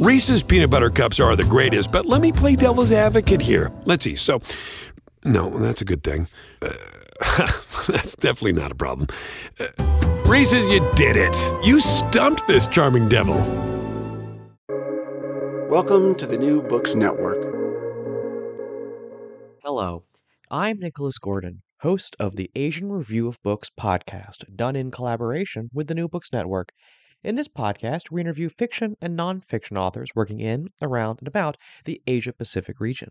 Reese's 0.00 0.42
peanut 0.42 0.70
butter 0.70 0.88
cups 0.88 1.20
are 1.20 1.36
the 1.36 1.44
greatest, 1.44 1.92
but 1.92 2.06
let 2.06 2.22
me 2.22 2.32
play 2.32 2.56
devil's 2.56 2.90
advocate 2.90 3.42
here. 3.42 3.70
Let's 3.84 4.02
see. 4.02 4.16
So, 4.16 4.40
no, 5.26 5.50
that's 5.58 5.82
a 5.82 5.84
good 5.84 6.02
thing. 6.02 6.26
Uh, 6.62 6.72
that's 7.86 8.16
definitely 8.16 8.54
not 8.54 8.72
a 8.72 8.74
problem. 8.74 9.08
Uh, 9.58 9.66
Reese's, 10.24 10.66
you 10.68 10.80
did 10.94 11.18
it. 11.18 11.36
You 11.62 11.82
stumped 11.82 12.48
this 12.48 12.66
charming 12.66 13.10
devil. 13.10 13.34
Welcome 15.68 16.14
to 16.14 16.26
the 16.26 16.38
New 16.38 16.62
Books 16.62 16.94
Network. 16.94 17.42
Hello, 19.62 20.04
I'm 20.50 20.78
Nicholas 20.78 21.18
Gordon, 21.18 21.60
host 21.82 22.16
of 22.18 22.36
the 22.36 22.50
Asian 22.54 22.90
Review 22.90 23.28
of 23.28 23.36
Books 23.42 23.68
podcast, 23.78 24.56
done 24.56 24.76
in 24.76 24.90
collaboration 24.90 25.68
with 25.74 25.88
the 25.88 25.94
New 25.94 26.08
Books 26.08 26.32
Network. 26.32 26.72
In 27.22 27.34
this 27.34 27.48
podcast, 27.48 28.10
we 28.10 28.22
interview 28.22 28.48
fiction 28.48 28.96
and 29.02 29.18
nonfiction 29.18 29.76
authors 29.76 30.08
working 30.14 30.40
in, 30.40 30.68
around, 30.80 31.18
and 31.18 31.28
about 31.28 31.58
the 31.84 32.00
Asia 32.06 32.32
Pacific 32.32 32.80
region. 32.80 33.10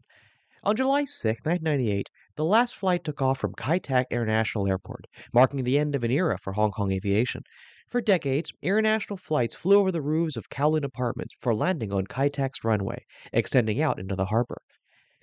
On 0.64 0.76
July 0.76 1.06
6, 1.06 1.46
1998, 1.46 2.10
the 2.36 2.44
last 2.44 2.74
flight 2.74 3.04
took 3.04 3.22
off 3.22 3.38
from 3.38 3.54
Kai 3.54 3.78
Tak 3.78 4.08
International 4.10 4.68
Airport, 4.68 5.06
marking 5.32 5.64
the 5.64 5.78
end 5.78 5.96
of 5.96 6.04
an 6.04 6.10
era 6.10 6.40
for 6.40 6.54
Hong 6.54 6.72
Kong 6.72 6.92
aviation. 6.92 7.44
For 7.88 8.02
decades, 8.02 8.52
international 8.64 9.16
flights 9.16 9.54
flew 9.54 9.78
over 9.78 9.92
the 9.92 10.02
roofs 10.02 10.38
of 10.38 10.50
Kowloon 10.50 10.84
apartments 10.84 11.36
for 11.40 11.54
landing 11.54 11.94
on 11.94 12.08
Kai 12.08 12.30
Tak's 12.30 12.64
runway, 12.64 13.06
extending 13.32 13.80
out 13.80 14.00
into 14.00 14.16
the 14.16 14.26
harbor. 14.26 14.58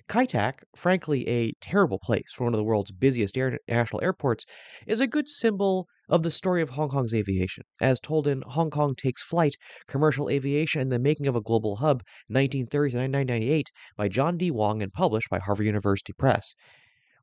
Kai 0.07 0.23
Tak, 0.23 0.63
frankly 0.77 1.27
a 1.27 1.51
terrible 1.59 1.99
place 1.99 2.31
for 2.33 2.45
one 2.45 2.53
of 2.53 2.57
the 2.57 2.63
world's 2.63 2.91
busiest 2.91 3.35
international 3.35 4.01
airports, 4.01 4.45
is 4.87 5.01
a 5.01 5.07
good 5.07 5.27
symbol 5.27 5.89
of 6.09 6.23
the 6.23 6.31
story 6.31 6.61
of 6.61 6.69
Hong 6.69 6.89
Kong's 6.89 7.13
aviation, 7.13 7.63
as 7.81 7.99
told 7.99 8.27
in 8.27 8.41
Hong 8.41 8.69
Kong 8.69 8.95
Takes 8.95 9.21
Flight 9.21 9.55
Commercial 9.87 10.29
Aviation 10.29 10.81
and 10.81 10.91
the 10.91 10.99
Making 10.99 11.27
of 11.27 11.35
a 11.35 11.41
Global 11.41 11.77
Hub, 11.77 12.03
1930 12.27 12.91
to 12.91 12.97
1998, 12.97 13.71
by 13.95 14.07
John 14.07 14.37
D. 14.37 14.49
Wong 14.51 14.81
and 14.81 14.93
published 14.93 15.29
by 15.29 15.39
Harvard 15.39 15.65
University 15.65 16.13
Press. 16.13 16.55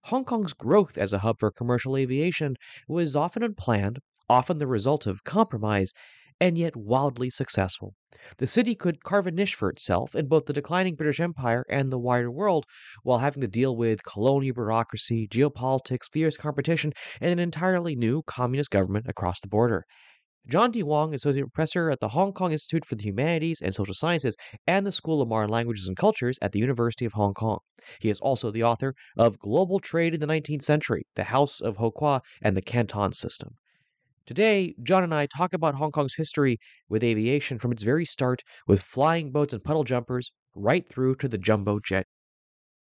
Hong 0.04 0.24
Kong's 0.24 0.52
growth 0.52 0.98
as 0.98 1.12
a 1.14 1.20
hub 1.20 1.38
for 1.38 1.50
commercial 1.50 1.96
aviation 1.96 2.56
was 2.86 3.16
often 3.16 3.42
unplanned, 3.42 4.00
often 4.28 4.58
the 4.58 4.66
result 4.66 5.06
of 5.06 5.24
compromise, 5.24 5.92
and 6.40 6.58
yet 6.58 6.76
wildly 6.76 7.30
successful. 7.30 7.94
The 8.38 8.46
city 8.46 8.74
could 8.74 9.02
carve 9.04 9.26
a 9.26 9.30
niche 9.30 9.54
for 9.54 9.68
itself 9.68 10.14
in 10.14 10.28
both 10.28 10.46
the 10.46 10.52
declining 10.52 10.94
British 10.94 11.20
Empire 11.20 11.64
and 11.68 11.90
the 11.90 11.98
wider 11.98 12.30
world, 12.30 12.64
while 13.02 13.18
having 13.18 13.40
to 13.42 13.48
deal 13.48 13.76
with 13.76 14.04
colonial 14.04 14.54
bureaucracy, 14.54 15.28
geopolitics, 15.28 16.10
fierce 16.12 16.36
competition, 16.36 16.92
and 17.20 17.30
an 17.30 17.38
entirely 17.38 17.94
new 17.94 18.22
communist 18.26 18.70
government 18.70 19.06
across 19.08 19.40
the 19.40 19.48
border. 19.48 19.84
John 20.46 20.70
D. 20.70 20.82
Wong, 20.82 21.14
Associate 21.14 21.50
Professor 21.50 21.90
at 21.90 22.00
the 22.00 22.08
Hong 22.08 22.34
Kong 22.34 22.52
Institute 22.52 22.84
for 22.84 22.96
the 22.96 23.04
Humanities 23.04 23.62
and 23.62 23.74
Social 23.74 23.94
Sciences 23.94 24.36
and 24.66 24.86
the 24.86 24.92
School 24.92 25.22
of 25.22 25.28
Modern 25.28 25.48
Languages 25.48 25.86
and 25.86 25.96
Cultures 25.96 26.38
at 26.42 26.52
the 26.52 26.58
University 26.58 27.06
of 27.06 27.14
Hong 27.14 27.32
Kong. 27.32 27.60
He 27.98 28.10
is 28.10 28.20
also 28.20 28.50
the 28.50 28.62
author 28.62 28.94
of 29.16 29.38
Global 29.38 29.80
Trade 29.80 30.12
in 30.12 30.20
the 30.20 30.26
19th 30.26 30.62
Century, 30.62 31.06
The 31.16 31.24
House 31.24 31.62
of 31.62 31.78
Houqua, 31.78 32.20
and 32.42 32.54
the 32.54 32.62
Canton 32.62 33.12
System. 33.12 33.56
Today, 34.26 34.74
John 34.82 35.04
and 35.04 35.14
I 35.14 35.26
talk 35.26 35.52
about 35.52 35.74
Hong 35.74 35.92
Kong's 35.92 36.14
history 36.14 36.58
with 36.88 37.04
aviation 37.04 37.58
from 37.58 37.72
its 37.72 37.82
very 37.82 38.06
start, 38.06 38.42
with 38.66 38.80
flying 38.80 39.30
boats 39.30 39.52
and 39.52 39.62
puddle 39.62 39.84
jumpers, 39.84 40.32
right 40.54 40.88
through 40.88 41.16
to 41.16 41.28
the 41.28 41.36
jumbo 41.36 41.78
jet. 41.78 42.06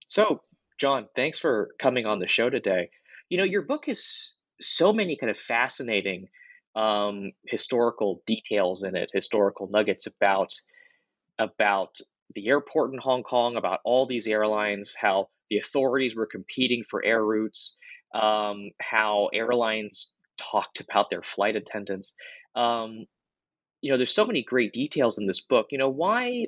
So, 0.07 0.41
John, 0.79 1.07
thanks 1.15 1.37
for 1.37 1.69
coming 1.79 2.07
on 2.07 2.19
the 2.19 2.27
show 2.27 2.49
today. 2.49 2.89
You 3.29 3.37
know, 3.37 3.43
your 3.43 3.61
book 3.61 3.85
has 3.85 4.33
so 4.59 4.91
many 4.91 5.17
kind 5.17 5.29
of 5.29 5.37
fascinating 5.37 6.27
um, 6.75 7.31
historical 7.47 8.23
details 8.25 8.83
in 8.83 8.95
it, 8.95 9.09
historical 9.13 9.67
nuggets 9.71 10.07
about 10.07 10.53
about 11.37 11.95
the 12.35 12.47
airport 12.47 12.91
in 12.93 12.99
Hong 12.99 13.23
Kong, 13.23 13.55
about 13.55 13.79
all 13.85 14.05
these 14.05 14.27
airlines, 14.27 14.95
how 14.99 15.29
the 15.49 15.57
authorities 15.57 16.15
were 16.15 16.27
competing 16.27 16.83
for 16.89 17.03
air 17.03 17.23
routes, 17.23 17.75
um, 18.13 18.69
how 18.81 19.29
airlines 19.33 20.11
talked 20.39 20.79
about 20.79 21.09
their 21.09 21.21
flight 21.21 21.55
attendants. 21.55 22.13
Um, 22.55 23.05
you 23.81 23.91
know, 23.91 23.97
there's 23.97 24.13
so 24.13 24.25
many 24.25 24.43
great 24.43 24.73
details 24.73 25.17
in 25.17 25.27
this 25.27 25.41
book. 25.41 25.67
You 25.71 25.77
know, 25.77 25.89
why 25.89 26.45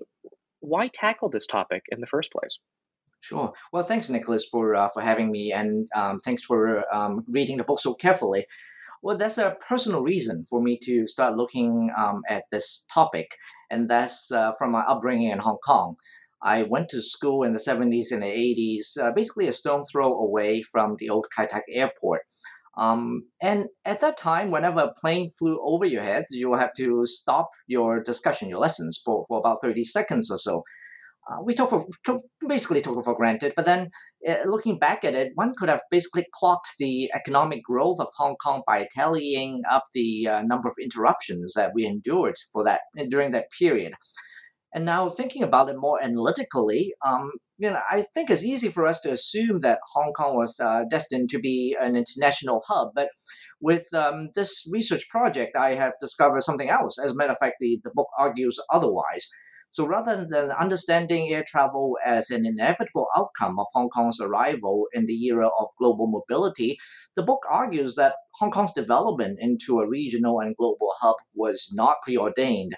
why 0.59 0.88
tackle 0.88 1.29
this 1.29 1.47
topic 1.47 1.84
in 1.90 2.01
the 2.01 2.07
first 2.07 2.31
place? 2.31 2.57
Sure. 3.19 3.53
Well, 3.72 3.84
thanks, 3.84 4.09
Nicholas, 4.09 4.46
for 4.46 4.75
uh, 4.75 4.90
for 4.90 5.01
having 5.01 5.31
me, 5.31 5.51
and 5.53 5.88
um, 5.96 6.19
thanks 6.19 6.44
for 6.44 6.84
um, 6.94 7.24
reading 7.28 7.57
the 7.57 7.63
book 7.63 7.80
so 7.80 7.94
carefully. 7.94 8.46
Well, 9.03 9.18
that's 9.18 9.38
a 9.38 9.57
personal 9.68 10.01
reason 10.01 10.44
for 10.44 10.62
me 10.62 10.78
to 10.84 11.07
start 11.07 11.35
looking 11.35 11.90
um, 11.97 12.22
at 12.30 12.44
this 12.51 12.85
topic, 12.94 13.35
and 13.69 13.90
that's 13.90 14.31
uh, 14.31 14.51
from 14.57 14.72
my 14.72 14.81
upbringing 14.81 15.30
in 15.30 15.40
Hong 15.40 15.57
Kong. 15.66 15.96
I 16.44 16.63
went 16.63 16.90
to 16.90 17.01
school 17.01 17.44
in 17.44 17.53
the 17.53 17.59
70s 17.59 18.12
and 18.12 18.24
the 18.24 18.25
80s, 18.25 18.97
uh, 19.00 19.12
basically 19.12 19.47
a 19.47 19.51
stone 19.51 19.84
throw 19.85 20.12
away 20.19 20.63
from 20.63 20.96
the 20.97 21.09
old 21.09 21.28
Kai 21.35 21.46
Tak 21.46 21.63
airport. 21.69 22.22
Um, 22.78 23.24
and 23.42 23.66
at 23.86 24.02
that 24.02 24.18
time, 24.18 24.52
whenever 24.52 24.80
a 24.80 24.94
plane 25.00 25.30
flew 25.30 25.59
over 25.62 25.86
your 25.86 26.04
head, 26.04 26.26
you 26.30 26.50
will 26.50 26.58
have 26.58 26.74
to 26.78 27.06
stop 27.06 27.50
your 27.68 28.02
discussion, 28.02 28.50
your 28.50 28.59
lessons 28.59 29.02
for, 29.04 29.26
for 29.28 29.40
about 29.40 29.58
30 29.62 29.84
seconds 29.84 30.32
or 30.32 30.38
so. 30.38 30.64
Uh, 31.30 31.38
we 31.44 31.54
took, 31.54 31.70
for, 31.70 31.86
took 32.04 32.22
basically 32.48 32.81
took 32.81 32.98
it 32.98 33.06
for 33.06 33.16
granted, 33.16 33.54
but 33.56 33.66
then 33.66 33.90
uh, 34.28 34.38
looking 34.46 34.80
back 34.80 35.04
at 35.04 35.14
it, 35.14 35.31
one 35.36 35.54
could 35.56 35.70
have 35.70 35.81
basically 35.92 36.26
clocked 36.34 36.74
the 36.80 37.12
economic 37.14 37.64
growth 37.64 38.00
of 38.00 38.08
Hong 38.18 38.36
Kong 38.44 38.64
by 38.66 38.88
tallying 38.96 39.62
up 39.70 39.86
the 39.94 40.28
uh, 40.28 40.42
number 40.42 40.68
of 40.68 40.76
interruptions 40.81 41.54
that 41.56 41.72
we 41.76 41.86
endured 41.86 42.36
for 42.52 42.64
that 42.64 42.81
during 43.10 43.31
that 43.31 43.48
period. 43.58 43.94
And 44.74 44.86
now 44.86 45.09
thinking 45.09 45.44
about 45.44 45.70
it 45.70 45.76
more 45.78 46.02
analytically, 46.02 46.94
um, 47.06 47.32
you 47.58 47.70
know, 47.70 47.80
I 47.92 48.04
think 48.14 48.30
it's 48.30 48.46
easy 48.46 48.70
for 48.70 48.88
us 48.88 49.02
to 49.02 49.12
assume 49.12 49.59
that 49.59 49.80
Hong 49.94 50.14
Kong 50.14 50.36
was 50.36 50.59
uh, 50.59 50.84
destined 50.90 51.30
to 51.30 51.40
be 51.40 51.76
an 51.80 51.96
international 51.96 52.62
hub. 52.68 52.90
But 52.96 53.10
with 53.60 53.86
um, 53.94 54.30
this 54.34 54.68
research 54.72 55.08
project, 55.10 55.56
I 55.58 55.72
have 55.76 55.94
discovered 56.00 56.42
something 56.42 56.70
else. 56.70 56.98
As 56.98 57.12
a 57.12 57.16
matter 57.16 57.34
of 57.34 57.40
fact, 57.40 57.56
the, 57.60 57.80
the 57.84 57.92
book 57.94 58.08
argues 58.18 58.58
otherwise. 58.72 59.28
So 59.72 59.86
rather 59.86 60.26
than 60.26 60.51
understanding 60.51 61.31
air 61.31 61.45
travel 61.48 61.98
as 62.04 62.30
an 62.30 62.45
inevitable 62.45 63.07
outcome 63.16 63.57
of 63.57 63.68
Hong 63.74 63.88
Kong's 63.88 64.19
arrival 64.19 64.88
in 64.92 65.06
the 65.06 65.13
era 65.28 65.48
of 65.48 65.69
global 65.80 66.07
mobility, 66.07 66.78
the 67.16 67.24
book 67.24 67.44
argues 67.50 67.95
that 67.95 68.16
Hong 68.40 68.51
Kong's 68.51 68.74
development 68.74 69.40
into 69.40 69.80
a 69.80 69.88
regional 69.88 70.42
and 70.42 70.57
global 70.57 70.92
hub 71.00 71.16
was 71.34 71.69
not 71.74 72.01
preordained. 72.04 72.74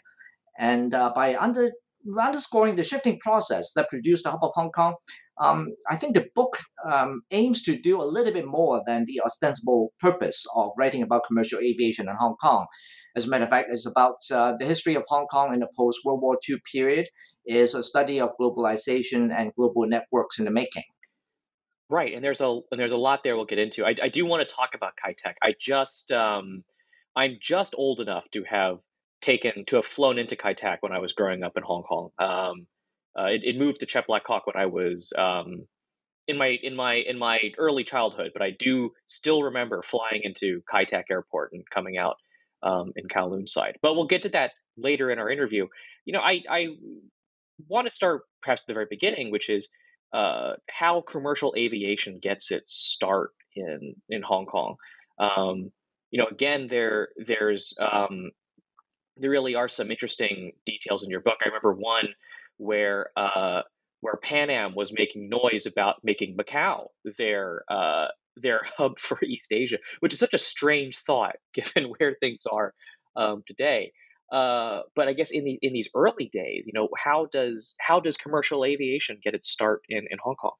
And 0.59 0.94
uh, 0.94 1.12
by 1.15 1.33
under 1.35 1.71
underscoring 2.19 2.75
the 2.75 2.83
shifting 2.83 3.19
process 3.19 3.71
that 3.75 3.89
produced 3.89 4.23
the 4.23 4.31
Hub 4.31 4.44
of 4.44 4.51
Hong 4.55 4.71
Kong, 4.71 4.95
um, 5.41 5.69
I 5.89 5.95
think 5.95 6.13
the 6.13 6.27
book 6.35 6.57
um, 6.91 7.21
aims 7.31 7.61
to 7.63 7.77
do 7.77 8.01
a 8.01 8.05
little 8.05 8.33
bit 8.33 8.45
more 8.45 8.81
than 8.85 9.05
the 9.05 9.21
ostensible 9.25 9.94
purpose 10.00 10.45
of 10.55 10.71
writing 10.77 11.01
about 11.01 11.23
commercial 11.25 11.59
aviation 11.59 12.07
in 12.07 12.15
Hong 12.19 12.35
Kong. 12.35 12.67
As 13.15 13.25
a 13.25 13.29
matter 13.29 13.44
of 13.44 13.50
fact, 13.50 13.69
it's 13.71 13.88
about 13.88 14.15
uh, 14.31 14.53
the 14.57 14.65
history 14.65 14.95
of 14.95 15.03
Hong 15.07 15.25
Kong 15.27 15.53
in 15.53 15.59
the 15.59 15.69
post 15.75 16.00
World 16.05 16.21
War 16.21 16.38
II 16.47 16.57
period, 16.71 17.07
is 17.45 17.75
a 17.75 17.83
study 17.83 18.19
of 18.19 18.31
globalization 18.39 19.33
and 19.35 19.53
global 19.55 19.88
networks 19.88 20.39
in 20.39 20.45
the 20.45 20.51
making. 20.51 20.83
Right, 21.89 22.13
and 22.13 22.23
there's 22.23 22.41
a 22.41 22.59
and 22.71 22.79
there's 22.79 22.91
a 22.91 22.97
lot 22.97 23.23
there 23.23 23.35
we'll 23.35 23.45
get 23.45 23.59
into. 23.59 23.85
I, 23.85 23.94
I 24.01 24.09
do 24.09 24.25
want 24.25 24.47
to 24.47 24.55
talk 24.55 24.69
about 24.73 24.94
Kai 24.95 25.15
Tak. 25.17 25.38
I 25.44 25.53
just 25.59 26.11
um, 26.11 26.63
I'm 27.15 27.38
just 27.41 27.75
old 27.77 28.00
enough 28.00 28.29
to 28.31 28.44
have 28.50 28.79
taken 29.23 29.65
to 29.65 29.77
have 29.77 29.85
flown 29.85 30.19
into 30.19 30.35
Kai 30.35 30.53
Tak 30.53 30.83
when 30.83 30.91
I 30.91 30.99
was 30.99 31.13
growing 31.13 31.43
up 31.43 31.57
in 31.57 31.63
Hong 31.63 31.83
Kong. 31.83 32.09
Um, 32.19 32.67
uh, 33.17 33.27
it, 33.27 33.43
it, 33.43 33.57
moved 33.57 33.79
to 33.79 33.85
Chek 33.85 34.05
Lap 34.09 34.23
Kok 34.23 34.47
when 34.47 34.55
I 34.55 34.65
was 34.65 35.13
um, 35.17 35.67
in 36.27 36.37
my 36.37 36.57
in 36.61 36.75
my 36.75 36.95
in 36.95 37.17
my 37.17 37.39
early 37.57 37.83
childhood, 37.83 38.31
but 38.33 38.41
I 38.41 38.51
do 38.51 38.91
still 39.05 39.43
remember 39.43 39.81
flying 39.81 40.21
into 40.23 40.61
Kai 40.69 40.85
Tak 40.85 41.05
Airport 41.09 41.53
and 41.53 41.63
coming 41.69 41.97
out 41.97 42.17
um, 42.61 42.91
in 42.95 43.07
Kowloon 43.07 43.47
side. 43.47 43.77
But 43.81 43.95
we'll 43.95 44.07
get 44.07 44.23
to 44.23 44.29
that 44.29 44.51
later 44.77 45.09
in 45.09 45.19
our 45.19 45.29
interview. 45.29 45.67
You 46.05 46.13
know, 46.13 46.21
I 46.21 46.41
I 46.49 46.67
want 47.67 47.87
to 47.87 47.95
start 47.95 48.23
perhaps 48.41 48.61
at 48.61 48.67
the 48.67 48.73
very 48.73 48.87
beginning, 48.89 49.31
which 49.31 49.49
is 49.49 49.69
uh, 50.11 50.53
how 50.69 51.01
commercial 51.01 51.53
aviation 51.57 52.19
gets 52.21 52.51
its 52.51 52.73
start 52.73 53.31
in 53.55 53.95
in 54.09 54.21
Hong 54.21 54.47
Kong. 54.47 54.75
Um, 55.19 55.71
you 56.09 56.19
know, 56.19 56.27
again, 56.31 56.67
there 56.67 57.09
there's 57.27 57.75
um, 57.79 58.31
there 59.18 59.30
really 59.30 59.56
are 59.56 59.68
some 59.68 59.92
interesting 59.92 60.54
details 60.65 61.04
in 61.04 61.10
your 61.10 61.21
book. 61.21 61.38
I 61.44 61.48
remember 61.48 61.74
one 61.74 62.10
where 62.57 63.10
uh, 63.18 63.62
where 64.01 64.18
Pan 64.18 64.50
Am 64.50 64.75
was 64.75 64.94
making 64.94 65.30
noise 65.30 65.65
about 65.65 65.95
making 66.04 66.36
Macau 66.38 66.88
their 67.18 67.63
uh, 67.69 68.07
their 68.36 68.62
hub 68.77 69.00
for 69.00 69.24
East 69.24 69.51
Asia, 69.51 69.77
which 70.00 70.13
is 70.13 70.19
such 70.19 70.33
a 70.33 70.39
strange 70.39 70.98
thought 71.00 71.36
given 71.54 71.92
where 71.98 72.15
things 72.19 72.44
are 72.51 72.74
um, 73.15 73.44
today. 73.48 73.92
Uh, 74.31 74.81
but 74.95 75.07
I 75.07 75.13
guess 75.13 75.31
in 75.31 75.44
the 75.44 75.60
in 75.62 75.74
these 75.74 75.89
early 75.95 76.30
days, 76.31 76.63
you 76.65 76.74
know, 76.74 76.89
how 76.98 77.27
does 77.31 77.75
how 77.80 78.00
does 78.00 78.18
commercial 78.18 78.65
aviation 78.65 79.19
get 79.24 79.36
its 79.36 79.50
start 79.50 79.81
in, 79.89 80.06
in 80.10 80.18
Hong 80.24 80.36
Kong? 80.36 80.56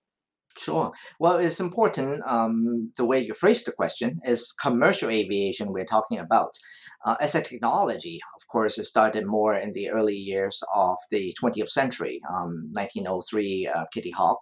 Sure. 0.56 0.92
Well, 1.20 1.38
it's 1.38 1.60
important 1.60 2.22
um, 2.28 2.92
the 2.96 3.06
way 3.06 3.20
you 3.20 3.34
phrase 3.34 3.64
the 3.64 3.72
question 3.72 4.20
is 4.24 4.52
commercial 4.52 5.10
aviation 5.10 5.74
we're 5.74 5.86
talking 5.86 6.20
about. 6.20 6.52
Uh, 7.06 7.16
as 7.20 7.36
a 7.36 7.42
technology, 7.42 8.20
of 8.36 8.48
course, 8.48 8.78
it 8.78 8.86
started 8.86 9.26
more 9.26 9.56
in 9.56 9.72
the 9.74 9.90
early 9.90 10.16
years 10.16 10.64
of 10.74 10.98
the 11.12 11.34
20th 11.42 11.70
century, 11.70 12.22
um, 12.30 12.70
1903 12.74 13.68
uh, 13.68 13.86
Kitty 13.94 14.12
Hawk. 14.12 14.40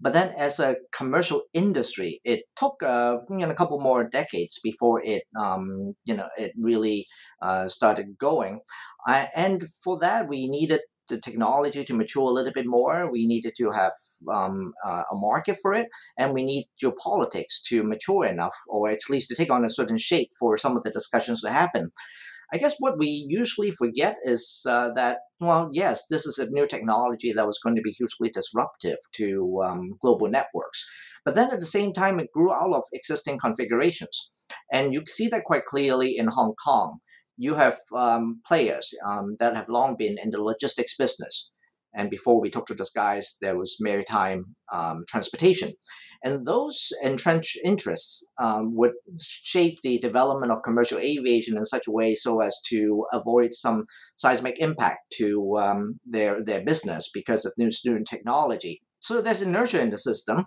But 0.00 0.12
then, 0.12 0.32
as 0.36 0.60
a 0.60 0.76
commercial 0.92 1.42
industry, 1.54 2.20
it 2.22 2.44
took 2.54 2.82
uh, 2.82 3.18
you 3.30 3.38
know, 3.38 3.50
a 3.50 3.54
couple 3.54 3.80
more 3.80 4.04
decades 4.04 4.60
before 4.62 5.00
it 5.02 5.22
um, 5.40 5.94
you 6.04 6.14
know 6.14 6.28
it 6.36 6.52
really 6.58 7.06
uh, 7.42 7.66
started 7.68 8.18
going. 8.18 8.60
and 9.06 9.62
for 9.82 9.98
that, 10.00 10.28
we 10.28 10.48
needed 10.48 10.80
the 11.08 11.20
technology 11.20 11.84
to 11.84 11.94
mature 11.94 12.28
a 12.30 12.32
little 12.32 12.52
bit 12.52 12.66
more. 12.66 13.10
We 13.10 13.26
needed 13.26 13.54
to 13.56 13.70
have 13.70 13.92
um, 14.34 14.72
uh, 14.84 15.02
a 15.10 15.14
market 15.14 15.56
for 15.60 15.74
it, 15.74 15.88
and 16.18 16.32
we 16.32 16.44
need 16.44 16.64
geopolitics 16.82 17.62
to 17.68 17.82
mature 17.82 18.24
enough, 18.24 18.54
or 18.68 18.88
at 18.88 18.98
least 19.10 19.28
to 19.30 19.34
take 19.34 19.50
on 19.50 19.64
a 19.64 19.70
certain 19.70 19.98
shape 19.98 20.30
for 20.38 20.56
some 20.56 20.76
of 20.76 20.82
the 20.82 20.90
discussions 20.90 21.40
to 21.42 21.50
happen. 21.50 21.90
I 22.52 22.58
guess 22.58 22.76
what 22.78 22.98
we 22.98 23.26
usually 23.28 23.72
forget 23.72 24.16
is 24.22 24.64
uh, 24.68 24.92
that, 24.92 25.18
well, 25.40 25.68
yes, 25.72 26.06
this 26.06 26.26
is 26.26 26.38
a 26.38 26.48
new 26.50 26.66
technology 26.66 27.32
that 27.32 27.46
was 27.46 27.58
going 27.58 27.74
to 27.74 27.82
be 27.82 27.90
hugely 27.90 28.30
disruptive 28.30 28.98
to 29.16 29.62
um, 29.64 29.98
global 30.00 30.28
networks. 30.28 30.86
But 31.24 31.34
then 31.34 31.50
at 31.50 31.58
the 31.58 31.66
same 31.66 31.92
time, 31.92 32.20
it 32.20 32.30
grew 32.32 32.52
out 32.52 32.72
of 32.72 32.84
existing 32.92 33.38
configurations. 33.38 34.30
And 34.72 34.94
you 34.94 35.02
see 35.06 35.26
that 35.28 35.42
quite 35.42 35.64
clearly 35.64 36.16
in 36.16 36.28
Hong 36.28 36.54
Kong 36.64 37.00
you 37.36 37.54
have 37.54 37.76
um, 37.94 38.40
players 38.46 38.94
um, 39.06 39.36
that 39.38 39.54
have 39.54 39.68
long 39.68 39.96
been 39.96 40.16
in 40.22 40.30
the 40.30 40.42
logistics 40.42 40.96
business. 40.96 41.50
And 41.94 42.10
before 42.10 42.40
we 42.40 42.50
took 42.50 42.66
to 42.66 42.74
those 42.74 42.90
guys, 42.90 43.36
there 43.40 43.56
was 43.56 43.78
maritime 43.80 44.54
um, 44.72 45.04
transportation. 45.08 45.72
And 46.22 46.46
those 46.46 46.92
entrenched 47.02 47.58
interests 47.64 48.26
um, 48.38 48.74
would 48.74 48.92
shape 49.20 49.78
the 49.82 49.98
development 49.98 50.52
of 50.52 50.62
commercial 50.62 50.98
aviation 50.98 51.56
in 51.56 51.64
such 51.64 51.86
a 51.86 51.92
way 51.92 52.14
so 52.14 52.40
as 52.40 52.58
to 52.68 53.06
avoid 53.12 53.52
some 53.52 53.84
seismic 54.16 54.58
impact 54.58 54.98
to 55.18 55.56
um, 55.58 56.00
their, 56.04 56.42
their 56.42 56.62
business 56.64 57.08
because 57.12 57.44
of 57.44 57.52
new 57.56 57.70
student 57.70 58.06
technology. 58.06 58.82
So 59.00 59.20
there's 59.20 59.42
inertia 59.42 59.80
in 59.80 59.90
the 59.90 59.98
system 59.98 60.46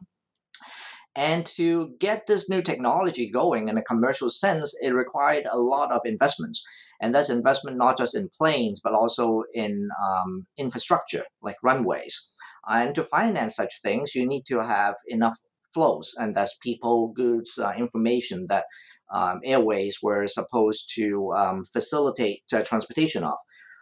and 1.15 1.45
to 1.57 1.95
get 1.99 2.27
this 2.27 2.49
new 2.49 2.61
technology 2.61 3.29
going 3.29 3.67
in 3.67 3.77
a 3.77 3.83
commercial 3.83 4.29
sense, 4.29 4.75
it 4.81 4.93
required 4.93 5.47
a 5.51 5.57
lot 5.57 5.91
of 5.91 6.01
investments. 6.05 6.63
And 7.01 7.15
that's 7.15 7.29
investment 7.29 7.77
not 7.77 7.97
just 7.97 8.15
in 8.15 8.29
planes, 8.37 8.81
but 8.83 8.93
also 8.93 9.43
in 9.53 9.89
um, 10.05 10.45
infrastructure 10.57 11.23
like 11.41 11.55
runways. 11.63 12.35
And 12.67 12.93
to 12.95 13.03
finance 13.03 13.55
such 13.55 13.81
things, 13.81 14.15
you 14.15 14.27
need 14.27 14.45
to 14.47 14.63
have 14.63 14.95
enough 15.07 15.37
flows, 15.73 16.13
and 16.17 16.33
that's 16.35 16.57
people, 16.61 17.09
goods, 17.09 17.57
uh, 17.57 17.73
information 17.77 18.47
that 18.49 18.65
um, 19.13 19.39
airways 19.43 19.99
were 20.01 20.27
supposed 20.27 20.91
to 20.95 21.31
um, 21.35 21.63
facilitate 21.65 22.41
uh, 22.53 22.63
transportation 22.63 23.23
of. 23.23 23.37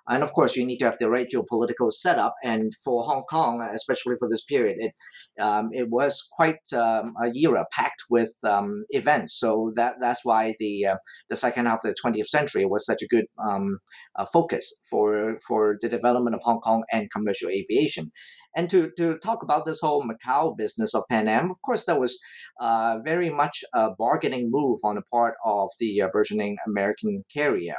And 0.09 0.24
of 0.24 0.31
course, 0.31 0.56
you 0.56 0.65
need 0.65 0.77
to 0.77 0.86
have 0.86 0.98
the 1.00 1.09
right 1.09 1.27
geopolitical 1.27 1.92
setup. 1.92 2.36
And 2.44 2.71
for 2.83 3.04
Hong 3.04 3.24
Kong, 3.30 3.62
especially 3.74 4.15
for 4.19 4.30
this 4.30 4.44
period, 4.44 4.77
it 4.80 4.94
um, 5.42 5.69
it 5.71 5.89
was 5.89 6.27
quite 6.31 6.62
um, 6.74 7.13
a 7.21 7.31
era 7.36 7.65
packed 7.71 8.04
with 8.09 8.33
um, 8.44 8.86
events. 8.89 9.38
So 9.39 9.71
that 9.75 9.95
that's 10.00 10.24
why 10.24 10.54
the 10.59 10.86
uh, 10.88 10.95
the 11.30 11.36
second 11.36 11.65
half 11.65 11.80
of 11.83 11.94
the 11.94 11.95
20th 12.04 12.27
century 12.27 12.65
was 12.65 12.86
such 12.86 13.01
a 13.01 13.07
good 13.07 13.25
um, 13.45 13.80
uh, 14.15 14.25
focus 14.25 14.81
for 14.89 15.38
for 15.48 15.77
the 15.81 15.89
development 15.89 16.36
of 16.36 16.42
Hong 16.44 16.59
Kong 16.59 16.83
and 16.92 17.12
commercial 17.12 17.50
aviation. 17.50 18.12
And 18.57 18.71
to, 18.71 18.89
to 18.98 19.19
talk 19.19 19.44
about 19.44 19.65
this 19.65 19.81
whole 19.81 20.04
Macau 20.04 20.57
business 20.57 20.95
of 20.95 21.04
Pan 21.12 21.27
Am, 21.27 21.51
of 21.51 21.62
course, 21.63 21.86
that 21.86 22.00
was 22.00 22.19
uh, 22.59 22.98
very 23.06 23.30
much 23.30 23.63
a 23.75 23.92
bargaining 23.92 24.50
move 24.50 24.80
on 24.83 24.95
the 24.95 25.04
part 25.13 25.36
of 25.45 25.69
the 25.80 26.01
uh, 26.01 26.09
burgeoning 26.12 26.57
American 26.65 27.24
carrier. 27.31 27.75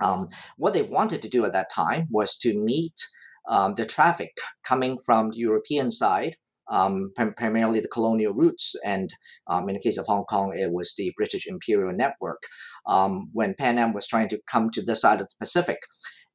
Um, 0.00 0.26
what 0.56 0.74
they 0.74 0.82
wanted 0.82 1.22
to 1.22 1.28
do 1.28 1.44
at 1.44 1.52
that 1.52 1.70
time 1.70 2.06
was 2.10 2.36
to 2.38 2.54
meet 2.54 2.94
um, 3.48 3.74
the 3.74 3.86
traffic 3.86 4.30
coming 4.64 4.98
from 5.04 5.30
the 5.30 5.38
European 5.38 5.90
side, 5.90 6.36
um, 6.70 7.12
prim- 7.14 7.34
primarily 7.34 7.80
the 7.80 7.88
colonial 7.88 8.32
routes, 8.32 8.74
and 8.84 9.10
um, 9.48 9.68
in 9.68 9.74
the 9.74 9.82
case 9.82 9.98
of 9.98 10.06
Hong 10.06 10.24
Kong, 10.24 10.56
it 10.56 10.72
was 10.72 10.94
the 10.96 11.12
British 11.16 11.46
Imperial 11.46 11.92
Network. 11.92 12.42
Um, 12.86 13.30
when 13.32 13.54
Pan 13.54 13.78
Am 13.78 13.92
was 13.92 14.06
trying 14.06 14.28
to 14.28 14.40
come 14.50 14.70
to 14.70 14.82
this 14.82 15.02
side 15.02 15.20
of 15.20 15.28
the 15.28 15.36
Pacific, 15.40 15.78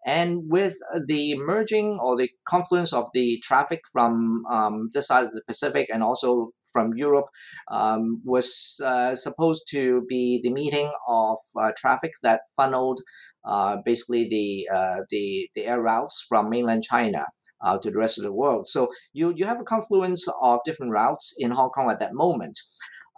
and 0.05 0.43
with 0.49 0.75
the 1.07 1.35
merging 1.37 1.99
or 2.01 2.15
the 2.15 2.29
confluence 2.47 2.93
of 2.93 3.09
the 3.13 3.41
traffic 3.43 3.81
from 3.91 4.43
um, 4.49 4.89
this 4.93 5.07
side 5.07 5.25
of 5.25 5.33
the 5.33 5.41
Pacific 5.47 5.87
and 5.93 6.03
also 6.03 6.51
from 6.71 6.93
Europe, 6.95 7.27
um, 7.71 8.21
was 8.23 8.79
uh, 8.83 9.15
supposed 9.15 9.63
to 9.69 10.05
be 10.07 10.39
the 10.43 10.51
meeting 10.51 10.91
of 11.07 11.37
uh, 11.61 11.71
traffic 11.77 12.11
that 12.23 12.41
funneled 12.55 13.01
uh, 13.45 13.77
basically 13.83 14.27
the, 14.29 14.67
uh, 14.73 14.97
the, 15.09 15.49
the 15.55 15.65
air 15.65 15.81
routes 15.81 16.25
from 16.27 16.49
mainland 16.49 16.83
China. 16.83 17.25
Uh, 17.59 17.75
to 17.75 17.89
the 17.89 17.97
rest 17.97 18.19
of 18.19 18.23
the 18.23 18.31
world. 18.31 18.67
So 18.67 18.87
you, 19.13 19.33
you 19.35 19.45
have 19.45 19.59
a 19.59 19.63
confluence 19.63 20.27
of 20.43 20.59
different 20.63 20.91
routes 20.91 21.33
in 21.39 21.49
Hong 21.49 21.71
Kong 21.71 21.89
at 21.89 21.97
that 21.97 22.13
moment. 22.13 22.55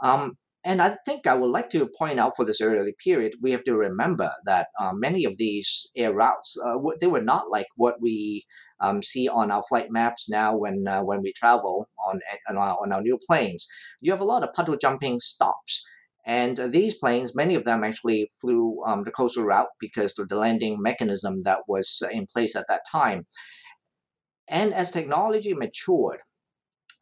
Um, 0.02 0.38
and 0.66 0.82
I 0.82 0.98
think 1.06 1.26
I 1.26 1.36
would 1.36 1.50
like 1.50 1.70
to 1.70 1.90
point 1.98 2.20
out 2.20 2.34
for 2.36 2.44
this 2.44 2.60
early 2.60 2.94
period, 3.02 3.34
we 3.42 3.52
have 3.52 3.64
to 3.64 3.78
remember 3.78 4.30
that 4.46 4.68
uh, 4.80 4.92
many 4.94 5.24
of 5.24 5.38
these 5.38 5.88
air 5.96 6.14
routes, 6.14 6.58
uh, 6.66 6.76
they 7.00 7.08
were 7.08 7.22
not 7.22 7.50
like 7.50 7.68
what 7.78 8.02
we 8.02 8.44
um, 8.82 9.02
see 9.02 9.30
on 9.30 9.52
our 9.52 9.64
flight 9.70 9.88
maps 9.90 10.30
now 10.30 10.58
when 10.58 10.86
uh, 10.86 11.02
when 11.02 11.22
we 11.22 11.32
travel 11.32 11.88
on 12.06 12.20
on 12.50 12.58
our, 12.58 12.78
on 12.82 12.92
our 12.92 13.02
new 13.02 13.18
planes. 13.26 13.68
You 14.02 14.12
have 14.12 14.20
a 14.20 14.26
lot 14.26 14.44
of 14.44 14.54
puddle 14.54 14.76
jumping 14.76 15.20
stops. 15.20 15.84
And 16.26 16.58
these 16.58 16.96
planes, 16.96 17.34
many 17.34 17.56
of 17.56 17.64
them 17.64 17.84
actually 17.84 18.30
flew 18.42 18.84
um, 18.86 19.04
the 19.04 19.12
coastal 19.12 19.46
route 19.46 19.70
because 19.80 20.20
of 20.20 20.28
the 20.28 20.36
landing 20.36 20.78
mechanism 20.80 21.44
that 21.44 21.60
was 21.68 22.04
in 22.12 22.28
place 22.32 22.56
at 22.56 22.66
that 22.68 22.82
time. 22.92 23.26
And 24.50 24.74
as 24.74 24.92
technology 24.92 25.54
matured, 25.54 26.20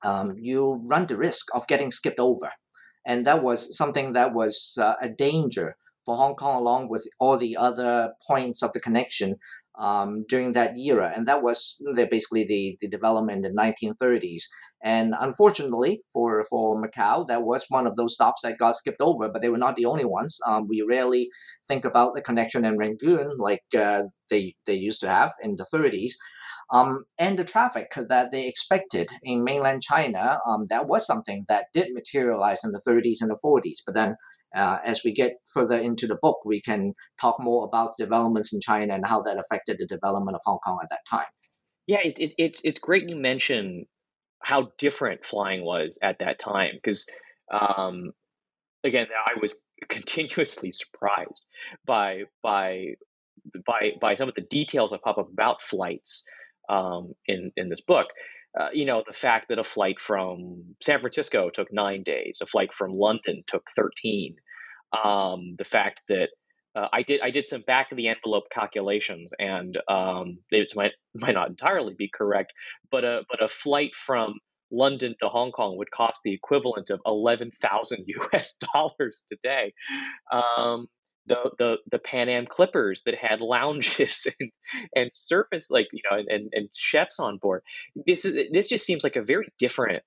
um, 0.04 0.36
you 0.38 0.80
run 0.86 1.08
the 1.08 1.18
risk 1.18 1.48
of 1.56 1.68
getting 1.68 1.92
skipped 1.92 2.20
over 2.20 2.52
and 3.08 3.26
that 3.26 3.42
was 3.42 3.76
something 3.76 4.14
that 4.14 4.34
was 4.34 4.78
uh, 4.80 4.94
a 5.02 5.10
danger 5.10 5.76
for 6.06 6.16
Hong 6.18 6.36
Kong, 6.36 6.58
along 6.62 6.90
with 6.90 7.08
all 7.20 7.38
the 7.38 7.58
other 7.58 8.14
points 8.28 8.62
of 8.62 8.74
the 8.74 8.80
connection 8.80 9.38
um, 9.80 10.26
during 10.28 10.52
that 10.52 10.78
era. 10.78 11.12
And 11.16 11.26
that 11.28 11.42
was 11.42 11.82
basically 12.10 12.44
the, 12.44 12.78
the 12.82 12.90
development 12.90 13.46
in 13.46 13.56
the 13.56 13.62
1930s. 13.62 14.44
And 14.84 15.16
unfortunately 15.20 16.02
for, 16.14 16.44
for 16.50 16.82
Macau, 16.82 17.26
that 17.28 17.44
was 17.44 17.66
one 17.70 17.88
of 17.88 17.96
those 17.96 18.14
stops 18.14 18.44
that 18.44 18.58
got 18.58 18.76
skipped 18.76 19.02
over, 19.02 19.28
but 19.30 19.42
they 19.42 19.50
were 19.50 19.58
not 19.58 19.76
the 19.76 19.86
only 19.86 20.06
ones. 20.06 20.40
Um, 20.48 20.68
we 20.68 20.86
rarely 20.88 21.30
think 21.68 21.84
about 21.84 22.14
the 22.14 22.22
connection 22.22 22.64
in 22.64 22.78
Rangoon 22.78 23.38
like 23.38 23.64
uh, 23.78 24.04
they, 24.30 24.56
they 24.66 24.76
used 24.76 25.00
to 25.02 25.10
have 25.10 25.32
in 25.42 25.56
the 25.56 25.66
30s. 25.74 26.12
Um, 26.74 27.06
and 27.18 27.40
the 27.40 27.46
traffic 27.46 27.92
that 27.96 28.32
they 28.32 28.46
expected 28.46 29.10
in 29.24 29.44
mainland 29.44 29.82
China, 29.82 30.40
um, 30.46 30.66
that 30.70 30.88
was 30.88 31.08
something 31.08 31.46
that 31.48 31.68
did 31.74 31.94
materialize 31.94 32.64
in 32.64 32.72
the 32.72 32.82
30s 32.86 33.22
and 33.22 33.30
the 33.30 33.40
40s. 33.44 33.82
But 33.86 33.96
then, 33.96 34.16
uh, 34.56 34.80
as 34.84 35.02
we 35.04 35.14
get 35.14 35.38
further 35.54 35.78
into 35.78 36.08
the 36.08 36.18
book, 36.22 36.40
we 36.46 36.62
can 36.62 36.94
talk 37.22 37.38
more 37.40 37.66
about 37.66 37.98
developments 37.98 38.54
in 38.54 38.60
China 38.60 38.94
and 38.94 39.06
how 39.06 39.22
that 39.22 39.40
affected 39.40 39.78
the 39.80 39.86
development 39.86 40.36
of 40.36 40.42
Hong 40.46 40.60
Kong 40.60 40.80
at 40.82 40.90
that 40.90 41.06
time. 41.10 41.28
Yeah, 41.88 42.02
it, 42.04 42.20
it, 42.20 42.34
it's 42.38 42.62
it's 42.66 42.80
great 42.80 43.08
you 43.08 43.16
mention 43.16 43.86
how 44.42 44.72
different 44.78 45.26
flying 45.26 45.64
was 45.64 45.98
at 46.02 46.20
that 46.20 46.40
time 46.40 46.72
because, 46.76 47.08
um, 47.52 48.12
again, 48.84 49.08
I 49.26 49.40
was 49.40 49.62
continuously 49.90 50.72
surprised 50.72 51.46
by 51.86 52.24
by 52.44 52.96
by 53.66 53.92
by 54.00 54.16
some 54.16 54.30
of 54.30 54.36
the 54.36 54.42
details 54.42 54.92
that 54.92 55.02
pop 55.02 55.18
up 55.18 55.32
about 55.32 55.62
flights 55.62 56.24
um, 56.70 57.14
in 57.26 57.52
in 57.58 57.70
this 57.70 57.82
book. 57.82 58.08
Uh, 58.60 58.70
you 58.74 58.86
know, 58.86 59.04
the 59.06 59.14
fact 59.14 59.50
that 59.50 59.60
a 59.60 59.64
flight 59.64 60.00
from 60.00 60.64
San 60.82 61.00
Francisco 61.00 61.50
took 61.50 61.72
nine 61.72 62.02
days, 62.04 62.40
a 62.42 62.46
flight 62.48 62.74
from 62.74 62.92
London 62.92 63.44
took 63.46 63.68
13. 63.76 64.36
Um, 65.04 65.56
the 65.60 65.66
fact 65.66 66.02
that 66.08 66.30
uh, 66.78 66.88
I 66.94 67.02
did 67.02 67.22
I 67.22 67.32
did 67.32 67.48
some 67.48 67.62
back 67.62 67.92
of 67.92 67.98
the 67.98 68.08
envelope 68.08 68.50
calculations, 68.52 69.34
and 69.40 69.78
um, 69.88 70.38
this 70.52 70.76
might 70.76 70.92
might 71.16 71.34
not 71.34 71.50
entirely 71.50 71.96
be 71.96 72.10
correct, 72.10 72.54
but 72.92 73.04
a 73.04 73.24
but 73.30 73.42
a 73.42 73.48
flight 73.48 73.96
from 73.96 74.36
London 74.70 75.16
to 75.22 75.30
Hong 75.30 75.52
Kong 75.52 75.78
would 75.78 75.92
cost 75.92 76.22
the 76.24 76.34
equivalent 76.34 76.92
of 76.92 77.00
eleven 77.06 77.50
thousand 77.52 78.04
U.S. 78.08 78.58
dollars 78.74 79.24
today. 79.28 79.74
Um, 80.32 80.88
the, 81.26 81.52
the 81.58 81.78
the 81.92 82.00
Pan 82.00 82.30
Am 82.30 82.46
Clippers 82.46 83.02
that 83.04 83.16
had 83.16 83.42
lounges 83.42 84.28
and, 84.40 84.52
and 84.96 85.10
surface 85.14 85.72
like 85.72 85.88
you 85.92 86.02
know 86.10 86.18
and, 86.18 86.50
and 86.54 86.70
chefs 86.76 87.20
on 87.20 87.38
board. 87.38 87.64
This 88.06 88.24
is 88.24 88.38
this 88.52 88.70
just 88.70 88.86
seems 88.86 89.04
like 89.04 89.16
a 89.16 89.24
very 89.24 89.48
different 89.58 90.04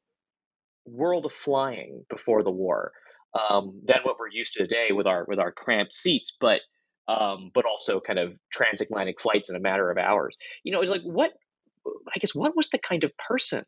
world 0.87 1.27
of 1.27 1.33
flying 1.33 2.05
before 2.09 2.43
the 2.43 2.51
war 2.51 2.93
um, 3.35 3.81
than 3.85 3.99
what 4.03 4.19
we're 4.19 4.29
used 4.31 4.55
to 4.55 4.61
today 4.61 4.89
with 4.93 5.07
our 5.07 5.25
with 5.29 5.39
our 5.39 5.53
cramped 5.53 5.95
seats, 5.95 6.37
but 6.41 6.61
um, 7.09 7.51
but 7.55 7.65
also 7.65 8.01
kind 8.01 8.19
of 8.19 8.35
transatlantic 8.53 9.21
flights 9.21 9.51
in 9.51 9.57
a 9.57 9.61
matter 9.61 9.91
of 9.91 9.99
hours. 9.99 10.37
You 10.63 10.73
know, 10.73 10.81
it's 10.81 10.91
like 10.91 11.03
what 11.03 11.33
I 11.87 12.19
guess 12.19 12.35
what 12.35 12.57
was 12.57 12.69
the 12.69 12.79
kind 12.79 13.05
of 13.05 13.13
person 13.17 13.65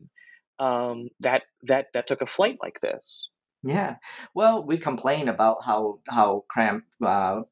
um, 0.59 1.09
that 1.21 1.42
that 1.64 1.87
that 1.95 2.07
took 2.07 2.23
a 2.23 2.26
flight 2.26 2.59
like 2.62 2.81
this? 2.81 3.28
Yeah, 3.64 3.97
well, 4.35 4.64
we 4.66 4.76
complain 4.76 5.28
about 5.28 5.59
how 5.64 6.00
how 6.09 6.45
cramped 6.50 6.88
uh, 7.00 7.42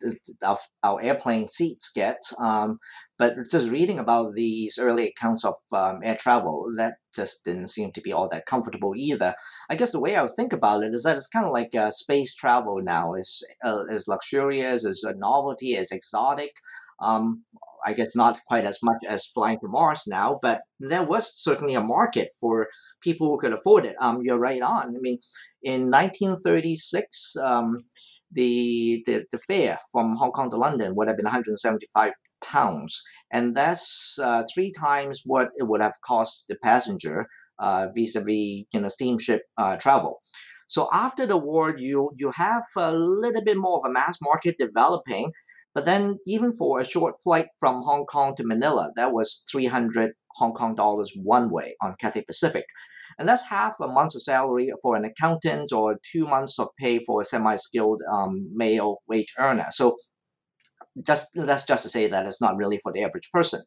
our, 0.45 0.59
our 0.83 1.01
airplane 1.01 1.47
seats 1.47 1.89
get, 1.95 2.19
um, 2.41 2.81
but 3.17 3.37
just 3.49 3.71
reading 3.71 4.01
about 4.01 4.35
these 4.35 4.77
early 4.77 5.07
accounts 5.07 5.45
of 5.45 5.55
um, 5.73 6.01
air 6.03 6.17
travel, 6.17 6.67
that 6.77 6.95
just 7.15 7.45
didn't 7.45 7.69
seem 7.69 7.93
to 7.93 8.01
be 8.01 8.13
all 8.13 8.29
that 8.29 8.47
comfortable 8.47 8.93
either. 8.97 9.37
I 9.71 9.77
guess 9.77 9.93
the 9.93 10.01
way 10.01 10.17
I 10.17 10.23
would 10.23 10.33
think 10.35 10.53
about 10.53 10.83
it 10.83 10.95
is 10.97 11.05
that 11.05 11.17
it's 11.17 11.29
kind 11.29 11.47
of 11.47 11.53
like 11.53 11.77
uh, 11.77 11.91
space 11.91 12.35
travel 12.35 12.81
now. 12.83 13.15
is 13.15 13.47
uh, 13.65 13.85
is 13.89 14.09
luxurious, 14.09 14.83
is 14.85 15.05
a 15.05 15.15
novelty, 15.15 15.75
is 15.77 15.93
exotic. 15.93 16.57
Um, 17.01 17.45
I 17.85 17.93
guess 17.95 18.15
not 18.15 18.41
quite 18.47 18.65
as 18.65 18.79
much 18.83 19.03
as 19.09 19.27
flying 19.27 19.59
to 19.61 19.69
Mars 19.69 20.05
now, 20.07 20.39
but 20.43 20.63
there 20.81 21.03
was 21.03 21.33
certainly 21.35 21.75
a 21.75 21.81
market 21.81 22.29
for 22.41 22.69
people 23.03 23.29
who 23.29 23.39
could 23.39 23.53
afford 23.55 23.87
it. 23.87 23.97
Um, 24.01 24.21
you're 24.23 24.39
right 24.39 24.61
on. 24.61 24.95
I 24.97 24.99
mean, 25.01 25.19
in 25.63 25.91
1936, 25.91 27.37
um, 27.43 27.79
the, 28.33 29.03
the 29.07 29.25
the 29.33 29.39
fare 29.39 29.79
from 29.91 30.17
Hong 30.17 30.31
Kong 30.31 30.51
to 30.51 30.57
London 30.57 30.95
would 30.95 31.09
have 31.09 31.17
been 31.17 31.25
175 31.25 32.13
pounds, 32.45 33.03
and 33.33 33.57
that's 33.57 34.19
uh, 34.23 34.45
three 34.55 34.73
times 34.73 35.23
what 35.25 35.49
it 35.57 35.65
would 35.65 35.83
have 35.83 35.95
cost 36.07 36.47
the 36.49 36.57
passenger 36.63 37.27
uh, 37.59 37.89
vis-a-vis 37.95 38.65
you 38.73 38.81
know 38.81 38.89
steamship 38.89 39.43
uh, 39.59 39.77
travel. 39.77 40.21
So 40.69 40.89
after 40.93 41.27
the 41.27 41.37
war, 41.37 41.75
you 41.77 42.13
you 42.17 42.31
have 42.37 42.63
a 42.77 42.95
little 42.95 43.43
bit 43.43 43.59
more 43.59 43.79
of 43.79 43.91
a 43.91 43.93
mass 43.93 44.19
market 44.23 44.57
developing, 44.59 45.33
but 45.75 45.85
then, 45.85 46.19
even 46.27 46.53
for 46.53 46.81
a 46.81 46.85
short 46.85 47.15
flight 47.23 47.47
from 47.59 47.83
Hong 47.83 48.05
Kong 48.07 48.35
to 48.37 48.45
Manila, 48.45 48.91
that 48.97 49.13
was 49.13 49.43
300 49.51 50.13
Hong 50.37 50.53
Kong 50.53 50.75
dollars 50.75 51.13
one 51.23 51.51
way 51.51 51.77
on 51.81 51.95
Cathay 52.01 52.25
Pacific. 52.25 52.65
And 53.21 53.29
that's 53.29 53.47
half 53.49 53.75
a 53.81 53.87
month's 53.87 54.25
salary 54.25 54.73
for 54.83 54.97
an 54.97 55.05
accountant 55.05 55.73
or 55.73 56.01
two 56.11 56.27
months 56.27 56.59
of 56.59 56.69
pay 56.79 56.99
for 57.01 57.21
a 57.21 57.25
semi 57.25 57.55
skilled 57.57 58.01
um, 58.13 58.49
male 58.53 59.03
wage 59.07 59.35
earner. 59.39 59.67
So, 59.71 59.97
just 61.07 61.29
that's 61.35 61.67
just 61.67 61.83
to 61.83 61.91
say 61.91 62.07
that 62.09 62.27
it's 62.27 62.41
not 62.41 62.57
really 62.57 62.79
for 62.83 62.93
the 62.93 63.05
average 63.05 63.29
person. 63.31 63.61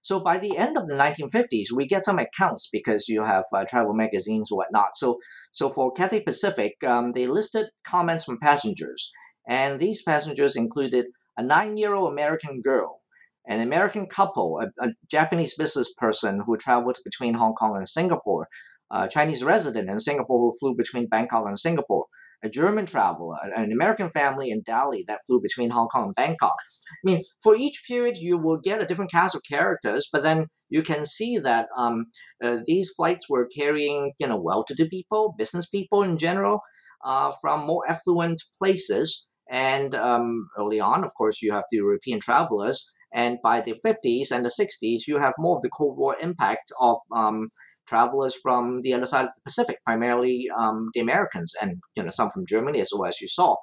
So 0.00 0.20
by 0.20 0.38
the 0.38 0.56
end 0.56 0.78
of 0.78 0.88
the 0.88 0.94
1950s, 0.94 1.66
we 1.70 1.84
get 1.84 2.02
some 2.02 2.18
accounts 2.18 2.70
because 2.72 3.08
you 3.08 3.24
have 3.24 3.44
uh, 3.54 3.66
travel 3.68 3.92
magazines 3.92 4.48
whatnot. 4.50 4.96
So, 4.96 5.18
so 5.52 5.68
for 5.68 5.92
Cathay 5.92 6.22
Pacific, 6.22 6.82
um, 6.82 7.12
they 7.12 7.26
listed 7.26 7.66
comments 7.86 8.24
from 8.24 8.38
passengers, 8.40 9.12
and 9.46 9.78
these 9.78 10.02
passengers 10.02 10.56
included 10.56 11.06
a 11.36 11.42
nine 11.42 11.76
year 11.76 11.92
old 11.92 12.10
American 12.10 12.62
girl, 12.62 13.02
an 13.46 13.60
American 13.60 14.06
couple, 14.06 14.60
a, 14.62 14.86
a, 14.86 14.92
Japanese 15.10 15.54
business 15.54 15.92
person 15.94 16.42
who 16.46 16.56
traveled 16.56 16.98
between 17.04 17.34
Hong 17.34 17.54
Kong 17.54 17.76
and 17.76 17.86
Singapore, 17.86 18.48
a 18.90 19.08
Chinese 19.08 19.44
resident 19.44 19.90
in 19.90 20.00
Singapore 20.00 20.38
who 20.38 20.58
flew 20.58 20.74
between 20.74 21.08
Bangkok 21.08 21.46
and 21.46 21.58
Singapore, 21.58 22.06
a 22.42 22.48
German 22.48 22.86
traveler, 22.86 23.36
an 23.54 23.72
American 23.72 24.10
family 24.10 24.50
in 24.50 24.62
Delhi 24.62 25.04
that 25.06 25.20
flew 25.26 25.40
between 25.40 25.70
Hong 25.70 25.88
Kong 25.88 26.06
and 26.06 26.14
Bangkok. 26.14 26.56
I 26.90 27.02
mean, 27.04 27.22
for 27.42 27.56
each 27.56 27.84
period, 27.86 28.16
you 28.16 28.38
will 28.38 28.58
get 28.58 28.82
a 28.82 28.86
different 28.86 29.10
cast 29.10 29.34
of 29.34 29.42
characters, 29.50 30.08
but 30.12 30.22
then 30.22 30.46
you 30.68 30.82
can 30.82 31.04
see 31.04 31.38
that 31.38 31.68
um, 31.76 32.06
uh, 32.42 32.58
these 32.66 32.90
flights 32.96 33.28
were 33.28 33.46
carrying, 33.46 34.12
you 34.18 34.26
know, 34.26 34.40
well-to-do 34.40 34.88
people, 34.88 35.34
business 35.36 35.66
people 35.66 36.02
in 36.02 36.16
general, 36.16 36.60
uh, 37.04 37.32
from 37.40 37.66
more 37.66 37.82
affluent 37.88 38.40
places 38.58 39.26
and 39.50 39.94
um, 39.94 40.48
early 40.58 40.80
on, 40.80 41.04
of 41.04 41.14
course, 41.14 41.40
you 41.42 41.52
have 41.52 41.64
the 41.70 41.78
European 41.78 42.20
travelers. 42.20 42.92
And 43.12 43.38
by 43.42 43.60
the 43.60 43.74
50s 43.84 44.30
and 44.30 44.44
the 44.44 44.50
60s, 44.50 45.06
you 45.06 45.18
have 45.18 45.32
more 45.38 45.56
of 45.56 45.62
the 45.62 45.70
Cold 45.70 45.96
War 45.96 46.16
impact 46.20 46.70
of 46.80 46.98
um, 47.14 47.48
travelers 47.86 48.36
from 48.42 48.82
the 48.82 48.92
other 48.92 49.06
side 49.06 49.24
of 49.24 49.34
the 49.34 49.40
Pacific, 49.44 49.78
primarily 49.84 50.48
um, 50.58 50.90
the 50.94 51.00
Americans, 51.00 51.52
and 51.60 51.80
you 51.94 52.02
know 52.02 52.10
some 52.10 52.30
from 52.30 52.46
Germany 52.46 52.80
as 52.80 52.90
well 52.92 53.08
as 53.08 53.20
you 53.20 53.28
saw. 53.28 53.56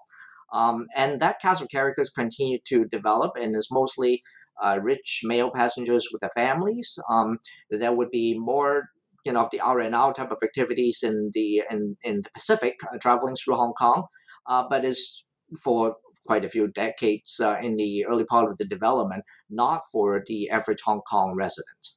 Um, 0.54 0.88
and 0.96 1.20
that 1.20 1.42
cast 1.42 1.62
of 1.62 1.70
characters 1.70 2.10
continued 2.10 2.62
to 2.68 2.86
develop, 2.86 3.34
and 3.40 3.56
is 3.56 3.70
mostly 3.72 4.24
uh, 4.62 4.80
rich 4.82 5.22
male 5.24 5.52
passengers 5.52 6.10
with 6.12 6.22
their 6.22 6.32
families. 6.36 6.98
Um, 7.12 7.40
there 7.70 7.94
would 7.94 8.10
be 8.10 8.38
more 8.38 8.86
you 9.26 9.34
know 9.34 9.42
of 9.42 9.52
the 9.52 9.60
R 9.60 9.80
and 9.80 9.96
R 9.96 10.14
type 10.14 10.32
of 10.32 10.40
activities 10.44 11.04
in 11.04 11.32
the 11.34 11.64
in, 11.70 11.98
in 12.04 12.22
the 12.22 12.30
Pacific, 12.34 12.76
uh, 12.92 12.98
traveling 13.00 13.36
through 13.36 13.56
Hong 13.56 13.74
Kong, 13.74 14.06
uh, 14.48 14.64
but 14.70 14.86
is 14.86 15.24
for 15.64 15.96
quite 16.26 16.46
a 16.46 16.50
few 16.50 16.68
decades 16.68 17.40
uh, 17.40 17.58
in 17.62 17.76
the 17.76 18.06
early 18.06 18.26
part 18.26 18.50
of 18.50 18.58
the 18.58 18.66
development, 18.66 19.24
not 19.50 19.82
for 19.92 20.24
the 20.26 20.50
average 20.50 20.82
Hong 20.86 21.02
Kong 21.02 21.36
resident. 21.36 21.90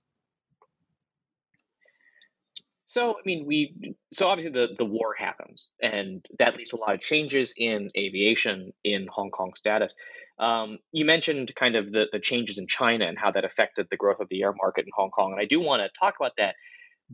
So, 2.84 3.12
I 3.12 3.22
mean, 3.26 3.44
we 3.46 3.94
so 4.12 4.28
obviously 4.28 4.52
the 4.52 4.68
the 4.78 4.84
war 4.84 5.14
happens, 5.18 5.68
and 5.82 6.24
that 6.38 6.56
leads 6.56 6.70
to 6.70 6.76
a 6.76 6.78
lot 6.78 6.94
of 6.94 7.00
changes 7.00 7.52
in 7.56 7.90
aviation 7.96 8.72
in 8.82 9.06
Hong 9.12 9.30
Kong 9.30 9.52
status. 9.54 9.94
Um, 10.38 10.78
you 10.92 11.04
mentioned 11.04 11.52
kind 11.54 11.76
of 11.76 11.92
the 11.92 12.06
the 12.12 12.18
changes 12.20 12.56
in 12.56 12.66
China 12.66 13.06
and 13.06 13.18
how 13.18 13.30
that 13.32 13.44
affected 13.44 13.88
the 13.90 13.98
growth 13.98 14.20
of 14.20 14.28
the 14.30 14.42
air 14.42 14.54
market 14.54 14.86
in 14.86 14.92
Hong 14.94 15.10
Kong, 15.10 15.32
and 15.32 15.40
I 15.40 15.44
do 15.44 15.60
want 15.60 15.82
to 15.82 15.90
talk 15.98 16.14
about 16.18 16.32
that. 16.38 16.54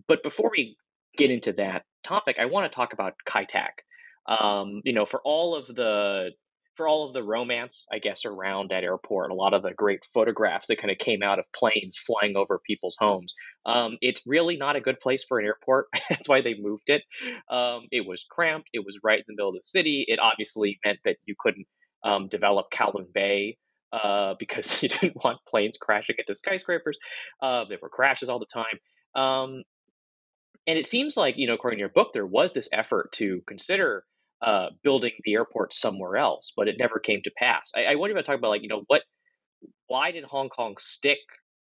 But 0.06 0.22
before 0.22 0.50
we 0.50 0.76
get 1.16 1.30
into 1.30 1.52
that 1.54 1.84
topic, 2.04 2.36
I 2.38 2.46
want 2.46 2.70
to 2.70 2.74
talk 2.74 2.92
about 2.92 3.14
Kai 3.26 3.44
Tak 3.44 3.82
um, 4.26 4.80
you 4.84 4.92
know, 4.92 5.04
for 5.04 5.20
all 5.24 5.54
of 5.54 5.66
the 5.66 6.30
for 6.76 6.88
all 6.88 7.06
of 7.06 7.14
the 7.14 7.22
romance, 7.22 7.86
I 7.92 7.98
guess, 7.98 8.24
around 8.24 8.70
that 8.70 8.84
airport, 8.84 9.30
a 9.30 9.34
lot 9.34 9.54
of 9.54 9.62
the 9.62 9.72
great 9.72 10.00
photographs 10.12 10.66
that 10.68 10.78
kind 10.78 10.90
of 10.90 10.98
came 10.98 11.22
out 11.22 11.38
of 11.38 11.44
planes 11.54 11.96
flying 11.96 12.36
over 12.36 12.60
people's 12.66 12.96
homes. 12.98 13.34
Um, 13.66 13.96
it's 14.00 14.26
really 14.26 14.56
not 14.56 14.76
a 14.76 14.80
good 14.80 15.00
place 15.00 15.24
for 15.24 15.38
an 15.38 15.46
airport. 15.46 15.86
That's 16.10 16.28
why 16.28 16.40
they 16.40 16.54
moved 16.58 16.88
it. 16.88 17.02
Um, 17.50 17.82
it 17.90 18.06
was 18.06 18.24
cramped. 18.28 18.68
It 18.72 18.84
was 18.84 18.98
right 19.02 19.18
in 19.18 19.24
the 19.28 19.34
middle 19.34 19.50
of 19.50 19.56
the 19.56 19.62
city. 19.62 20.04
It 20.08 20.18
obviously 20.18 20.78
meant 20.84 20.98
that 21.04 21.16
you 21.24 21.34
couldn't 21.38 21.66
um, 22.04 22.28
develop 22.28 22.66
Kowloon 22.72 23.12
Bay 23.12 23.56
uh, 23.92 24.34
because 24.38 24.82
you 24.82 24.88
didn't 24.88 25.22
want 25.24 25.38
planes 25.48 25.78
crashing 25.80 26.16
into 26.18 26.34
skyscrapers. 26.34 26.98
Uh, 27.40 27.64
there 27.68 27.78
were 27.80 27.88
crashes 27.88 28.28
all 28.28 28.38
the 28.40 28.46
time. 28.46 28.78
Um, 29.14 29.62
and 30.66 30.78
it 30.78 30.86
seems 30.86 31.16
like, 31.16 31.36
you 31.36 31.46
know, 31.46 31.54
according 31.54 31.76
to 31.76 31.82
your 31.82 31.88
book, 31.90 32.12
there 32.12 32.26
was 32.26 32.52
this 32.52 32.68
effort 32.72 33.12
to 33.12 33.42
consider 33.46 34.04
uh, 34.42 34.68
building 34.82 35.12
the 35.24 35.34
airport 35.34 35.74
somewhere 35.74 36.16
else, 36.16 36.52
but 36.56 36.68
it 36.68 36.76
never 36.78 36.98
came 36.98 37.20
to 37.24 37.30
pass. 37.38 37.72
I, 37.76 37.84
I 37.84 37.94
want 37.94 38.14
to 38.14 38.22
talk 38.22 38.36
about 38.38 38.48
like 38.48 38.62
you 38.62 38.68
know 38.68 38.82
what, 38.86 39.02
why 39.86 40.10
did 40.10 40.24
Hong 40.24 40.48
Kong 40.48 40.76
stick 40.78 41.18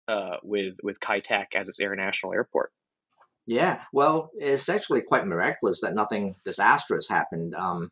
uh, 0.08 0.36
with 0.42 0.74
with 0.82 1.00
Kai 1.00 1.20
Tak 1.20 1.48
as 1.54 1.68
its 1.68 1.80
international 1.80 2.32
airport? 2.32 2.72
Yeah, 3.46 3.82
well, 3.92 4.30
it's 4.36 4.68
actually 4.68 5.00
quite 5.06 5.26
miraculous 5.26 5.80
that 5.80 5.94
nothing 5.94 6.36
disastrous 6.44 7.08
happened 7.08 7.54
um, 7.54 7.90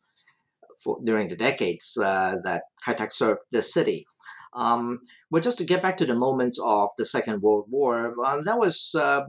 for, 0.83 0.99
during 1.03 1.29
the 1.29 1.37
decades 1.37 1.99
uh, 2.01 2.37
that 2.45 2.63
Kai 2.85 2.95
Tak 2.95 3.11
served 3.13 3.41
this 3.51 3.73
city. 3.73 4.07
Um, 4.55 5.01
but 5.31 5.43
just 5.43 5.59
to 5.59 5.65
get 5.65 5.83
back 5.83 5.97
to 5.99 6.07
the 6.07 6.15
moments 6.15 6.59
of 6.65 6.91
the 6.97 7.05
Second 7.05 7.43
World 7.43 7.67
War, 7.69 8.15
um, 8.25 8.45
that 8.45 8.57
was 8.57 8.95
uh, 8.99 9.23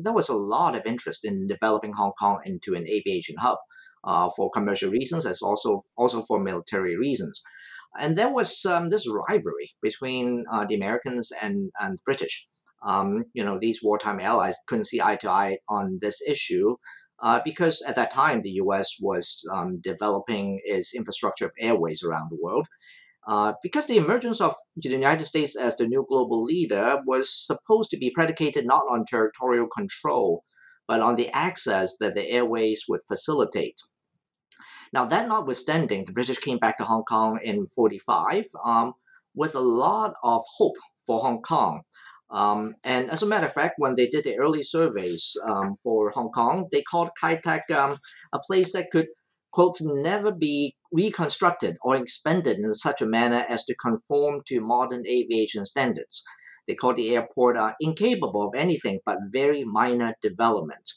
there 0.00 0.12
was 0.12 0.28
a 0.28 0.34
lot 0.34 0.74
of 0.74 0.82
interest 0.84 1.24
in 1.24 1.46
developing 1.46 1.92
Hong 1.94 2.12
Kong 2.18 2.40
into 2.44 2.74
an 2.74 2.86
aviation 2.86 3.36
hub 3.38 3.58
uh, 4.06 4.30
for 4.36 4.50
commercial 4.50 4.90
reasons 4.90 5.26
as 5.26 5.42
also 5.42 5.84
also 5.96 6.22
for 6.22 6.40
military 6.40 6.96
reasons. 6.96 7.42
And 7.98 8.16
there 8.16 8.32
was 8.32 8.64
um, 8.66 8.90
this 8.90 9.08
rivalry 9.08 9.70
between 9.82 10.44
uh, 10.50 10.66
the 10.66 10.74
Americans 10.74 11.32
and, 11.42 11.70
and 11.80 11.98
British. 12.04 12.48
Um, 12.86 13.18
you 13.32 13.42
know, 13.42 13.58
these 13.58 13.82
wartime 13.82 14.20
allies 14.20 14.58
couldn't 14.68 14.84
see 14.84 15.00
eye 15.00 15.16
to 15.16 15.30
eye 15.30 15.58
on 15.68 15.98
this 16.00 16.20
issue 16.28 16.76
uh, 17.20 17.40
because 17.44 17.82
at 17.88 17.96
that 17.96 18.10
time 18.12 18.42
the 18.42 18.50
U.S. 18.62 18.96
was 19.00 19.48
um, 19.52 19.80
developing 19.80 20.60
its 20.64 20.94
infrastructure 20.94 21.46
of 21.46 21.52
airways 21.58 22.02
around 22.02 22.30
the 22.30 22.38
world. 22.40 22.68
Uh, 23.26 23.54
because 23.60 23.86
the 23.86 23.96
emergence 23.96 24.40
of 24.40 24.54
the 24.76 24.88
United 24.88 25.24
States 25.24 25.56
as 25.56 25.76
the 25.76 25.88
new 25.88 26.06
global 26.08 26.42
leader 26.42 26.98
was 27.06 27.28
supposed 27.34 27.90
to 27.90 27.96
be 27.96 28.12
predicated 28.14 28.64
not 28.64 28.82
on 28.88 29.04
territorial 29.04 29.66
control, 29.66 30.44
but 30.86 31.00
on 31.00 31.16
the 31.16 31.28
access 31.30 31.96
that 31.98 32.14
the 32.14 32.30
airways 32.30 32.84
would 32.88 33.00
facilitate. 33.08 33.80
Now, 34.96 35.04
that 35.04 35.28
notwithstanding, 35.28 36.06
the 36.06 36.14
British 36.14 36.38
came 36.38 36.56
back 36.56 36.78
to 36.78 36.84
Hong 36.84 37.04
Kong 37.04 37.38
in 37.44 37.66
45 37.66 38.46
um, 38.64 38.94
with 39.34 39.54
a 39.54 39.60
lot 39.60 40.14
of 40.24 40.42
hope 40.56 40.78
for 41.06 41.20
Hong 41.20 41.42
Kong. 41.42 41.82
Um, 42.30 42.76
and 42.82 43.10
as 43.10 43.22
a 43.22 43.26
matter 43.26 43.44
of 43.44 43.52
fact, 43.52 43.74
when 43.76 43.94
they 43.94 44.06
did 44.06 44.24
the 44.24 44.38
early 44.38 44.62
surveys 44.62 45.36
um, 45.46 45.76
for 45.82 46.10
Hong 46.14 46.30
Kong, 46.30 46.68
they 46.72 46.80
called 46.80 47.10
Kai 47.20 47.36
Tak 47.44 47.70
um, 47.72 47.98
a 48.32 48.38
place 48.46 48.72
that 48.72 48.90
could, 48.90 49.08
quote, 49.52 49.76
never 49.82 50.32
be 50.32 50.74
reconstructed 50.90 51.76
or 51.82 51.94
expanded 51.96 52.56
in 52.56 52.72
such 52.72 53.02
a 53.02 53.06
manner 53.06 53.44
as 53.50 53.64
to 53.64 53.74
conform 53.74 54.40
to 54.46 54.62
modern 54.62 55.04
aviation 55.06 55.66
standards. 55.66 56.24
They 56.66 56.74
called 56.74 56.96
the 56.96 57.14
airport 57.14 57.58
uh, 57.58 57.72
incapable 57.80 58.48
of 58.48 58.54
anything 58.54 59.00
but 59.04 59.18
very 59.30 59.62
minor 59.62 60.14
development. 60.22 60.90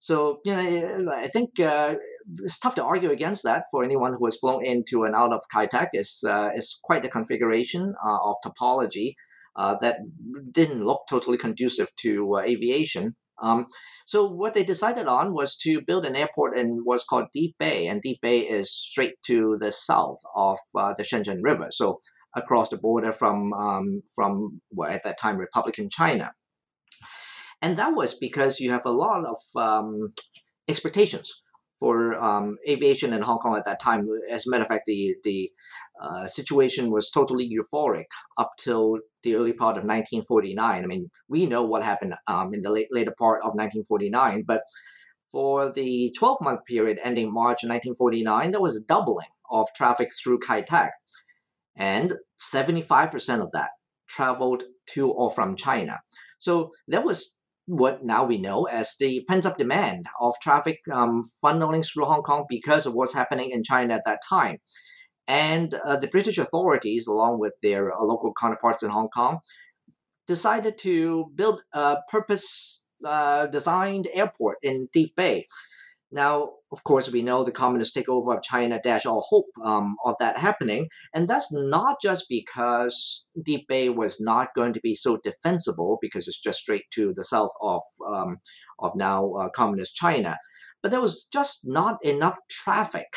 So, 0.00 0.40
you 0.44 0.54
know, 0.54 1.12
I 1.12 1.26
think 1.28 1.58
uh, 1.60 1.96
it's 2.36 2.58
tough 2.58 2.74
to 2.76 2.84
argue 2.84 3.10
against 3.10 3.44
that 3.44 3.64
for 3.70 3.82
anyone 3.82 4.14
who 4.14 4.24
has 4.26 4.36
flown 4.36 4.64
into 4.64 5.04
and 5.04 5.14
out 5.14 5.32
of 5.32 5.42
Tak. 5.50 5.90
It's, 5.92 6.24
uh, 6.24 6.50
it's 6.54 6.78
quite 6.82 7.06
a 7.06 7.10
configuration 7.10 7.94
uh, 8.04 8.18
of 8.24 8.36
topology 8.44 9.14
uh, 9.56 9.76
that 9.80 10.00
didn't 10.52 10.84
look 10.84 11.02
totally 11.08 11.38
conducive 11.38 11.94
to 11.96 12.36
uh, 12.36 12.40
aviation. 12.40 13.16
Um, 13.40 13.66
so 14.04 14.28
what 14.28 14.54
they 14.54 14.64
decided 14.64 15.06
on 15.06 15.32
was 15.32 15.56
to 15.58 15.80
build 15.80 16.04
an 16.06 16.16
airport 16.16 16.58
in 16.58 16.80
what's 16.84 17.04
called 17.04 17.26
Deep 17.32 17.54
Bay, 17.58 17.86
and 17.86 18.02
Deep 18.02 18.20
Bay 18.20 18.40
is 18.40 18.72
straight 18.72 19.14
to 19.26 19.56
the 19.60 19.70
south 19.70 20.20
of 20.34 20.58
uh, 20.76 20.92
the 20.96 21.04
Shenzhen 21.04 21.38
River, 21.42 21.68
so 21.70 22.00
across 22.34 22.68
the 22.68 22.78
border 22.78 23.12
from 23.12 23.52
um, 23.52 24.02
from 24.14 24.60
well, 24.72 24.90
at 24.90 25.04
that 25.04 25.18
time 25.20 25.36
Republican 25.36 25.88
China. 25.88 26.32
And 27.62 27.76
that 27.76 27.94
was 27.94 28.14
because 28.14 28.60
you 28.60 28.70
have 28.70 28.86
a 28.86 28.90
lot 28.90 29.24
of 29.24 29.38
um, 29.56 30.14
expectations 30.68 31.42
for 31.78 32.18
um, 32.22 32.56
aviation 32.68 33.12
in 33.12 33.22
Hong 33.22 33.38
Kong 33.38 33.56
at 33.56 33.64
that 33.64 33.80
time. 33.80 34.08
As 34.30 34.46
a 34.46 34.50
matter 34.50 34.62
of 34.62 34.68
fact, 34.68 34.84
the 34.86 35.14
the 35.22 35.50
uh, 36.00 36.26
situation 36.26 36.90
was 36.90 37.10
totally 37.10 37.48
euphoric 37.48 38.06
up 38.38 38.52
till 38.58 38.98
the 39.22 39.34
early 39.34 39.52
part 39.52 39.76
of 39.76 39.84
1949. 39.84 40.84
I 40.84 40.86
mean, 40.86 41.10
we 41.28 41.46
know 41.46 41.64
what 41.64 41.82
happened 41.82 42.14
um, 42.26 42.54
in 42.54 42.62
the 42.62 42.70
late, 42.70 42.88
later 42.90 43.14
part 43.18 43.40
of 43.40 43.54
1949, 43.54 44.44
but 44.46 44.62
for 45.30 45.70
the 45.72 46.14
12 46.18 46.38
month 46.40 46.64
period 46.66 46.98
ending 47.02 47.32
March 47.32 47.62
1949, 47.64 48.50
there 48.50 48.60
was 48.60 48.76
a 48.76 48.84
doubling 48.84 49.28
of 49.50 49.66
traffic 49.74 50.08
through 50.12 50.38
Kai 50.38 50.62
Tak, 50.62 50.92
and 51.76 52.12
75% 52.38 53.42
of 53.42 53.52
that 53.52 53.70
traveled 54.08 54.62
to 54.94 55.10
or 55.10 55.30
from 55.30 55.56
China. 55.56 56.00
So 56.38 56.72
there 56.86 57.02
was 57.02 57.37
what 57.68 58.02
now 58.02 58.24
we 58.24 58.38
know 58.38 58.64
as 58.64 58.96
the 58.98 59.22
pent 59.28 59.44
up 59.44 59.58
demand 59.58 60.06
of 60.20 60.34
traffic 60.42 60.80
um, 60.90 61.22
funneling 61.44 61.86
through 61.86 62.06
Hong 62.06 62.22
Kong 62.22 62.46
because 62.48 62.86
of 62.86 62.94
what's 62.94 63.14
happening 63.14 63.50
in 63.50 63.62
China 63.62 63.94
at 63.94 64.02
that 64.06 64.20
time. 64.28 64.56
And 65.28 65.72
uh, 65.84 65.96
the 65.96 66.08
British 66.08 66.38
authorities, 66.38 67.06
along 67.06 67.38
with 67.38 67.54
their 67.62 67.92
uh, 67.92 68.02
local 68.02 68.32
counterparts 68.32 68.82
in 68.82 68.88
Hong 68.88 69.10
Kong, 69.10 69.40
decided 70.26 70.78
to 70.78 71.26
build 71.34 71.60
a 71.74 71.98
purpose 72.10 72.88
uh, 73.04 73.46
designed 73.46 74.08
airport 74.14 74.56
in 74.62 74.88
Deep 74.90 75.14
Bay. 75.14 75.44
Now, 76.10 76.52
of 76.72 76.84
course, 76.84 77.12
we 77.12 77.22
know 77.22 77.44
the 77.44 77.52
communist 77.52 77.94
takeover 77.94 78.34
of 78.34 78.42
China 78.42 78.80
dash 78.82 79.04
all 79.04 79.24
hope 79.28 79.46
um, 79.64 79.96
of 80.04 80.16
that 80.20 80.38
happening, 80.38 80.88
and 81.14 81.28
that's 81.28 81.52
not 81.52 81.96
just 82.00 82.26
because 82.30 83.26
Deep 83.42 83.68
Bay 83.68 83.90
was 83.90 84.18
not 84.20 84.54
going 84.54 84.72
to 84.72 84.80
be 84.80 84.94
so 84.94 85.18
defensible 85.22 85.98
because 86.00 86.26
it's 86.26 86.40
just 86.40 86.60
straight 86.60 86.84
to 86.92 87.12
the 87.14 87.24
south 87.24 87.50
of 87.62 87.82
um, 88.10 88.38
of 88.78 88.92
now 88.96 89.32
uh, 89.34 89.48
communist 89.50 89.96
China, 89.96 90.38
but 90.82 90.90
there 90.90 91.00
was 91.00 91.24
just 91.24 91.60
not 91.64 91.98
enough 92.02 92.38
traffic 92.50 93.08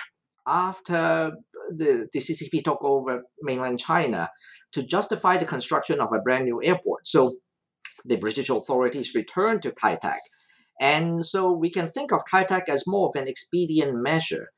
after 0.45 1.31
the, 1.73 2.07
the 2.11 2.19
CCP 2.19 2.63
took 2.63 2.83
over 2.83 3.23
mainland 3.41 3.79
China 3.79 4.29
to 4.73 4.83
justify 4.83 5.37
the 5.37 5.45
construction 5.45 6.01
of 6.01 6.11
a 6.11 6.19
brand 6.19 6.45
new 6.45 6.61
airport. 6.63 7.07
So 7.07 7.35
the 8.05 8.17
British 8.17 8.49
authorities 8.49 9.13
returned 9.15 9.61
to 9.61 9.71
Kai 9.71 9.95
Tak 9.95 10.19
and 10.79 11.25
so 11.25 11.51
we 11.51 11.69
can 11.69 11.87
think 11.87 12.11
of 12.11 12.21
Kai 12.29 12.43
Tak 12.43 12.69
as 12.69 12.87
more 12.87 13.09
of 13.09 13.21
an 13.21 13.27
expedient 13.27 13.95
measure. 13.95 14.49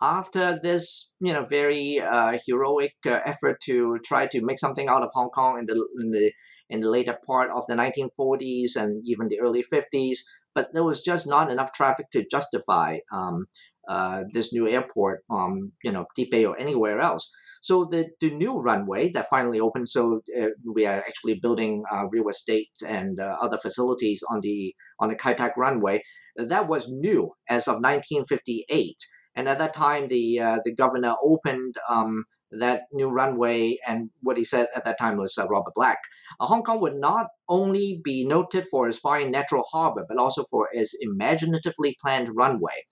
After 0.00 0.58
this, 0.60 1.14
you 1.20 1.32
know, 1.32 1.44
very 1.44 2.00
uh, 2.00 2.36
heroic 2.44 2.94
uh, 3.06 3.20
effort 3.24 3.60
to 3.66 3.98
try 4.04 4.26
to 4.26 4.42
make 4.42 4.58
something 4.58 4.88
out 4.88 5.02
of 5.02 5.10
Hong 5.14 5.30
Kong 5.30 5.60
in 5.60 5.66
the 5.66 5.74
in 6.00 6.10
the 6.10 6.32
in 6.70 6.80
the 6.80 6.90
later 6.90 7.16
part 7.24 7.50
of 7.50 7.64
the 7.68 7.74
1940s 7.74 8.74
and 8.76 9.02
even 9.06 9.28
the 9.28 9.38
early 9.40 9.62
50s, 9.62 10.18
but 10.54 10.72
there 10.72 10.84
was 10.84 11.00
just 11.00 11.28
not 11.28 11.50
enough 11.50 11.72
traffic 11.72 12.10
to 12.10 12.26
justify 12.28 12.98
um, 13.12 13.46
uh, 13.88 14.24
this 14.32 14.52
new 14.52 14.68
airport, 14.68 15.22
um, 15.30 15.72
you 15.84 15.92
know, 15.92 16.06
Bay 16.30 16.44
or 16.44 16.58
anywhere 16.58 16.98
else. 16.98 17.30
So 17.62 17.84
the, 17.84 18.10
the 18.20 18.30
new 18.30 18.58
runway 18.58 19.10
that 19.10 19.30
finally 19.30 19.60
opened, 19.60 19.88
so 19.88 20.20
uh, 20.38 20.48
we 20.74 20.84
are 20.84 20.98
actually 20.98 21.38
building 21.40 21.84
uh, 21.90 22.08
real 22.10 22.28
estate 22.28 22.72
and 22.86 23.20
uh, 23.20 23.36
other 23.40 23.56
facilities 23.56 24.20
on 24.28 24.40
the 24.42 24.74
on 24.98 25.10
the 25.10 25.14
Kai 25.14 25.34
Tak 25.34 25.56
runway. 25.56 26.02
That 26.34 26.66
was 26.66 26.90
new 26.90 27.30
as 27.48 27.68
of 27.68 27.74
1958, 27.74 28.96
and 29.36 29.48
at 29.48 29.60
that 29.60 29.74
time 29.74 30.08
the 30.08 30.40
uh, 30.40 30.58
the 30.64 30.74
governor 30.74 31.14
opened. 31.24 31.76
Um, 31.88 32.24
that 32.54 32.82
new 32.92 33.08
runway 33.08 33.78
and 33.88 34.10
what 34.20 34.36
he 34.36 34.44
said 34.44 34.66
at 34.76 34.84
that 34.84 34.98
time 34.98 35.16
was 35.16 35.38
uh, 35.38 35.46
Robert 35.48 35.72
Black. 35.74 35.96
Uh, 36.38 36.44
Hong 36.44 36.62
Kong 36.62 36.82
would 36.82 36.96
not 36.96 37.28
only 37.48 38.02
be 38.04 38.26
noted 38.26 38.66
for 38.70 38.86
its 38.86 38.98
fine 38.98 39.30
natural 39.30 39.64
harbor, 39.72 40.04
but 40.06 40.18
also 40.18 40.44
for 40.50 40.68
its 40.72 40.94
imaginatively 41.00 41.96
planned 42.02 42.28
runway. 42.34 42.84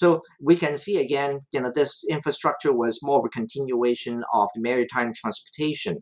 So 0.00 0.22
we 0.40 0.56
can 0.56 0.78
see 0.78 0.96
again, 0.96 1.40
you 1.52 1.60
know, 1.60 1.70
this 1.74 2.06
infrastructure 2.08 2.72
was 2.72 3.02
more 3.02 3.18
of 3.18 3.26
a 3.26 3.28
continuation 3.40 4.24
of 4.32 4.48
the 4.54 4.62
maritime 4.62 5.12
transportation 5.14 5.98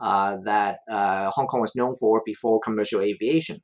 uh, 0.00 0.38
that 0.44 0.78
uh, 0.88 1.30
Hong 1.32 1.46
Kong 1.48 1.60
was 1.60 1.76
known 1.76 1.94
for 1.96 2.22
before 2.24 2.60
commercial 2.60 3.02
aviation. 3.02 3.58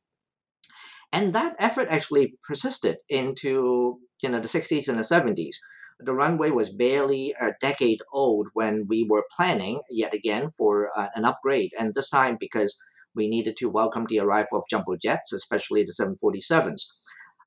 And 1.11 1.33
that 1.33 1.57
effort 1.59 1.89
actually 1.89 2.35
persisted 2.47 2.97
into 3.09 3.99
you 4.23 4.29
know 4.29 4.41
the 4.41 4.55
60s 4.57 4.91
and 4.91 4.99
the 4.99 5.11
70s. 5.15 5.57
The 6.01 6.13
runway 6.13 6.51
was 6.51 6.69
barely 6.69 7.35
a 7.41 7.53
decade 7.59 8.01
old 8.13 8.49
when 8.53 8.87
we 8.91 9.07
were 9.09 9.25
planning 9.35 9.81
yet 9.89 10.13
again 10.13 10.51
for 10.51 10.91
uh, 10.99 11.09
an 11.15 11.25
upgrade, 11.25 11.71
and 11.81 11.95
this 11.95 12.11
time 12.11 12.37
because 12.39 12.79
we 13.15 13.27
needed 13.27 13.57
to 13.57 13.71
welcome 13.71 14.05
the 14.07 14.21
arrival 14.21 14.59
of 14.59 14.69
jumbo 14.69 14.97
jets, 15.03 15.33
especially 15.33 15.83
the 15.83 15.97
747s. 15.99 16.83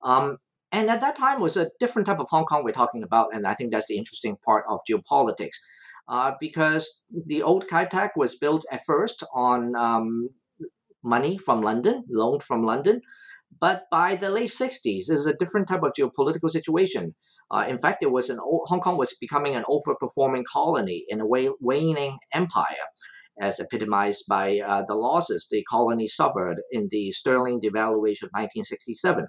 Um, 0.03 0.37
and 0.71 0.89
at 0.89 1.01
that 1.01 1.15
time 1.15 1.39
was 1.39 1.57
a 1.57 1.69
different 1.79 2.05
type 2.05 2.19
of 2.19 2.27
Hong 2.29 2.45
Kong 2.45 2.63
we're 2.63 2.71
talking 2.71 3.03
about, 3.03 3.33
and 3.33 3.45
I 3.45 3.53
think 3.53 3.71
that's 3.71 3.87
the 3.87 3.97
interesting 3.97 4.37
part 4.45 4.65
of 4.69 4.79
geopolitics. 4.89 5.57
Uh, 6.07 6.33
because 6.39 7.03
the 7.27 7.43
old 7.43 7.67
Kai 7.67 7.85
Tak 7.85 8.15
was 8.15 8.35
built 8.35 8.65
at 8.71 8.81
first 8.85 9.23
on 9.33 9.75
um, 9.75 10.29
money 11.03 11.37
from 11.37 11.61
London, 11.61 12.03
loaned 12.09 12.43
from 12.43 12.63
London, 12.63 12.99
but 13.59 13.83
by 13.91 14.15
the 14.15 14.29
late 14.29 14.49
60s, 14.49 15.09
is 15.09 15.25
a 15.25 15.33
different 15.33 15.67
type 15.67 15.83
of 15.83 15.93
geopolitical 15.97 16.49
situation. 16.49 17.15
Uh, 17.49 17.65
in 17.67 17.77
fact, 17.77 18.01
it 18.01 18.11
was 18.11 18.29
an 18.29 18.39
Hong 18.41 18.79
Kong 18.79 18.97
was 18.97 19.15
becoming 19.19 19.55
an 19.55 19.65
overperforming 19.69 20.43
colony 20.51 21.05
in 21.07 21.21
a 21.21 21.27
waning 21.27 22.17
empire, 22.33 22.87
as 23.39 23.59
epitomized 23.59 24.25
by 24.27 24.59
uh, 24.59 24.83
the 24.87 24.95
losses 24.95 25.47
the 25.49 25.63
colony 25.63 26.07
suffered 26.07 26.61
in 26.71 26.87
the 26.89 27.11
sterling 27.11 27.59
devaluation 27.59 28.23
of 28.23 28.31
1967. 28.33 29.27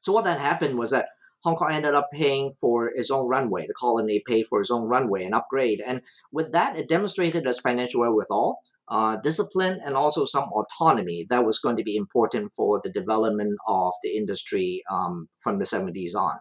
So 0.00 0.12
what 0.12 0.24
then 0.24 0.38
happened 0.38 0.78
was 0.78 0.90
that 0.90 1.08
Hong 1.42 1.54
Kong 1.54 1.72
ended 1.72 1.94
up 1.94 2.08
paying 2.12 2.52
for 2.60 2.88
its 2.88 3.10
own 3.10 3.28
runway. 3.28 3.66
The 3.66 3.74
colony 3.74 4.22
paid 4.26 4.46
for 4.48 4.60
its 4.60 4.70
own 4.70 4.88
runway 4.88 5.24
and 5.24 5.34
upgrade. 5.34 5.80
And 5.86 6.02
with 6.32 6.52
that, 6.52 6.78
it 6.78 6.88
demonstrated 6.88 7.46
its 7.46 7.60
financial 7.60 8.00
wherewithal, 8.00 8.58
uh, 8.88 9.16
discipline, 9.18 9.80
and 9.84 9.94
also 9.94 10.24
some 10.24 10.44
autonomy 10.44 11.26
that 11.30 11.44
was 11.44 11.58
going 11.58 11.76
to 11.76 11.84
be 11.84 11.96
important 11.96 12.52
for 12.56 12.80
the 12.82 12.90
development 12.90 13.56
of 13.68 13.92
the 14.02 14.16
industry 14.16 14.82
um, 14.90 15.28
from 15.36 15.58
the 15.58 15.64
70s 15.64 16.14
on. 16.16 16.38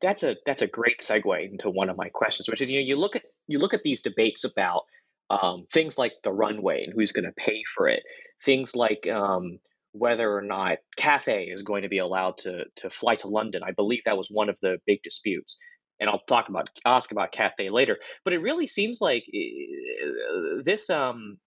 That's 0.00 0.22
a 0.22 0.36
that's 0.46 0.62
a 0.62 0.68
great 0.68 1.00
segue 1.00 1.50
into 1.50 1.70
one 1.70 1.90
of 1.90 1.96
my 1.96 2.08
questions, 2.08 2.48
which 2.48 2.60
is 2.60 2.70
you 2.70 2.78
know 2.78 2.86
you 2.86 2.96
look 2.96 3.16
at 3.16 3.22
you 3.48 3.58
look 3.58 3.74
at 3.74 3.82
these 3.82 4.02
debates 4.02 4.44
about 4.44 4.82
um, 5.28 5.66
things 5.72 5.98
like 5.98 6.12
the 6.22 6.30
runway 6.30 6.84
and 6.84 6.92
who's 6.94 7.10
going 7.10 7.24
to 7.24 7.32
pay 7.32 7.62
for 7.74 7.88
it, 7.88 8.02
things 8.44 8.76
like 8.76 9.08
um, 9.08 9.58
whether 9.98 10.34
or 10.34 10.42
not 10.42 10.78
Cathay 10.96 11.44
is 11.44 11.62
going 11.62 11.82
to 11.82 11.88
be 11.88 11.98
allowed 11.98 12.38
to 12.38 12.64
to 12.76 12.90
fly 12.90 13.16
to 13.16 13.28
London. 13.28 13.62
I 13.64 13.72
believe 13.72 14.02
that 14.04 14.16
was 14.16 14.28
one 14.30 14.48
of 14.48 14.58
the 14.60 14.78
big 14.86 15.02
disputes, 15.02 15.56
and 16.00 16.08
I'll 16.08 16.22
talk 16.26 16.48
about 16.48 16.68
ask 16.84 17.12
about 17.12 17.32
Cathay 17.32 17.70
later. 17.70 17.98
But 18.24 18.32
it 18.32 18.38
really 18.38 18.66
seems 18.66 19.00
like 19.00 19.24
uh, 19.28 20.62
this 20.64 20.90
um 20.90 21.38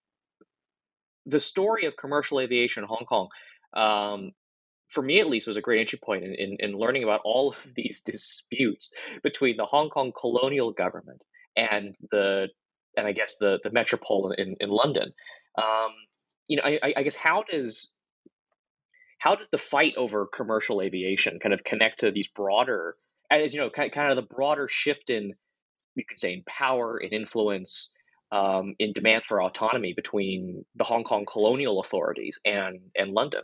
the 1.26 1.40
story 1.40 1.86
of 1.86 1.96
commercial 1.96 2.40
aviation 2.40 2.82
in 2.82 2.88
Hong 2.88 3.06
Kong. 3.08 3.28
Um, 3.74 4.32
for 4.88 5.02
me 5.02 5.20
at 5.20 5.28
least 5.28 5.46
was 5.46 5.56
a 5.56 5.62
great 5.62 5.80
entry 5.80 5.98
point 6.04 6.22
in, 6.22 6.34
in, 6.34 6.56
in 6.58 6.78
learning 6.78 7.02
about 7.02 7.22
all 7.24 7.48
of 7.48 7.66
these 7.74 8.02
disputes 8.02 8.92
between 9.22 9.56
the 9.56 9.64
Hong 9.64 9.88
Kong 9.88 10.12
colonial 10.18 10.70
government 10.72 11.22
and 11.56 11.94
the 12.10 12.48
and 12.96 13.06
I 13.06 13.12
guess 13.12 13.36
the 13.36 13.58
the 13.64 13.70
metropole 13.70 14.32
in 14.32 14.56
in 14.60 14.68
London. 14.68 15.12
Um, 15.56 15.92
you 16.48 16.56
know, 16.56 16.64
I, 16.64 16.92
I 16.96 17.02
guess 17.02 17.14
how 17.14 17.44
does 17.50 17.94
how 19.22 19.36
does 19.36 19.48
the 19.50 19.58
fight 19.58 19.94
over 19.96 20.26
commercial 20.26 20.82
aviation 20.82 21.38
kind 21.38 21.54
of 21.54 21.62
connect 21.62 22.00
to 22.00 22.10
these 22.10 22.26
broader, 22.26 22.96
as 23.30 23.54
you 23.54 23.60
know, 23.60 23.70
kind 23.70 24.10
of 24.10 24.16
the 24.16 24.34
broader 24.34 24.66
shift 24.66 25.10
in 25.10 25.34
you 25.94 26.04
could 26.04 26.18
say 26.18 26.32
in 26.32 26.42
power 26.44 26.96
and 26.96 27.12
influence 27.12 27.92
um, 28.32 28.74
in 28.80 28.92
demand 28.92 29.22
for 29.24 29.40
autonomy 29.40 29.92
between 29.92 30.64
the 30.74 30.82
Hong 30.82 31.04
Kong 31.04 31.24
colonial 31.24 31.78
authorities 31.80 32.40
and 32.44 32.80
and 32.96 33.12
London. 33.12 33.42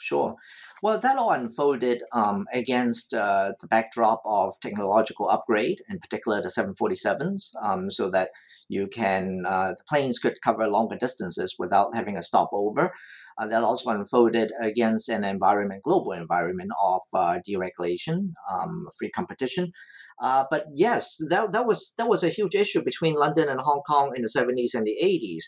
Sure. 0.00 0.36
Well, 0.80 0.98
that 1.00 1.18
all 1.18 1.32
unfolded 1.32 2.02
um, 2.12 2.46
against 2.54 3.12
uh, 3.12 3.52
the 3.60 3.66
backdrop 3.66 4.22
of 4.24 4.58
technological 4.60 5.28
upgrade, 5.28 5.82
in 5.88 5.98
particular 5.98 6.40
the 6.40 6.50
747s, 6.50 7.52
um, 7.60 7.90
so 7.90 8.08
that 8.10 8.30
you 8.68 8.86
can 8.86 9.42
uh, 9.46 9.72
the 9.76 9.82
planes 9.88 10.20
could 10.20 10.40
cover 10.40 10.68
longer 10.68 10.94
distances 10.96 11.56
without 11.58 11.94
having 11.94 12.16
a 12.16 12.22
stopover. 12.22 12.92
Uh, 13.38 13.46
that 13.48 13.64
also 13.64 13.90
unfolded 13.90 14.52
against 14.60 15.08
an 15.08 15.24
environment, 15.24 15.82
global 15.82 16.12
environment 16.12 16.70
of 16.80 17.02
uh, 17.14 17.38
deregulation, 17.48 18.32
um, 18.52 18.86
free 18.96 19.10
competition. 19.10 19.72
Uh, 20.20 20.44
but 20.50 20.66
yes, 20.74 21.16
that, 21.28 21.52
that 21.52 21.66
was 21.66 21.94
that 21.98 22.08
was 22.08 22.22
a 22.22 22.28
huge 22.28 22.54
issue 22.54 22.82
between 22.82 23.14
London 23.14 23.48
and 23.48 23.60
Hong 23.60 23.82
Kong 23.86 24.12
in 24.14 24.22
the 24.22 24.28
70s 24.28 24.74
and 24.74 24.86
the 24.86 24.96
80s. 25.02 25.44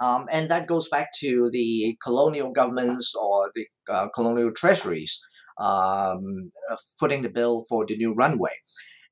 Um, 0.00 0.26
and 0.30 0.50
that 0.50 0.66
goes 0.66 0.88
back 0.88 1.08
to 1.20 1.48
the 1.52 1.96
colonial 2.02 2.52
governments 2.52 3.14
or 3.14 3.50
the 3.54 3.66
uh, 3.90 4.08
colonial 4.14 4.52
treasuries 4.52 5.18
um, 5.58 6.52
footing 6.98 7.22
the 7.22 7.30
bill 7.30 7.64
for 7.68 7.86
the 7.86 7.96
new 7.96 8.12
runway. 8.12 8.52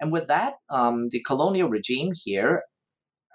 And 0.01 0.13
with 0.13 0.29
that, 0.29 0.55
um, 0.71 1.09
the 1.11 1.23
colonial 1.23 1.69
regime 1.69 2.13
here 2.25 2.63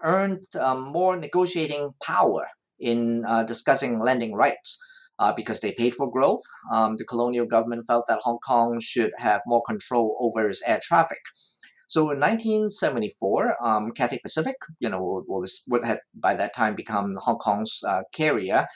earned 0.04 0.44
um, 0.60 0.92
more 0.92 1.18
negotiating 1.18 1.92
power 2.04 2.48
in 2.80 3.26
uh, 3.26 3.44
discussing 3.44 4.00
landing 4.00 4.34
rights. 4.34 4.78
Uh, 5.22 5.34
because 5.36 5.60
they 5.60 5.74
paid 5.74 5.94
for 5.94 6.10
growth, 6.10 6.40
um, 6.72 6.96
the 6.96 7.04
colonial 7.04 7.46
government 7.46 7.84
felt 7.86 8.06
that 8.08 8.22
Hong 8.24 8.40
Kong 8.40 8.80
should 8.80 9.12
have 9.18 9.42
more 9.46 9.62
control 9.68 10.16
over 10.22 10.48
its 10.48 10.64
air 10.66 10.80
traffic. 10.82 11.20
So 11.90 12.12
in 12.12 12.20
1974, 12.20 13.66
um, 13.66 13.92
Cathay 13.94 14.20
Pacific, 14.20 14.56
you 14.80 14.90
know, 14.90 15.02
what 15.26 15.42
was 15.42 15.64
what 15.66 15.84
had 15.84 15.98
by 16.14 16.36
that 16.36 16.54
time 16.56 16.76
become 16.76 17.18
Hong 17.20 17.40
Kong's 17.40 17.80
uh, 17.84 18.04
carrier, 18.14 18.68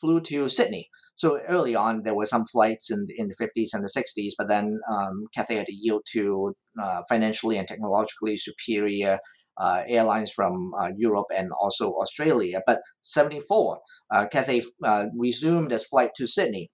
flew 0.00 0.22
to 0.22 0.48
Sydney. 0.48 0.88
So 1.14 1.38
early 1.46 1.74
on, 1.74 2.02
there 2.02 2.14
were 2.14 2.24
some 2.24 2.46
flights 2.46 2.90
in 2.90 3.04
in 3.18 3.28
the 3.28 3.36
50s 3.44 3.74
and 3.74 3.84
the 3.84 3.92
60s, 4.00 4.32
but 4.38 4.48
then 4.48 4.80
um, 4.90 5.26
Cathay 5.34 5.56
had 5.56 5.66
to 5.66 5.74
yield 5.74 6.02
to 6.12 6.54
uh, 6.82 7.02
financially 7.10 7.58
and 7.58 7.68
technologically 7.68 8.38
superior 8.38 9.18
uh, 9.58 9.82
airlines 9.86 10.30
from 10.30 10.72
uh, 10.80 10.92
Europe 10.96 11.28
and 11.36 11.50
also 11.60 11.92
Australia. 12.00 12.62
But 12.66 12.80
74, 13.02 13.80
uh, 14.14 14.26
Cathay 14.32 14.62
uh, 14.82 15.06
resumed 15.14 15.72
its 15.72 15.84
flight 15.84 16.12
to 16.16 16.26
Sydney. 16.26 16.70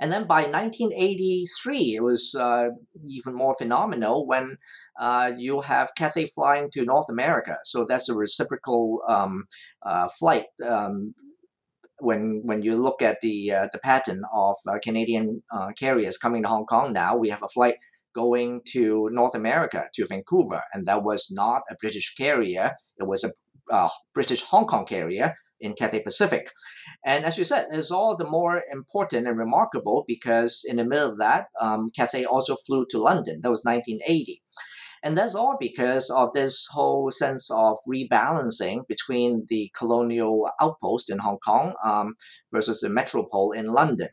And 0.00 0.12
then 0.12 0.26
by 0.26 0.42
1983, 0.42 1.96
it 1.96 2.02
was 2.02 2.34
uh, 2.38 2.70
even 3.06 3.34
more 3.34 3.54
phenomenal 3.54 4.26
when 4.26 4.56
uh, 4.98 5.32
you 5.36 5.60
have 5.60 5.94
Cathay 5.96 6.26
flying 6.26 6.70
to 6.72 6.84
North 6.84 7.08
America. 7.10 7.56
So 7.64 7.84
that's 7.84 8.08
a 8.08 8.14
reciprocal 8.14 9.02
um, 9.08 9.44
uh, 9.82 10.08
flight. 10.18 10.46
Um, 10.66 11.14
when 11.98 12.42
when 12.44 12.60
you 12.60 12.76
look 12.76 13.00
at 13.00 13.20
the 13.22 13.52
uh, 13.52 13.68
the 13.72 13.78
pattern 13.78 14.22
of 14.34 14.56
uh, 14.68 14.78
Canadian 14.82 15.42
uh, 15.50 15.70
carriers 15.78 16.18
coming 16.18 16.42
to 16.42 16.48
Hong 16.48 16.66
Kong 16.66 16.92
now, 16.92 17.16
we 17.16 17.30
have 17.30 17.42
a 17.42 17.48
flight 17.48 17.76
going 18.14 18.60
to 18.72 19.08
North 19.12 19.34
America 19.34 19.88
to 19.94 20.06
Vancouver, 20.06 20.62
and 20.74 20.84
that 20.86 21.04
was 21.04 21.28
not 21.30 21.62
a 21.70 21.74
British 21.80 22.14
carrier; 22.14 22.72
it 22.98 23.06
was 23.06 23.24
a 23.24 23.88
British 24.14 24.42
Hong 24.42 24.66
Kong 24.66 24.84
carrier 24.84 25.34
in 25.60 25.74
Cathay 25.74 26.02
Pacific. 26.02 26.48
And 27.04 27.24
as 27.24 27.38
you 27.38 27.44
said, 27.44 27.66
it's 27.70 27.90
all 27.90 28.16
the 28.16 28.28
more 28.28 28.62
important 28.70 29.26
and 29.26 29.38
remarkable 29.38 30.04
because 30.06 30.64
in 30.66 30.76
the 30.76 30.84
middle 30.84 31.10
of 31.10 31.18
that, 31.18 31.46
um, 31.60 31.90
Cathay 31.94 32.24
also 32.24 32.56
flew 32.66 32.86
to 32.90 32.98
London. 32.98 33.40
That 33.42 33.50
was 33.50 33.64
1980. 33.64 34.42
And 35.02 35.16
that's 35.16 35.34
all 35.34 35.56
because 35.60 36.10
of 36.10 36.32
this 36.32 36.66
whole 36.72 37.10
sense 37.10 37.50
of 37.50 37.76
rebalancing 37.88 38.88
between 38.88 39.46
the 39.48 39.70
colonial 39.78 40.48
outpost 40.60 41.10
in 41.10 41.18
Hong 41.18 41.38
Kong 41.38 41.74
um, 41.84 42.14
versus 42.50 42.80
the 42.80 42.88
metropole 42.88 43.52
in 43.52 43.66
London. 43.66 44.08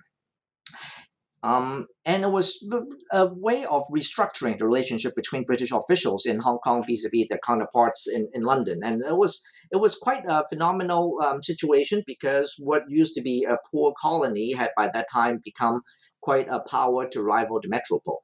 Um, 1.43 1.87
and 2.05 2.23
it 2.23 2.31
was 2.31 2.65
a 3.11 3.27
way 3.33 3.65
of 3.65 3.83
restructuring 3.93 4.57
the 4.57 4.65
relationship 4.65 5.13
between 5.13 5.43
British 5.43 5.73
officials 5.73 6.25
in 6.25 6.39
Hong 6.39 6.59
Kong 6.59 6.83
vis-a-vis 6.87 7.25
their 7.29 7.39
counterparts 7.45 8.07
in, 8.07 8.29
in 8.33 8.43
London. 8.43 8.79
And 8.81 9.03
it 9.03 9.15
was 9.15 9.45
it 9.69 9.77
was 9.77 9.95
quite 9.95 10.23
a 10.25 10.45
phenomenal 10.47 11.19
um, 11.21 11.43
situation 11.43 12.03
because 12.07 12.55
what 12.59 12.83
used 12.87 13.15
to 13.15 13.21
be 13.21 13.45
a 13.49 13.57
poor 13.71 13.93
colony 14.01 14.53
had 14.53 14.71
by 14.77 14.89
that 14.93 15.07
time 15.11 15.41
become 15.43 15.81
quite 16.21 16.47
a 16.49 16.61
power 16.61 17.07
to 17.09 17.21
rival 17.21 17.59
the 17.61 17.67
metropole. 17.67 18.23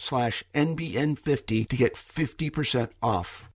slash 0.00 0.42
NBN50 0.54 1.68
to 1.68 1.76
get 1.76 1.94
50% 1.94 2.90
off. 3.02 3.48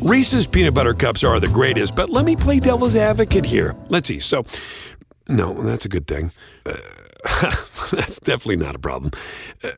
Reese's 0.00 0.46
peanut 0.46 0.74
butter 0.74 0.94
cups 0.94 1.24
are 1.24 1.40
the 1.40 1.48
greatest, 1.48 1.96
but 1.96 2.08
let 2.08 2.24
me 2.24 2.36
play 2.36 2.60
devil's 2.60 2.94
advocate 2.94 3.44
here. 3.44 3.74
Let's 3.88 4.08
see. 4.08 4.20
So, 4.20 4.44
no, 5.28 5.52
that's 5.54 5.84
a 5.84 5.88
good 5.88 6.06
thing. 6.06 6.30
Uh, 6.64 6.76
that's 7.90 8.20
definitely 8.20 8.56
not 8.56 8.76
a 8.76 8.78
problem. 8.78 9.10
Uh, 9.62 9.72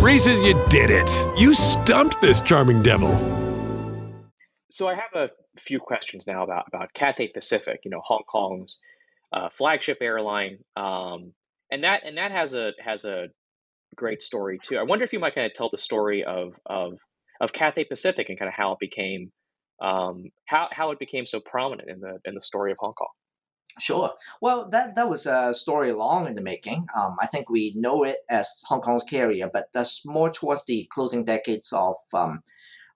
Reese's, 0.00 0.40
you 0.40 0.60
did 0.68 0.90
it. 0.90 1.10
You 1.38 1.54
stumped 1.54 2.20
this 2.22 2.40
charming 2.40 2.82
devil. 2.82 3.12
So 4.70 4.88
I 4.88 4.94
have 4.94 5.12
a 5.14 5.30
few 5.60 5.80
questions 5.80 6.26
now 6.26 6.44
about 6.44 6.64
about 6.68 6.92
Cathay 6.94 7.28
Pacific. 7.28 7.80
You 7.84 7.90
know, 7.90 8.00
Hong 8.04 8.22
Kong's 8.28 8.78
uh, 9.32 9.48
flagship 9.50 9.98
airline, 10.00 10.58
um, 10.76 11.32
and 11.70 11.84
that 11.84 12.04
and 12.06 12.16
that 12.16 12.30
has 12.30 12.54
a 12.54 12.72
has 12.78 13.04
a 13.04 13.28
great 13.96 14.22
story 14.22 14.58
too. 14.62 14.78
I 14.78 14.82
wonder 14.82 15.04
if 15.04 15.12
you 15.12 15.18
might 15.18 15.34
kind 15.34 15.46
of 15.46 15.54
tell 15.54 15.70
the 15.70 15.78
story 15.78 16.24
of 16.24 16.54
of 16.66 16.94
of 17.40 17.52
Cathay 17.52 17.84
Pacific 17.84 18.28
and 18.28 18.38
kind 18.38 18.48
of 18.48 18.54
how 18.54 18.72
it 18.72 18.78
became 18.80 19.32
um, 19.80 20.24
how 20.46 20.68
how 20.72 20.90
it 20.90 20.98
became 20.98 21.26
so 21.26 21.40
prominent 21.40 21.88
in 21.88 22.00
the 22.00 22.18
in 22.24 22.34
the 22.34 22.42
story 22.42 22.72
of 22.72 22.78
Hong 22.80 22.94
Kong. 22.94 23.08
Sure. 23.78 24.12
Well, 24.40 24.68
that 24.70 24.96
that 24.96 25.08
was 25.08 25.26
a 25.26 25.54
story 25.54 25.92
long 25.92 26.26
in 26.26 26.34
the 26.34 26.40
making. 26.40 26.86
Um, 26.96 27.16
I 27.20 27.26
think 27.26 27.48
we 27.48 27.72
know 27.76 28.02
it 28.02 28.18
as 28.28 28.62
Hong 28.68 28.80
Kong's 28.80 29.04
carrier, 29.04 29.48
but 29.52 29.68
that's 29.72 30.04
more 30.04 30.30
towards 30.30 30.64
the 30.64 30.88
closing 30.92 31.24
decades 31.24 31.72
of 31.72 31.96
um, 32.12 32.42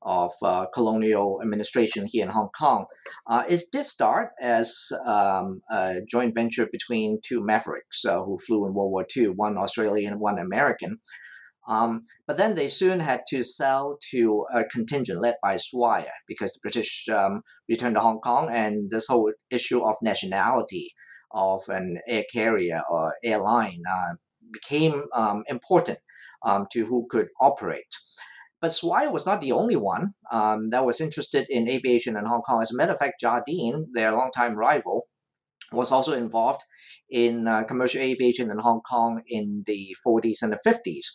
of 0.05 0.33
uh, 0.43 0.67
colonial 0.75 1.41
administration 1.43 2.07
here 2.11 2.25
in 2.25 2.31
Hong 2.31 2.51
Kong. 2.59 2.87
Uh, 3.27 3.45
it 3.49 3.61
did 3.73 3.85
start 3.85 4.31
as 4.41 4.93
um, 5.07 5.61
a 5.71 6.01
joint 6.09 6.35
venture 6.35 6.69
between 6.71 7.21
two 7.23 7.45
mavericks 7.45 8.05
uh, 8.05 8.23
who 8.23 8.39
flew 8.39 8.67
in 8.67 8.75
World 8.75 8.93
War 8.93 9.07
II, 9.17 9.29
one 9.29 9.57
Australian, 9.57 10.19
one 10.19 10.39
American. 10.39 10.99
Um, 11.69 12.03
but 12.27 12.37
then 12.37 12.55
they 12.55 12.69
soon 12.69 12.99
had 12.99 13.23
to 13.29 13.45
sell 13.45 13.97
to 14.11 14.47
a 14.53 14.65
contingent 14.65 15.21
led 15.21 15.37
by 15.43 15.57
Swire 15.57 16.13
because 16.27 16.53
the 16.53 16.61
British 16.61 17.09
um, 17.09 17.43
returned 17.69 17.95
to 17.95 18.01
Hong 18.01 18.21
Kong, 18.21 18.49
and 18.51 18.91
this 18.91 19.07
whole 19.07 19.33
issue 19.51 19.81
of 19.81 19.95
nationality 20.03 20.93
of 21.31 21.63
an 21.69 22.01
air 22.09 22.25
carrier 22.33 22.83
or 22.91 23.15
airline 23.23 23.83
uh, 23.89 24.15
became 24.53 25.05
um, 25.15 25.45
important 25.49 25.99
um, 26.45 26.67
to 26.73 26.85
who 26.85 27.07
could 27.09 27.29
operate. 27.41 27.87
But 28.63 28.73
Swire 28.73 29.11
was 29.11 29.27
not 29.27 29.41
the 29.41 29.51
only 29.51 29.75
one 29.75 30.15
um, 30.31 30.71
that 30.71 30.87
was 30.87 31.01
interested 31.01 31.47
in 31.51 31.69
aviation 31.69 32.17
in 32.17 32.25
Hong 32.25 32.43
Kong. 32.43 32.63
As 32.63 32.73
a 32.73 32.77
matter 32.77 32.93
of 32.93 32.99
fact, 32.99 33.21
Jardine, 33.21 33.89
their 33.93 34.13
longtime 34.13 34.55
rival, 34.55 35.09
was 35.73 35.91
also 35.91 36.13
involved 36.13 36.61
in 37.11 37.49
uh, 37.49 37.65
commercial 37.65 38.01
aviation 38.01 38.53
in 38.53 38.59
Hong 38.59 38.81
Kong 38.83 39.23
in 39.27 39.65
the 39.67 39.97
40s 40.07 40.43
and 40.43 40.53
the 40.53 40.61
50s. 40.65 41.07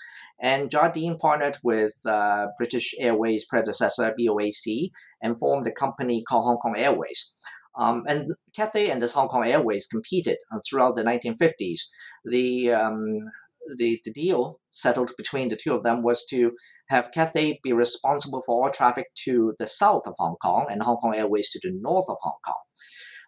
And 0.41 0.69
Jardine 0.69 1.17
partnered 1.17 1.57
with 1.63 1.95
uh, 2.05 2.47
British 2.57 2.93
Airways 2.99 3.45
predecessor 3.45 4.13
BOAC 4.19 4.89
and 5.21 5.39
formed 5.39 5.67
a 5.67 5.71
company 5.71 6.23
called 6.27 6.45
Hong 6.45 6.57
Kong 6.57 6.75
Airways. 6.77 7.33
Um, 7.79 8.03
and 8.07 8.31
Cathay 8.55 8.89
and 8.89 9.01
this 9.01 9.13
Hong 9.13 9.29
Kong 9.29 9.45
Airways 9.45 9.87
competed 9.87 10.37
uh, 10.51 10.59
throughout 10.67 10.95
the 10.95 11.03
1950s. 11.03 11.79
The, 12.25 12.71
um, 12.71 13.19
the, 13.77 13.99
the 14.03 14.11
deal 14.11 14.59
settled 14.69 15.11
between 15.17 15.49
the 15.49 15.59
two 15.61 15.73
of 15.73 15.83
them 15.83 16.03
was 16.03 16.25
to 16.29 16.51
have 16.89 17.11
Cathay 17.13 17.59
be 17.63 17.73
responsible 17.73 18.41
for 18.45 18.63
all 18.63 18.71
traffic 18.71 19.07
to 19.25 19.53
the 19.59 19.67
south 19.67 20.03
of 20.07 20.15
Hong 20.17 20.35
Kong 20.41 20.67
and 20.69 20.81
Hong 20.83 20.97
Kong 20.97 21.15
Airways 21.15 21.49
to 21.51 21.59
the 21.61 21.71
north 21.73 22.05
of 22.09 22.17
Hong 22.21 22.37
Kong. 22.45 22.61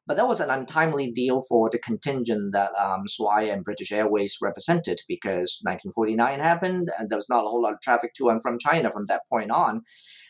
But 0.09 0.17
that 0.17 0.27
was 0.27 0.39
an 0.39 0.49
untimely 0.49 1.11
deal 1.11 1.43
for 1.47 1.69
the 1.69 1.77
contingent 1.77 2.53
that 2.53 2.71
um, 2.75 3.03
and 3.27 3.63
British 3.63 3.91
Airways 3.91 4.37
represented 4.41 4.99
because 5.07 5.59
1949 5.61 6.39
happened 6.39 6.89
and 6.97 7.09
there 7.09 7.17
was 7.17 7.29
not 7.29 7.45
a 7.45 7.47
whole 7.47 7.61
lot 7.61 7.73
of 7.73 7.81
traffic 7.81 8.15
to 8.15 8.29
and 8.29 8.41
from 8.41 8.57
China 8.57 8.91
from 8.91 9.05
that 9.05 9.21
point 9.29 9.51
on. 9.51 9.83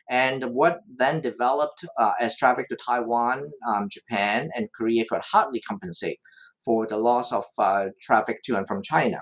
And 0.10 0.44
what 0.54 0.80
then 0.98 1.22
developed 1.22 1.86
uh, 1.98 2.12
as 2.20 2.36
traffic 2.36 2.68
to 2.68 2.78
Taiwan, 2.86 3.52
um, 3.70 3.88
Japan, 3.90 4.50
and 4.54 4.68
Korea 4.74 5.06
could 5.08 5.22
hardly 5.24 5.62
compensate 5.62 6.20
for 6.66 6.86
the 6.86 6.98
loss 6.98 7.32
of 7.32 7.46
uh, 7.58 7.86
traffic 8.02 8.42
to 8.46 8.58
and 8.58 8.68
from 8.68 8.82
China. 8.84 9.22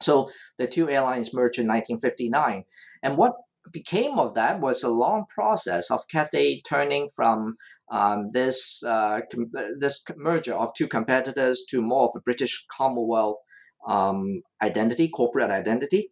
So 0.00 0.28
the 0.58 0.66
two 0.66 0.88
airlines 0.88 1.34
merged 1.34 1.58
in 1.58 1.66
1959. 1.66 2.64
And 3.02 3.16
what 3.16 3.34
became 3.72 4.18
of 4.18 4.34
that 4.34 4.60
was 4.60 4.82
a 4.82 4.88
long 4.88 5.24
process 5.34 5.90
of 5.90 6.00
Cathay 6.10 6.62
turning 6.62 7.08
from 7.14 7.56
um, 7.90 8.30
this 8.32 8.82
uh, 8.84 9.20
com- 9.32 9.50
this 9.78 10.04
merger 10.16 10.54
of 10.54 10.72
two 10.74 10.88
competitors 10.88 11.64
to 11.70 11.82
more 11.82 12.04
of 12.04 12.10
a 12.16 12.20
British 12.20 12.64
Commonwealth 12.70 13.38
um, 13.86 14.42
identity, 14.62 15.08
corporate 15.08 15.50
identity, 15.50 16.10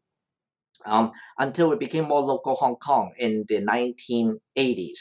um, 0.84 1.12
until 1.38 1.72
it 1.72 1.80
became 1.80 2.04
more 2.04 2.20
local 2.20 2.54
Hong 2.54 2.76
Kong 2.76 3.12
in 3.18 3.44
the 3.48 3.60
1980s. 3.60 4.98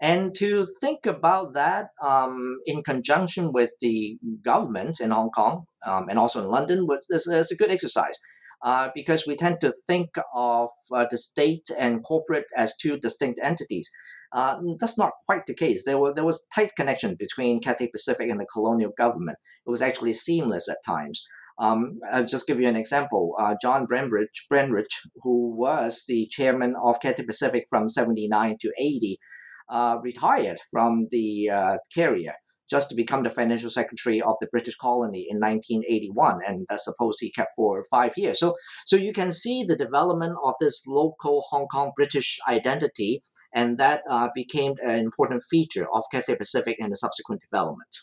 And 0.00 0.34
to 0.36 0.66
think 0.80 1.06
about 1.06 1.54
that 1.54 1.86
um, 2.02 2.58
in 2.66 2.82
conjunction 2.82 3.52
with 3.52 3.70
the 3.80 4.18
government 4.42 5.00
in 5.00 5.10
Hong 5.10 5.30
Kong 5.30 5.64
um, 5.86 6.08
and 6.08 6.18
also 6.18 6.40
in 6.42 6.48
London 6.48 6.86
was 6.86 7.06
is, 7.10 7.26
is 7.26 7.50
a 7.50 7.56
good 7.56 7.70
exercise. 7.70 8.18
Uh, 8.64 8.88
because 8.94 9.26
we 9.26 9.36
tend 9.36 9.60
to 9.60 9.70
think 9.86 10.08
of 10.34 10.70
uh, 10.94 11.04
the 11.10 11.18
state 11.18 11.66
and 11.78 12.02
corporate 12.02 12.46
as 12.56 12.74
two 12.78 12.96
distinct 12.96 13.38
entities. 13.42 13.90
Uh, 14.32 14.56
that's 14.80 14.96
not 14.96 15.12
quite 15.26 15.44
the 15.46 15.54
case. 15.54 15.84
There, 15.84 15.98
were, 15.98 16.14
there 16.14 16.24
was 16.24 16.46
tight 16.54 16.70
connection 16.74 17.14
between 17.18 17.60
Cathay 17.60 17.88
Pacific 17.88 18.30
and 18.30 18.40
the 18.40 18.46
colonial 18.46 18.92
government. 18.96 19.36
It 19.66 19.70
was 19.70 19.82
actually 19.82 20.14
seamless 20.14 20.66
at 20.68 20.78
times. 20.84 21.26
Um, 21.58 22.00
I'll 22.10 22.24
just 22.24 22.46
give 22.46 22.58
you 22.58 22.66
an 22.66 22.74
example. 22.74 23.34
Uh, 23.38 23.54
John 23.60 23.86
Bremridge, 23.86 24.46
Bremridge, 24.50 24.98
who 25.22 25.54
was 25.54 26.04
the 26.08 26.26
chairman 26.30 26.74
of 26.82 27.00
Cathay 27.00 27.24
Pacific 27.24 27.66
from 27.70 27.88
79 27.88 28.56
to 28.60 28.72
80, 28.78 29.18
uh, 29.68 29.98
retired 30.02 30.58
from 30.70 31.08
the 31.10 31.50
uh, 31.50 31.76
carrier 31.94 32.34
just 32.70 32.88
to 32.88 32.94
become 32.94 33.22
the 33.22 33.30
financial 33.30 33.70
secretary 33.70 34.20
of 34.22 34.36
the 34.40 34.46
British 34.46 34.74
colony 34.76 35.26
in 35.28 35.38
1981, 35.38 36.40
and 36.46 36.66
that's 36.68 36.84
supposed 36.84 37.18
he 37.20 37.30
kept 37.30 37.52
for 37.54 37.84
five 37.90 38.12
years. 38.16 38.40
So, 38.40 38.56
so 38.86 38.96
you 38.96 39.12
can 39.12 39.32
see 39.32 39.64
the 39.64 39.76
development 39.76 40.36
of 40.42 40.54
this 40.60 40.82
local 40.86 41.42
Hong 41.50 41.66
Kong 41.66 41.92
British 41.94 42.38
identity, 42.48 43.22
and 43.54 43.78
that 43.78 44.02
uh, 44.08 44.28
became 44.34 44.74
an 44.82 44.98
important 44.98 45.42
feature 45.50 45.86
of 45.92 46.04
Cathay 46.10 46.36
Pacific 46.36 46.76
and 46.80 46.90
the 46.90 46.96
subsequent 46.96 47.42
development. 47.42 47.94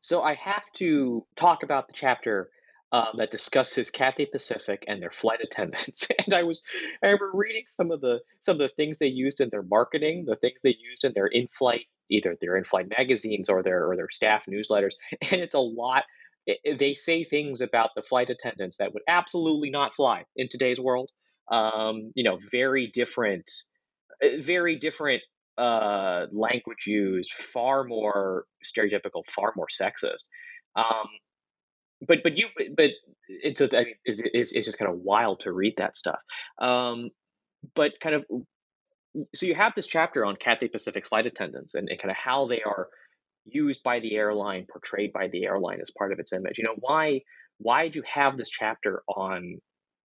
So 0.00 0.22
I 0.22 0.34
have 0.34 0.64
to 0.76 1.26
talk 1.36 1.62
about 1.62 1.88
the 1.88 1.94
chapter 1.94 2.48
um, 2.92 3.14
that 3.18 3.30
discusses 3.30 3.90
Cathay 3.90 4.26
Pacific 4.26 4.84
and 4.86 5.02
their 5.02 5.10
flight 5.10 5.40
attendants. 5.42 6.08
and 6.24 6.34
I 6.34 6.42
was, 6.44 6.62
I 7.02 7.06
remember 7.06 7.30
reading 7.34 7.64
some 7.66 7.90
of 7.90 8.00
the 8.00 8.20
some 8.40 8.54
of 8.54 8.60
the 8.60 8.74
things 8.74 8.98
they 8.98 9.08
used 9.08 9.40
in 9.40 9.50
their 9.50 9.62
marketing, 9.62 10.24
the 10.26 10.36
things 10.36 10.60
they 10.62 10.76
used 10.78 11.04
in 11.04 11.12
their 11.14 11.26
in-flight 11.26 11.86
either 12.08 12.36
their 12.40 12.56
in-flight 12.56 12.88
magazines 12.96 13.48
or 13.48 13.62
their 13.62 13.88
or 13.90 13.96
their 13.96 14.10
staff 14.10 14.44
newsletters, 14.48 14.92
and 15.30 15.40
it's 15.40 15.54
a 15.54 15.60
lot. 15.60 16.04
They 16.78 16.94
say 16.94 17.24
things 17.24 17.60
about 17.60 17.90
the 17.96 18.02
flight 18.02 18.30
attendants 18.30 18.78
that 18.78 18.94
would 18.94 19.02
absolutely 19.08 19.70
not 19.70 19.94
fly 19.94 20.24
in 20.36 20.48
today's 20.48 20.78
world. 20.78 21.10
Um, 21.50 22.12
you 22.14 22.22
know, 22.22 22.38
very 22.52 22.86
different, 22.86 23.50
uh, 24.22 24.40
very 24.40 24.76
different 24.76 25.22
uh, 25.58 26.26
language 26.30 26.86
used, 26.86 27.32
far 27.32 27.82
more 27.82 28.44
stereotypical, 28.64 29.24
far 29.26 29.52
more 29.56 29.66
sexist. 29.66 30.24
Um, 30.76 31.08
but 32.06 32.18
but 32.22 32.36
you 32.36 32.48
but 32.76 32.90
it's 33.28 33.60
a, 33.60 33.76
I 33.76 33.84
mean, 33.84 33.94
it's, 34.04 34.52
it's 34.52 34.66
just 34.66 34.78
kind 34.78 34.90
of 34.90 34.98
wild 34.98 35.40
to 35.40 35.52
read 35.52 35.74
that 35.78 35.96
stuff. 35.96 36.20
Um, 36.58 37.10
but 37.74 37.92
kind 38.00 38.14
of 38.14 38.24
so 39.34 39.46
you 39.46 39.54
have 39.54 39.72
this 39.74 39.86
chapter 39.86 40.24
on 40.24 40.36
Cathay 40.36 40.68
Pacific 40.68 41.06
flight 41.06 41.26
attendants 41.26 41.74
and, 41.74 41.88
and 41.88 41.98
kind 41.98 42.10
of 42.10 42.16
how 42.16 42.46
they 42.46 42.62
are 42.62 42.88
used 43.44 43.82
by 43.82 44.00
the 44.00 44.14
airline, 44.14 44.66
portrayed 44.70 45.12
by 45.12 45.28
the 45.28 45.44
airline 45.44 45.80
as 45.80 45.90
part 45.90 46.12
of 46.12 46.18
its 46.18 46.32
image. 46.32 46.58
You 46.58 46.64
know, 46.64 46.76
why 46.78 47.22
why 47.58 47.84
did 47.84 47.96
you 47.96 48.02
have 48.12 48.36
this 48.36 48.50
chapter 48.50 49.02
on 49.08 49.58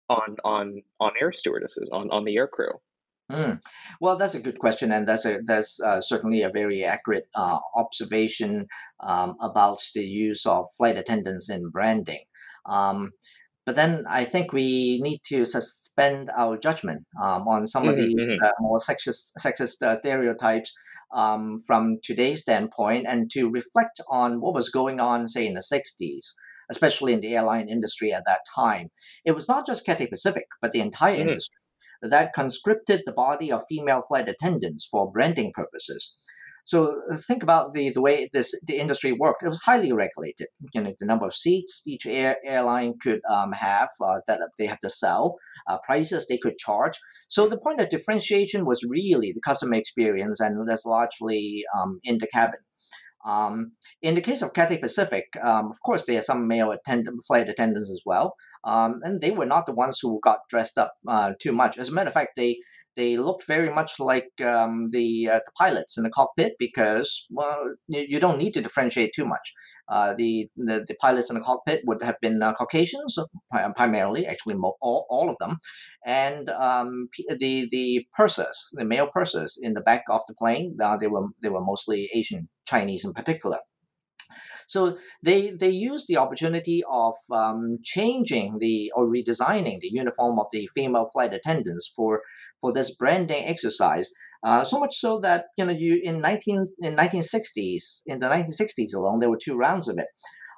on 0.08 0.36
on 0.44 0.82
on 1.00 1.12
air 1.20 1.32
stewardesses, 1.32 1.88
on 1.92 2.10
on 2.10 2.24
the 2.24 2.36
air 2.36 2.48
crew? 2.48 2.80
Mm. 3.30 3.60
Well, 4.00 4.16
that's 4.16 4.34
a 4.34 4.40
good 4.40 4.58
question, 4.58 4.92
and 4.92 5.06
that's 5.06 5.24
a 5.24 5.38
that's 5.46 5.80
uh, 5.80 6.00
certainly 6.00 6.42
a 6.42 6.50
very 6.50 6.84
accurate 6.84 7.28
uh, 7.34 7.58
observation 7.76 8.66
um, 9.00 9.34
about 9.40 9.78
the 9.94 10.02
use 10.02 10.46
of 10.46 10.66
flight 10.76 10.98
attendants 10.98 11.48
in 11.50 11.70
branding. 11.70 12.24
Um, 12.66 13.12
but 13.66 13.76
then 13.76 14.04
I 14.08 14.24
think 14.24 14.52
we 14.52 14.98
need 15.02 15.20
to 15.26 15.44
suspend 15.44 16.30
our 16.36 16.56
judgment 16.56 17.04
um, 17.22 17.46
on 17.46 17.66
some 17.66 17.84
mm-hmm, 17.84 17.90
of 17.90 17.96
these 17.96 18.14
mm-hmm. 18.14 18.44
uh, 18.44 18.50
more 18.58 18.78
sexist, 18.78 19.32
sexist 19.38 19.82
uh, 19.82 19.94
stereotypes 19.94 20.72
um, 21.14 21.58
from 21.66 21.98
today's 22.02 22.40
standpoint 22.40 23.06
and 23.08 23.30
to 23.32 23.50
reflect 23.50 24.00
on 24.10 24.40
what 24.40 24.54
was 24.54 24.70
going 24.70 24.98
on, 24.98 25.28
say, 25.28 25.46
in 25.46 25.54
the 25.54 25.60
60s, 25.60 26.34
especially 26.70 27.12
in 27.12 27.20
the 27.20 27.36
airline 27.36 27.68
industry 27.68 28.12
at 28.12 28.24
that 28.26 28.40
time. 28.54 28.88
It 29.24 29.32
was 29.32 29.48
not 29.48 29.66
just 29.66 29.84
Cathay 29.84 30.06
Pacific, 30.08 30.46
but 30.62 30.72
the 30.72 30.80
entire 30.80 31.12
mm-hmm. 31.12 31.28
industry 31.28 31.60
that 32.02 32.32
conscripted 32.32 33.02
the 33.04 33.12
body 33.12 33.50
of 33.52 33.62
female 33.68 34.02
flight 34.06 34.28
attendants 34.28 34.86
for 34.90 35.10
branding 35.10 35.52
purposes. 35.54 36.16
So 36.64 37.00
uh, 37.10 37.16
think 37.16 37.42
about 37.42 37.74
the, 37.74 37.90
the 37.90 38.00
way 38.00 38.28
this 38.32 38.54
the 38.66 38.78
industry 38.78 39.12
worked. 39.12 39.42
It 39.42 39.48
was 39.48 39.62
highly 39.62 39.92
regulated. 39.92 40.48
You 40.74 40.82
know, 40.82 40.94
the 40.98 41.06
number 41.06 41.26
of 41.26 41.34
seats 41.34 41.82
each 41.86 42.06
air, 42.06 42.36
airline 42.44 42.94
could 43.02 43.20
um, 43.28 43.52
have 43.52 43.88
uh, 44.00 44.20
that 44.26 44.40
they 44.58 44.66
have 44.66 44.78
to 44.80 44.90
sell, 44.90 45.36
uh, 45.68 45.78
prices 45.84 46.26
they 46.26 46.38
could 46.38 46.58
charge. 46.58 46.98
So 47.28 47.48
the 47.48 47.58
point 47.58 47.80
of 47.80 47.88
differentiation 47.88 48.66
was 48.66 48.84
really 48.88 49.32
the 49.32 49.40
customer 49.40 49.74
experience, 49.74 50.40
and 50.40 50.68
that's 50.68 50.86
largely 50.86 51.62
um, 51.78 52.00
in 52.04 52.18
the 52.18 52.28
cabin. 52.32 52.60
Um, 53.26 53.72
in 54.00 54.14
the 54.14 54.22
case 54.22 54.40
of 54.40 54.54
Cathay 54.54 54.78
Pacific, 54.78 55.24
um, 55.42 55.66
of 55.66 55.76
course, 55.84 56.04
there 56.04 56.18
are 56.18 56.22
some 56.22 56.48
male 56.48 56.70
attendant, 56.70 57.20
flight 57.26 57.48
attendants 57.48 57.90
as 57.90 58.02
well, 58.06 58.34
um, 58.64 59.00
and 59.02 59.20
they 59.20 59.30
were 59.30 59.46
not 59.46 59.66
the 59.66 59.74
ones 59.74 59.98
who 60.00 60.20
got 60.22 60.40
dressed 60.48 60.78
up 60.78 60.92
uh, 61.08 61.32
too 61.40 61.52
much. 61.52 61.78
As 61.78 61.88
a 61.88 61.92
matter 61.92 62.08
of 62.08 62.14
fact, 62.14 62.32
they 62.36 62.58
they 62.96 63.16
looked 63.16 63.46
very 63.46 63.72
much 63.72 63.92
like 63.98 64.30
um, 64.44 64.90
the 64.90 65.28
uh, 65.28 65.40
the 65.46 65.52
pilots 65.56 65.96
in 65.96 66.04
the 66.04 66.10
cockpit 66.10 66.54
because 66.58 67.26
well, 67.30 67.74
you, 67.88 68.20
don't 68.20 68.38
need 68.38 68.52
to 68.54 68.60
differentiate 68.60 69.12
too 69.14 69.24
much. 69.24 69.54
Uh, 69.88 70.12
the, 70.14 70.48
the, 70.56 70.84
the 70.86 70.94
pilots 71.00 71.30
in 71.30 71.36
the 71.36 71.42
cockpit 71.42 71.82
would 71.86 72.02
have 72.02 72.16
been 72.20 72.42
uh, 72.42 72.52
Caucasians 72.54 73.18
primarily, 73.76 74.26
actually 74.26 74.56
all, 74.80 75.06
all 75.08 75.30
of 75.30 75.36
them, 75.38 75.58
and 76.04 76.48
um, 76.50 77.08
the 77.38 77.68
the 77.70 78.06
pursers, 78.12 78.68
the 78.72 78.84
male 78.84 79.08
pursers 79.08 79.58
in 79.62 79.74
the 79.74 79.80
back 79.80 80.04
of 80.10 80.20
the 80.28 80.34
plane, 80.34 80.76
uh, 80.82 80.96
they 80.96 81.06
were 81.06 81.26
they 81.42 81.48
were 81.48 81.64
mostly 81.64 82.08
Asian 82.14 82.48
Chinese 82.66 83.04
in 83.04 83.12
particular. 83.12 83.58
So 84.70 84.96
they 85.24 85.50
they 85.50 85.70
use 85.70 86.06
the 86.06 86.18
opportunity 86.18 86.82
of 86.88 87.16
um, 87.32 87.78
changing 87.82 88.58
the 88.60 88.92
or 88.94 89.10
redesigning 89.10 89.80
the 89.80 89.90
uniform 89.90 90.38
of 90.38 90.46
the 90.52 90.68
female 90.74 91.08
flight 91.12 91.34
attendants 91.34 91.92
for 91.96 92.22
for 92.60 92.72
this 92.72 92.94
branding 92.94 93.44
exercise. 93.46 94.08
Uh, 94.42 94.64
so 94.64 94.78
much 94.78 94.94
so 94.94 95.18
that 95.18 95.46
you 95.58 95.64
know 95.64 95.72
you 95.72 96.00
in 96.02 96.18
19 96.18 96.66
in 96.82 96.94
1960s 96.94 98.02
in 98.06 98.20
the 98.20 98.28
1960s 98.28 98.94
alone 98.94 99.18
there 99.18 99.28
were 99.28 99.44
two 99.44 99.56
rounds 99.56 99.88
of 99.88 99.98
it. 99.98 100.06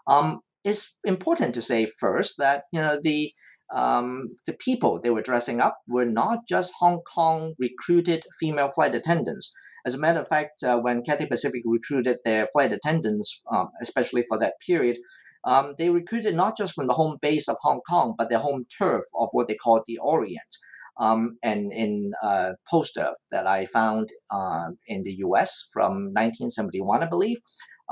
Um, 0.07 0.40
it's 0.62 0.98
important 1.05 1.55
to 1.55 1.62
say 1.62 1.87
first 1.87 2.37
that 2.38 2.64
you 2.72 2.83
know 2.83 2.98
the 3.03 3.33
um, 3.72 4.35
the 4.46 4.54
people 4.54 5.00
they 5.00 5.11
were 5.11 5.22
dressing 5.22 5.61
up 5.61 5.78
were 5.88 6.04
not 6.04 6.40
just 6.48 6.74
Hong 6.78 7.00
Kong 7.14 7.54
recruited 7.58 8.24
female 8.38 8.68
flight 8.68 8.94
attendants. 8.94 9.52
As 9.85 9.94
a 9.94 9.98
matter 9.98 10.20
of 10.20 10.28
fact, 10.28 10.62
uh, 10.62 10.78
when 10.78 11.02
Cathay 11.02 11.26
Pacific 11.26 11.62
recruited 11.64 12.18
their 12.24 12.46
flight 12.52 12.72
attendants, 12.72 13.42
um, 13.50 13.68
especially 13.80 14.22
for 14.28 14.38
that 14.38 14.54
period, 14.64 14.98
um, 15.44 15.74
they 15.76 15.90
recruited 15.90 16.37
not 16.37 16.56
just 16.56 16.74
from 16.74 16.87
the 16.87 16.94
home 16.94 17.18
base 17.20 17.48
of 17.48 17.56
Hong 17.62 17.80
Kong, 17.88 18.14
but 18.16 18.30
their 18.30 18.38
home 18.38 18.66
turf 18.78 19.04
of 19.18 19.28
what 19.32 19.48
they 19.48 19.54
called 19.54 19.82
the 19.87 19.98
Orient. 19.98 20.56
Um, 21.00 21.38
and 21.42 21.72
in 21.72 22.12
a 22.22 22.52
poster 22.70 23.14
that 23.30 23.46
I 23.46 23.64
found 23.64 24.11
uh, 24.30 24.68
in 24.87 25.02
the 25.02 25.14
US 25.26 25.68
from 25.72 26.12
1971, 26.12 27.02
I 27.02 27.06
believe, 27.06 27.38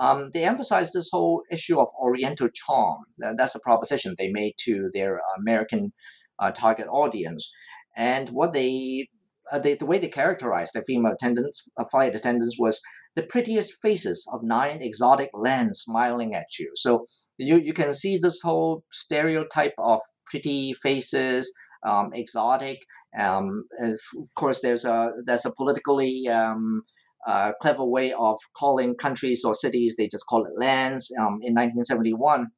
um, 0.00 0.30
they 0.32 0.44
emphasized 0.44 0.92
this 0.94 1.10
whole 1.12 1.42
issue 1.52 1.78
of 1.78 1.88
Oriental 2.00 2.48
charm. 2.48 2.98
That's 3.18 3.54
a 3.54 3.60
proposition 3.60 4.14
they 4.16 4.30
made 4.32 4.54
to 4.64 4.88
their 4.94 5.20
American 5.38 5.92
uh, 6.38 6.50
target 6.52 6.86
audience. 6.90 7.52
And 7.96 8.30
what 8.30 8.54
they, 8.54 9.08
uh, 9.52 9.58
they, 9.58 9.74
the 9.74 9.86
way 9.86 9.98
they 9.98 10.08
characterized 10.08 10.72
the 10.74 10.82
female 10.82 11.12
attendants, 11.12 11.68
uh, 11.78 11.84
flight 11.90 12.14
attendants, 12.14 12.56
was 12.58 12.80
the 13.14 13.24
prettiest 13.24 13.74
faces 13.82 14.26
of 14.32 14.40
nine 14.42 14.78
exotic 14.80 15.30
lands 15.34 15.80
smiling 15.80 16.34
at 16.34 16.46
you. 16.58 16.70
So 16.76 17.04
you, 17.36 17.56
you 17.58 17.74
can 17.74 17.92
see 17.92 18.16
this 18.16 18.40
whole 18.40 18.84
stereotype 18.90 19.74
of 19.78 20.00
pretty 20.30 20.72
faces, 20.82 21.52
um, 21.86 22.10
exotic. 22.14 22.78
Um, 23.18 23.64
of 23.82 23.98
course, 24.36 24.60
there's 24.62 24.84
a 24.84 25.10
there's 25.26 25.44
a 25.44 25.52
politically 25.52 26.28
um, 26.28 26.82
uh, 27.26 27.52
clever 27.60 27.84
way 27.84 28.12
of 28.12 28.38
calling 28.56 28.94
countries 28.94 29.44
or 29.44 29.54
cities. 29.54 29.96
They 29.96 30.08
just 30.08 30.26
call 30.26 30.44
it 30.44 30.52
lands 30.56 31.10
um, 31.18 31.40
in 31.42 31.54
1971. 31.54 32.48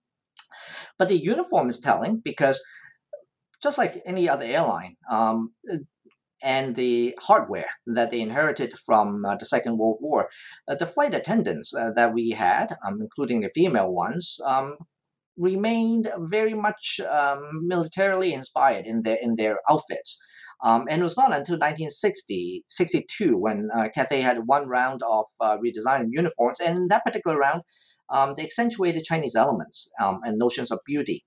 But 0.98 1.08
the 1.08 1.18
uniform 1.18 1.68
is 1.68 1.80
telling 1.80 2.20
because 2.24 2.62
just 3.62 3.78
like 3.78 4.02
any 4.06 4.28
other 4.28 4.44
airline, 4.44 4.96
um, 5.10 5.52
and 6.42 6.74
the 6.74 7.16
hardware 7.20 7.68
that 7.86 8.10
they 8.10 8.20
inherited 8.20 8.74
from 8.84 9.24
uh, 9.24 9.36
the 9.36 9.44
Second 9.44 9.78
World 9.78 9.98
War, 10.00 10.28
uh, 10.68 10.74
the 10.74 10.86
flight 10.86 11.14
attendants 11.14 11.74
uh, 11.74 11.90
that 11.94 12.12
we 12.12 12.30
had, 12.30 12.72
um, 12.86 12.98
including 13.00 13.40
the 13.40 13.50
female 13.54 13.92
ones, 13.92 14.40
um, 14.44 14.76
remained 15.36 16.08
very 16.18 16.54
much 16.54 17.00
um, 17.08 17.48
militarily 17.62 18.34
inspired 18.34 18.86
in 18.86 19.02
their 19.02 19.18
in 19.22 19.36
their 19.36 19.58
outfits. 19.70 20.22
Um, 20.64 20.86
and 20.88 21.00
it 21.00 21.04
was 21.04 21.16
not 21.16 21.32
until 21.32 21.54
1960, 21.54 22.64
62, 22.68 23.36
when 23.36 23.68
uh, 23.74 23.88
Cathay 23.94 24.20
had 24.20 24.46
one 24.46 24.68
round 24.68 25.00
of 25.08 25.26
uh, 25.40 25.56
redesigned 25.58 26.08
uniforms. 26.10 26.60
And 26.60 26.76
in 26.76 26.88
that 26.88 27.04
particular 27.04 27.36
round, 27.36 27.62
um, 28.10 28.34
they 28.36 28.44
accentuated 28.44 29.02
Chinese 29.04 29.34
elements 29.34 29.90
um, 30.02 30.20
and 30.24 30.38
notions 30.38 30.70
of 30.70 30.78
beauty. 30.86 31.24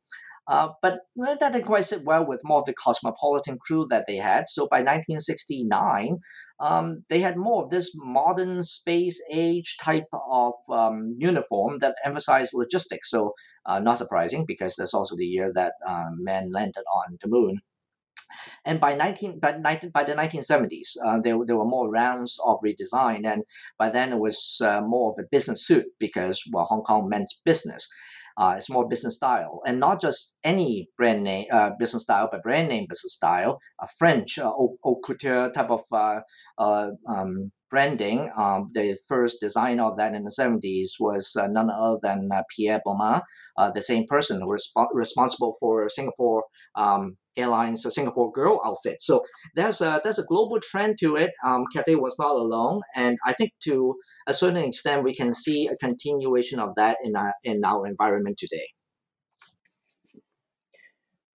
Uh, 0.48 0.70
but 0.82 1.00
that 1.16 1.40
didn't 1.40 1.66
quite 1.66 1.84
sit 1.84 2.04
well 2.06 2.26
with 2.26 2.42
more 2.44 2.60
of 2.60 2.66
the 2.66 2.74
cosmopolitan 2.74 3.58
crew 3.60 3.88
that 3.90 4.06
they 4.08 4.16
had. 4.16 4.48
So 4.48 4.68
by 4.70 4.78
1969, 4.78 6.20
um, 6.60 7.02
they 7.10 7.20
had 7.20 7.36
more 7.36 7.64
of 7.64 7.72
this 7.72 7.96
modern 7.96 8.62
space 8.62 9.22
age 9.34 9.78
type 9.82 10.06
of 10.30 10.54
um, 10.70 11.16
uniform 11.18 11.80
that 11.80 11.96
emphasized 12.06 12.54
logistics. 12.54 13.10
So 13.10 13.34
uh, 13.66 13.80
not 13.80 13.98
surprising 13.98 14.46
because 14.48 14.76
that's 14.76 14.94
also 14.94 15.16
the 15.16 15.26
year 15.26 15.52
that 15.56 15.74
um, 15.88 16.24
men 16.24 16.52
landed 16.54 16.84
on 16.94 17.18
the 17.20 17.28
moon. 17.28 17.62
And 18.66 18.80
by 18.80 18.94
19, 18.94 19.40
by, 19.40 19.58
19, 19.58 19.92
by 19.92 20.04
the 20.04 20.14
1970s, 20.14 20.98
uh, 21.06 21.20
there, 21.20 21.38
there 21.46 21.58
were 21.58 21.66
more 21.66 21.90
rounds 21.90 22.40
of 22.46 22.58
redesign. 22.66 23.26
And 23.26 23.44
by 23.78 23.90
then 23.90 24.12
it 24.14 24.20
was 24.20 24.62
uh, 24.64 24.82
more 24.82 25.12
of 25.12 25.18
a 25.20 25.28
business 25.32 25.66
suit 25.66 25.86
because, 26.00 26.44
well, 26.52 26.66
Hong 26.66 26.82
Kong 26.82 27.10
meant 27.10 27.34
business. 27.46 27.88
Uh, 28.38 28.56
it's 28.58 28.70
more 28.70 28.86
business 28.86 29.16
style, 29.16 29.62
and 29.66 29.80
not 29.80 30.02
just 30.02 30.38
any 30.44 30.90
brand 30.98 31.24
name 31.24 31.46
uh, 31.54 31.72
business 31.80 32.04
style, 32.04 32.28
but 32.30 32.42
brand 32.42 32.68
name 32.68 32.86
business 32.90 33.14
style. 33.14 33.62
A 33.82 33.88
French 33.98 34.38
uh, 34.38 34.52
haute 34.52 35.02
couture 35.06 35.50
type 35.52 35.70
of 35.70 35.80
uh, 35.94 36.20
uh, 36.58 36.90
um, 37.08 37.54
branding. 37.70 38.30
Um, 38.38 38.70
the 38.74 38.98
first 39.08 39.40
designer 39.40 39.84
of 39.84 39.98
that 39.98 40.14
in 40.14 40.24
the 40.24 40.36
70s 40.38 41.00
was 41.00 41.36
uh, 41.40 41.48
none 41.48 41.70
other 41.70 42.00
than 42.02 42.30
uh, 42.34 42.44
Pierre 42.54 42.82
Balmain, 42.86 43.22
uh, 43.58 43.72
the 43.72 43.82
same 43.82 44.06
person 44.08 44.42
who 44.42 44.50
was 44.50 44.70
resp- 44.78 44.88
responsible 44.94 45.56
for 45.60 45.88
Singapore 45.88 46.44
um, 46.76 47.18
Airlines, 47.38 47.86
a 47.86 47.92
Singapore 47.92 48.32
Girl 48.32 48.62
outfit. 48.66 49.02
So 49.02 49.24
there's 49.56 49.82
a 49.82 50.02
there's 50.04 50.20
a 50.20 50.26
global 50.26 50.60
trend 50.60 50.98
to 51.00 51.16
it. 51.16 51.32
Um, 51.46 51.66
Cathay 51.74 51.96
was 51.96 52.18
not 52.20 52.32
alone, 52.32 52.82
and 52.96 53.18
I 53.26 53.34
think 53.34 53.52
to 53.64 53.96
a 54.28 54.34
certain 54.34 54.64
extent 54.64 55.04
we 55.04 55.14
can 55.14 55.34
see 55.34 55.68
a 55.68 55.76
continuation 55.78 56.60
of 56.60 56.76
that 56.76 56.98
in 57.04 57.16
our 57.16 57.34
in 57.44 57.64
our 57.64 57.88
environment 57.88 58.38
today. 58.38 58.68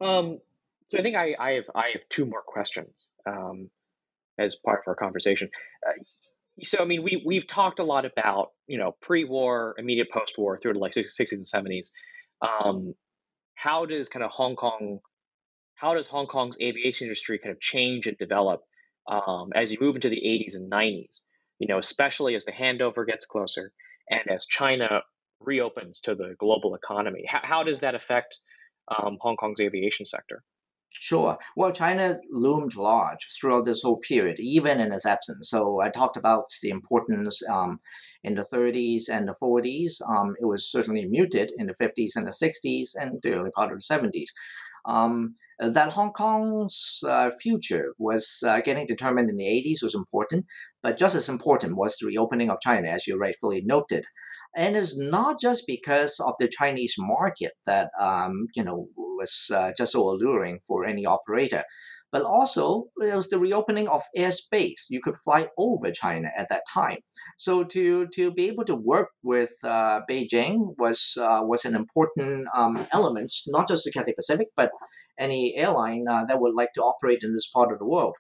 Um, 0.01 0.39
so 0.89 0.99
I 0.99 1.03
think 1.03 1.17
I, 1.17 1.35
I 1.39 1.51
have 1.53 1.71
I 1.75 1.91
have 1.93 2.03
two 2.09 2.27
more 2.27 2.43
questions 2.45 3.09
um, 3.27 3.71
as 4.39 4.57
part 4.57 4.81
of 4.81 4.89
our 4.89 4.95
conversation. 4.95 5.49
Uh, 5.87 6.03
so 6.63 6.79
I 6.81 6.85
mean, 6.85 7.03
we 7.03 7.23
we've 7.25 7.47
talked 7.47 7.79
a 7.79 7.85
lot 7.85 8.05
about 8.05 8.51
you 8.67 8.79
know 8.79 8.97
pre-war, 9.01 9.75
immediate 9.79 10.11
post-war 10.11 10.59
through 10.59 10.75
to 10.75 10.79
like 10.79 10.95
sixties 10.95 11.33
and 11.33 11.47
seventies. 11.47 11.93
Um, 12.43 12.95
how 13.55 13.85
does 13.85 14.09
kind 14.09 14.25
of 14.25 14.31
Hong 14.31 14.57
Kong, 14.57 15.01
how 15.81 15.95
does 15.95 16.07
Hong 16.07 16.27
Kong's 16.27 16.59
aviation 16.61 17.07
industry 17.07 17.39
kind 17.39 17.53
of 17.53 17.61
change 17.61 18.07
and 18.07 18.17
develop 18.19 18.63
um, 19.09 19.51
as 19.55 19.73
you 19.73 19.79
move 19.81 19.95
into 19.95 20.11
the 20.11 20.27
eighties 20.27 20.55
and 20.55 20.69
nineties? 20.69 21.23
You 21.59 21.69
know, 21.69 21.79
especially 21.79 22.35
as 22.35 22.45
the 22.45 22.53
handover 22.53 23.07
gets 23.07 23.25
closer 23.25 23.73
and 24.11 24.23
as 24.29 24.47
China 24.47 25.01
reopens 25.41 26.01
to 26.01 26.15
the 26.15 26.35
global 26.39 26.75
economy. 26.75 27.25
How, 27.27 27.41
how 27.43 27.63
does 27.63 27.81
that 27.81 27.95
affect 27.95 28.39
um, 28.89 29.17
Hong 29.21 29.37
Kong's 29.37 29.61
aviation 29.61 30.05
sector? 30.05 30.43
Sure. 30.93 31.39
Well, 31.57 31.73
China 31.73 32.21
loomed 32.31 32.77
large 32.77 33.27
throughout 33.41 33.65
this 33.65 33.81
whole 33.83 33.99
period, 33.99 34.39
even 34.39 34.81
in 34.81 34.93
its 34.93 35.07
absence. 35.07 35.49
So 35.49 35.81
I 35.81 35.89
talked 35.89 36.19
about 36.19 36.45
the 36.63 36.69
importance 36.69 37.43
um, 37.49 37.81
in 38.23 38.35
the 38.35 38.43
30s 38.43 39.05
and 39.11 39.27
the 39.27 39.35
40s. 39.43 40.03
Um, 40.07 40.35
it 40.41 40.45
was 40.45 40.71
certainly 40.71 41.07
muted 41.07 41.53
in 41.57 41.69
the 41.69 41.75
50s 41.75 42.17
and 42.17 42.27
the 42.27 42.31
60s 42.31 42.91
and 43.01 43.19
the 43.23 43.33
early 43.33 43.51
part 43.51 43.73
of 43.73 43.79
the 43.79 43.95
70s. 43.95 44.29
Um, 44.85 45.37
that 45.69 45.93
Hong 45.93 46.13
Kong's 46.13 47.05
uh, 47.07 47.31
future 47.41 47.95
was 47.99 48.43
uh, 48.47 48.61
getting 48.61 48.87
determined 48.87 49.31
in 49.31 49.37
the 49.37 49.45
80s 49.45 49.83
was 49.83 49.95
important, 49.95 50.47
but 50.83 50.99
just 50.99 51.17
as 51.17 51.29
important 51.29 51.77
was 51.77 51.97
the 51.97 52.07
reopening 52.07 52.51
of 52.51 52.61
China, 52.63 52.89
as 52.89 53.07
you 53.07 53.17
rightfully 53.17 53.63
noted. 53.65 54.05
And 54.57 54.77
it's 54.77 54.99
not 54.99 55.41
just 55.41 55.65
because 55.67 56.19
of 56.21 56.35
the 56.39 56.49
Chinese 56.49 56.95
market 56.99 57.53
that 57.67 57.91
um, 58.01 58.47
you 58.55 58.65
know 58.65 58.89
was 58.97 59.51
uh, 59.55 59.73
just 59.77 59.93
so 59.93 60.01
alluring 60.01 60.59
for 60.67 60.85
any 60.85 61.05
operator, 61.07 61.63
but 62.11 62.23
also 62.23 62.87
it 63.01 63.15
was 63.15 63.29
the 63.29 63.39
reopening 63.39 63.87
of 63.87 64.03
airspace. 64.17 64.87
You 64.89 65.01
could 65.03 65.17
fly 65.25 65.49
over 65.57 65.91
China 65.93 66.31
at 66.37 66.49
that 66.49 66.63
time, 66.73 66.99
so 67.37 67.63
to 67.65 68.09
to 68.09 68.33
be 68.33 68.49
able 68.49 68.65
to 68.65 68.75
work 68.75 69.11
with 69.23 69.53
uh, 69.63 70.01
Beijing 70.11 70.75
was 70.79 71.17
uh, 71.21 71.43
was 71.45 71.65
an 71.65 71.77
important 71.77 72.49
um, 72.57 72.85
element, 72.93 73.31
not 73.49 73.69
just 73.69 73.85
to 73.85 73.93
Cathay 73.93 74.15
Pacific, 74.15 74.49
but 74.57 74.73
any 75.19 75.55
airline 75.57 76.07
uh, 76.11 76.25
that 76.25 76.41
would 76.41 76.55
like 76.57 76.73
to 76.75 76.83
operate 76.83 77.21
in 77.23 77.33
this 77.33 77.49
part 77.55 77.73
of 77.73 77.79
the 77.79 77.87
world. 77.87 78.17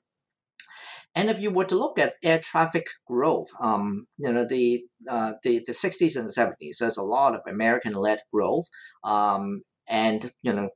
And 1.14 1.28
if 1.28 1.40
you 1.40 1.50
were 1.50 1.64
to 1.64 1.74
look 1.78 1.98
at 1.98 2.14
air 2.22 2.38
traffic 2.38 2.86
growth, 3.06 3.48
um, 3.60 4.06
you 4.18 4.32
know 4.32 4.44
the, 4.48 4.82
uh, 5.08 5.32
the 5.42 5.60
the 5.66 5.72
60s 5.72 6.16
and 6.16 6.28
70s, 6.28 6.78
there's 6.78 6.96
a 6.96 7.02
lot 7.02 7.34
of 7.34 7.42
American-led 7.48 8.20
growth, 8.32 8.68
um, 9.02 9.62
and 9.88 10.30
you 10.42 10.52
know 10.52 10.68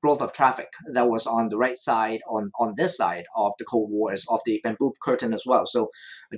growth 0.00 0.22
of 0.22 0.32
traffic 0.32 0.68
that 0.94 1.08
was 1.08 1.26
on 1.26 1.48
the 1.50 1.58
right 1.58 1.76
side 1.76 2.20
on 2.28 2.50
on 2.58 2.74
this 2.76 2.96
side 2.96 3.24
of 3.36 3.52
the 3.58 3.64
Cold 3.64 3.90
War 3.92 4.12
is 4.12 4.26
of 4.30 4.40
the 4.46 4.60
bamboo 4.64 4.92
curtain 5.02 5.34
as 5.34 5.44
well. 5.46 5.66
So 5.66 5.88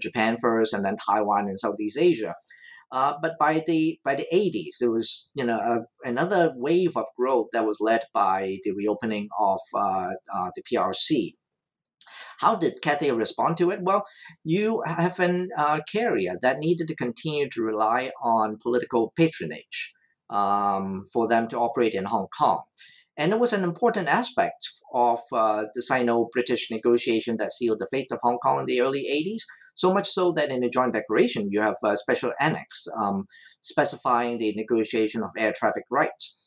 Japan 0.01 0.37
first, 0.41 0.75
and 0.75 0.85
then 0.85 0.97
Taiwan 0.97 1.47
and 1.47 1.59
Southeast 1.59 1.99
Asia. 1.99 2.35
Uh, 2.93 3.15
but 3.21 3.33
by 3.39 3.63
the 3.67 3.99
by 4.05 4.15
the 4.15 4.27
80s, 4.33 4.83
it 4.83 4.89
was 4.89 5.31
you 5.35 5.47
know 5.47 5.59
a, 5.59 6.09
another 6.09 6.53
wave 6.57 6.97
of 6.97 7.07
growth 7.17 7.49
that 7.53 7.67
was 7.67 7.79
led 7.81 8.03
by 8.13 8.59
the 8.65 8.73
reopening 8.73 9.29
of 9.39 9.61
uh, 9.75 10.11
uh, 10.35 10.51
the 10.57 10.63
PRC 10.63 11.35
how 12.41 12.57
did 12.57 12.83
Cathay 12.83 13.13
respond 13.13 13.57
to 13.59 13.71
it? 13.71 13.81
Well, 13.83 14.05
you 14.45 14.83
have 14.87 15.21
an 15.21 15.49
uh, 15.57 15.81
carrier 15.91 16.35
that 16.43 16.59
needed 16.59 16.89
to 16.89 16.97
continue 16.97 17.49
to 17.51 17.63
rely 17.63 18.11
on 18.23 18.59
political 18.63 19.13
patronage 19.17 19.93
um, 20.31 21.03
for 21.13 21.29
them 21.29 21.49
to 21.49 21.59
operate 21.59 21.95
in 21.95 22.05
Hong 22.05 22.29
Kong. 22.37 22.63
And 23.19 23.33
it 23.33 23.39
was 23.39 23.53
an 23.53 23.65
important 23.65 24.09
aspect 24.09 24.69
of 24.93 25.21
uh, 25.33 25.65
the 25.75 25.83
Sino 25.83 26.29
British 26.33 26.71
negotiation 26.71 27.39
that 27.39 27.53
sealed 27.53 27.79
the 27.79 27.89
fate 27.91 28.09
of 28.13 28.19
Hong 28.23 28.39
Kong 28.39 28.61
in 28.61 28.67
the 28.67 28.81
early 28.81 29.07
80s. 29.11 29.43
So 29.75 29.93
much 29.93 30.09
so 30.09 30.33
that 30.33 30.51
in 30.51 30.61
the 30.61 30.69
Joint 30.69 30.93
Declaration, 30.93 31.49
you 31.51 31.61
have 31.61 31.77
a 31.85 31.97
special 31.97 32.33
annex 32.41 32.87
um, 33.01 33.27
specifying 33.61 34.39
the 34.39 34.55
negotiation 34.55 35.23
of 35.23 35.31
air 35.39 35.53
traffic 35.57 35.85
rights. 35.91 36.39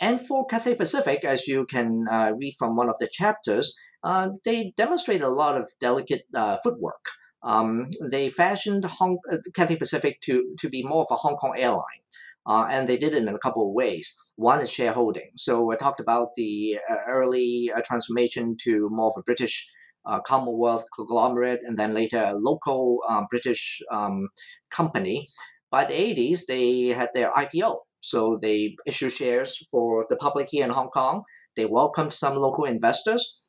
And 0.00 0.20
for 0.20 0.46
Cathay 0.46 0.74
Pacific, 0.74 1.24
as 1.24 1.46
you 1.46 1.64
can 1.66 2.06
uh, 2.10 2.32
read 2.36 2.54
from 2.58 2.74
one 2.74 2.88
of 2.88 2.96
the 2.98 3.08
chapters, 3.10 3.72
uh, 4.04 4.30
they 4.44 4.72
demonstrated 4.76 5.22
a 5.22 5.28
lot 5.28 5.56
of 5.56 5.68
delicate 5.80 6.22
uh, 6.34 6.56
footwork. 6.62 7.04
Um, 7.42 7.90
they 8.00 8.28
fashioned 8.28 8.84
Hong, 8.84 9.18
uh, 9.30 9.38
Cathay 9.54 9.76
Pacific 9.76 10.20
to, 10.22 10.54
to 10.58 10.68
be 10.68 10.82
more 10.82 11.02
of 11.02 11.08
a 11.10 11.16
Hong 11.16 11.36
Kong 11.36 11.54
airline. 11.56 12.02
Uh, 12.44 12.66
and 12.70 12.88
they 12.88 12.96
did 12.96 13.14
it 13.14 13.22
in 13.22 13.28
a 13.28 13.38
couple 13.38 13.68
of 13.68 13.74
ways. 13.74 14.32
One 14.36 14.60
is 14.60 14.70
shareholding. 14.70 15.30
So 15.36 15.70
I 15.70 15.76
talked 15.76 16.00
about 16.00 16.34
the 16.34 16.78
uh, 16.90 16.96
early 17.08 17.70
transformation 17.84 18.56
to 18.64 18.88
more 18.90 19.08
of 19.08 19.14
a 19.16 19.22
British 19.22 19.68
uh, 20.04 20.18
Commonwealth 20.20 20.84
conglomerate, 20.94 21.60
and 21.64 21.78
then 21.78 21.94
later 21.94 22.22
a 22.26 22.34
local 22.36 22.98
um, 23.08 23.26
British 23.30 23.80
um, 23.92 24.28
company. 24.70 25.28
By 25.70 25.84
the 25.84 25.94
80s, 25.94 26.46
they 26.48 26.88
had 26.88 27.10
their 27.14 27.30
IPO. 27.30 27.76
So 28.00 28.36
they 28.42 28.74
issued 28.84 29.12
shares 29.12 29.64
for 29.70 30.04
the 30.08 30.16
public 30.16 30.48
here 30.50 30.64
in 30.64 30.70
Hong 30.70 30.88
Kong. 30.88 31.22
They 31.56 31.66
welcomed 31.66 32.12
some 32.12 32.36
local 32.36 32.64
investors 32.64 33.41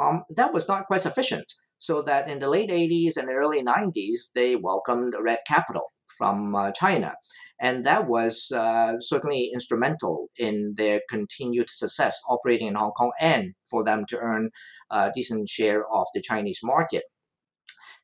um, 0.00 0.24
that 0.36 0.52
was 0.52 0.68
not 0.68 0.86
quite 0.86 1.00
sufficient. 1.00 1.44
So 1.78 2.02
that 2.02 2.28
in 2.28 2.38
the 2.38 2.48
late 2.50 2.70
80s 2.70 3.16
and 3.16 3.28
early 3.30 3.62
90s, 3.62 4.32
they 4.34 4.56
welcomed 4.56 5.14
Red 5.18 5.38
Capital 5.46 5.92
from 6.18 6.54
uh, 6.54 6.70
China. 6.72 7.14
And 7.60 7.84
that 7.84 8.08
was 8.08 8.52
uh, 8.54 8.94
certainly 9.00 9.50
instrumental 9.52 10.28
in 10.38 10.74
their 10.76 11.00
continued 11.08 11.68
success 11.70 12.20
operating 12.28 12.68
in 12.68 12.74
Hong 12.74 12.92
Kong 12.92 13.12
and 13.20 13.54
for 13.70 13.84
them 13.84 14.04
to 14.08 14.18
earn 14.18 14.50
a 14.90 15.10
decent 15.14 15.48
share 15.48 15.84
of 15.92 16.06
the 16.14 16.22
Chinese 16.22 16.60
market. 16.62 17.04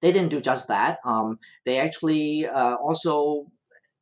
They 0.03 0.12
didn't 0.12 0.30
do 0.30 0.41
just 0.41 0.68
that. 0.68 0.99
Um, 1.07 1.39
they 1.64 1.78
actually 1.78 2.47
uh, 2.47 2.76
also 2.76 3.47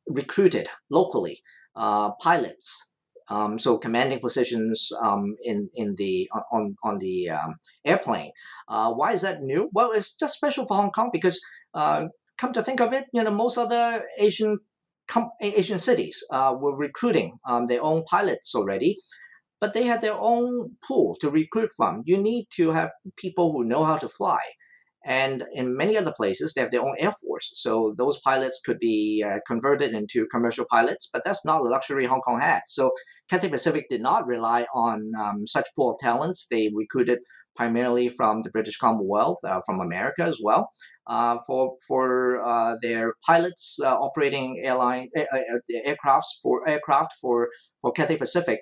recruited 0.07 0.67
locally 0.89 1.37
uh, 1.75 2.11
pilots 2.21 2.94
um, 3.29 3.57
so 3.57 3.77
commanding 3.77 4.19
positions 4.19 4.91
um, 5.01 5.35
in 5.43 5.69
in 5.75 5.95
the 5.95 6.29
on 6.51 6.75
on 6.83 6.99
the 6.99 7.29
um, 7.29 7.55
airplane. 7.85 8.31
Uh, 8.67 8.91
why 8.93 9.13
is 9.13 9.21
that 9.21 9.41
new? 9.41 9.69
Well, 9.73 9.91
it's 9.91 10.15
just 10.15 10.35
special 10.35 10.65
for 10.65 10.77
Hong 10.77 10.91
Kong 10.91 11.09
because 11.11 11.39
uh, 11.73 12.05
come 12.37 12.53
to 12.53 12.63
think 12.63 12.81
of 12.81 12.93
it, 12.93 13.05
you 13.13 13.23
know, 13.23 13.31
most 13.31 13.57
other 13.57 14.05
Asian 14.19 14.59
com- 15.07 15.31
Asian 15.41 15.79
cities 15.79 16.23
uh, 16.31 16.55
were 16.59 16.75
recruiting 16.75 17.37
um, 17.47 17.67
their 17.67 17.83
own 17.83 18.03
pilots 18.03 18.53
already. 18.55 18.97
But 19.61 19.73
they 19.73 19.83
had 19.83 20.01
their 20.01 20.19
own 20.19 20.75
pool 20.85 21.15
to 21.21 21.29
recruit 21.29 21.71
from. 21.75 22.03
You 22.05 22.17
need 22.17 22.47
to 22.51 22.71
have 22.71 22.91
people 23.17 23.51
who 23.51 23.63
know 23.63 23.85
how 23.85 23.97
to 23.97 24.09
fly. 24.09 24.39
And 25.05 25.43
in 25.53 25.77
many 25.77 25.97
other 25.97 26.13
places, 26.15 26.53
they 26.53 26.61
have 26.61 26.71
their 26.71 26.81
own 26.81 26.95
air 26.99 27.11
force. 27.11 27.51
So 27.55 27.93
those 27.95 28.19
pilots 28.21 28.59
could 28.65 28.79
be 28.79 29.23
uh, 29.25 29.39
converted 29.47 29.93
into 29.93 30.27
commercial 30.27 30.65
pilots, 30.69 31.07
but 31.11 31.23
that's 31.23 31.45
not 31.45 31.61
a 31.61 31.69
luxury 31.69 32.05
Hong 32.05 32.21
Kong 32.21 32.41
had. 32.41 32.61
So 32.65 32.91
Cathay 33.29 33.49
Pacific 33.49 33.87
did 33.89 34.01
not 34.01 34.27
rely 34.27 34.65
on 34.73 35.11
um, 35.19 35.47
such 35.47 35.67
pool 35.75 35.91
of 35.91 35.97
talents. 35.99 36.47
They 36.49 36.71
recruited 36.73 37.19
primarily 37.55 38.09
from 38.09 38.41
the 38.41 38.51
British 38.51 38.77
Commonwealth, 38.77 39.39
uh, 39.43 39.61
from 39.65 39.79
America 39.79 40.23
as 40.23 40.39
well, 40.43 40.69
uh, 41.07 41.37
for 41.47 41.75
for 41.87 42.43
uh, 42.45 42.75
their 42.81 43.13
pilots 43.25 43.79
uh, 43.81 43.97
operating 43.97 44.61
airline 44.63 45.09
aircrafts 45.17 46.39
for 46.43 46.67
aircraft 46.67 47.13
for 47.21 47.49
for 47.81 47.91
Cathay 47.91 48.17
Pacific. 48.17 48.61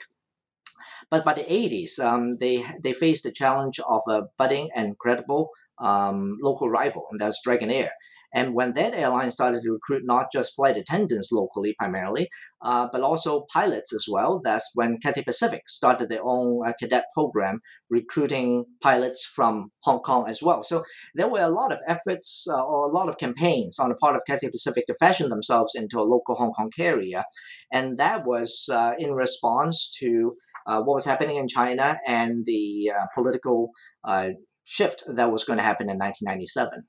But 1.09 1.25
by 1.25 1.33
the 1.33 1.43
80s, 1.43 1.99
um, 1.99 2.37
they 2.37 2.63
they 2.83 2.93
faced 2.93 3.23
the 3.23 3.31
challenge 3.31 3.79
of 3.79 4.01
a 4.07 4.23
budding 4.37 4.69
and 4.75 4.97
credible 4.97 5.49
um, 5.79 6.37
local 6.41 6.69
rival, 6.69 7.05
and 7.11 7.19
that's 7.19 7.41
Dragonair. 7.45 7.89
And 8.33 8.55
when 8.55 8.73
that 8.73 8.95
airline 8.95 9.29
started 9.29 9.61
to 9.61 9.71
recruit 9.71 10.03
not 10.05 10.31
just 10.33 10.55
flight 10.55 10.75
attendants 10.75 11.31
locally 11.31 11.75
primarily, 11.77 12.27
uh, 12.63 12.87
but 12.91 13.01
also 13.01 13.45
pilots 13.53 13.93
as 13.93 14.07
well, 14.09 14.41
that's 14.43 14.71
when 14.73 14.97
Cathay 14.97 15.21
Pacific 15.23 15.69
started 15.69 16.09
their 16.09 16.23
own 16.23 16.61
uh, 16.65 16.73
cadet 16.79 17.05
program 17.13 17.59
recruiting 17.91 18.65
pilots 18.81 19.23
from 19.23 19.71
Hong 19.83 19.99
Kong 19.99 20.27
as 20.27 20.41
well. 20.41 20.63
So 20.63 20.83
there 21.13 21.27
were 21.27 21.41
a 21.41 21.49
lot 21.49 21.71
of 21.71 21.77
efforts 21.87 22.47
uh, 22.49 22.63
or 22.63 22.89
a 22.89 22.93
lot 22.93 23.07
of 23.07 23.17
campaigns 23.17 23.77
on 23.77 23.89
the 23.89 23.95
part 23.95 24.15
of 24.15 24.23
Cathay 24.27 24.49
Pacific 24.49 24.87
to 24.87 24.95
fashion 24.99 25.29
themselves 25.29 25.75
into 25.75 25.99
a 25.99 26.01
local 26.01 26.33
Hong 26.33 26.53
Kong 26.53 26.71
carrier. 26.75 27.23
And 27.71 27.99
that 27.99 28.25
was 28.25 28.67
uh, 28.71 28.93
in 28.97 29.11
response 29.11 29.95
to 29.99 30.35
uh, 30.65 30.81
what 30.81 30.95
was 30.95 31.05
happening 31.05 31.37
in 31.37 31.47
China 31.47 31.99
and 32.07 32.45
the 32.45 32.91
uh, 32.97 33.05
political 33.13 33.71
shift 34.63 35.03
that 35.07 35.31
was 35.31 35.43
going 35.43 35.59
to 35.59 35.65
happen 35.65 35.89
in 35.89 35.97
1997. 35.97 36.83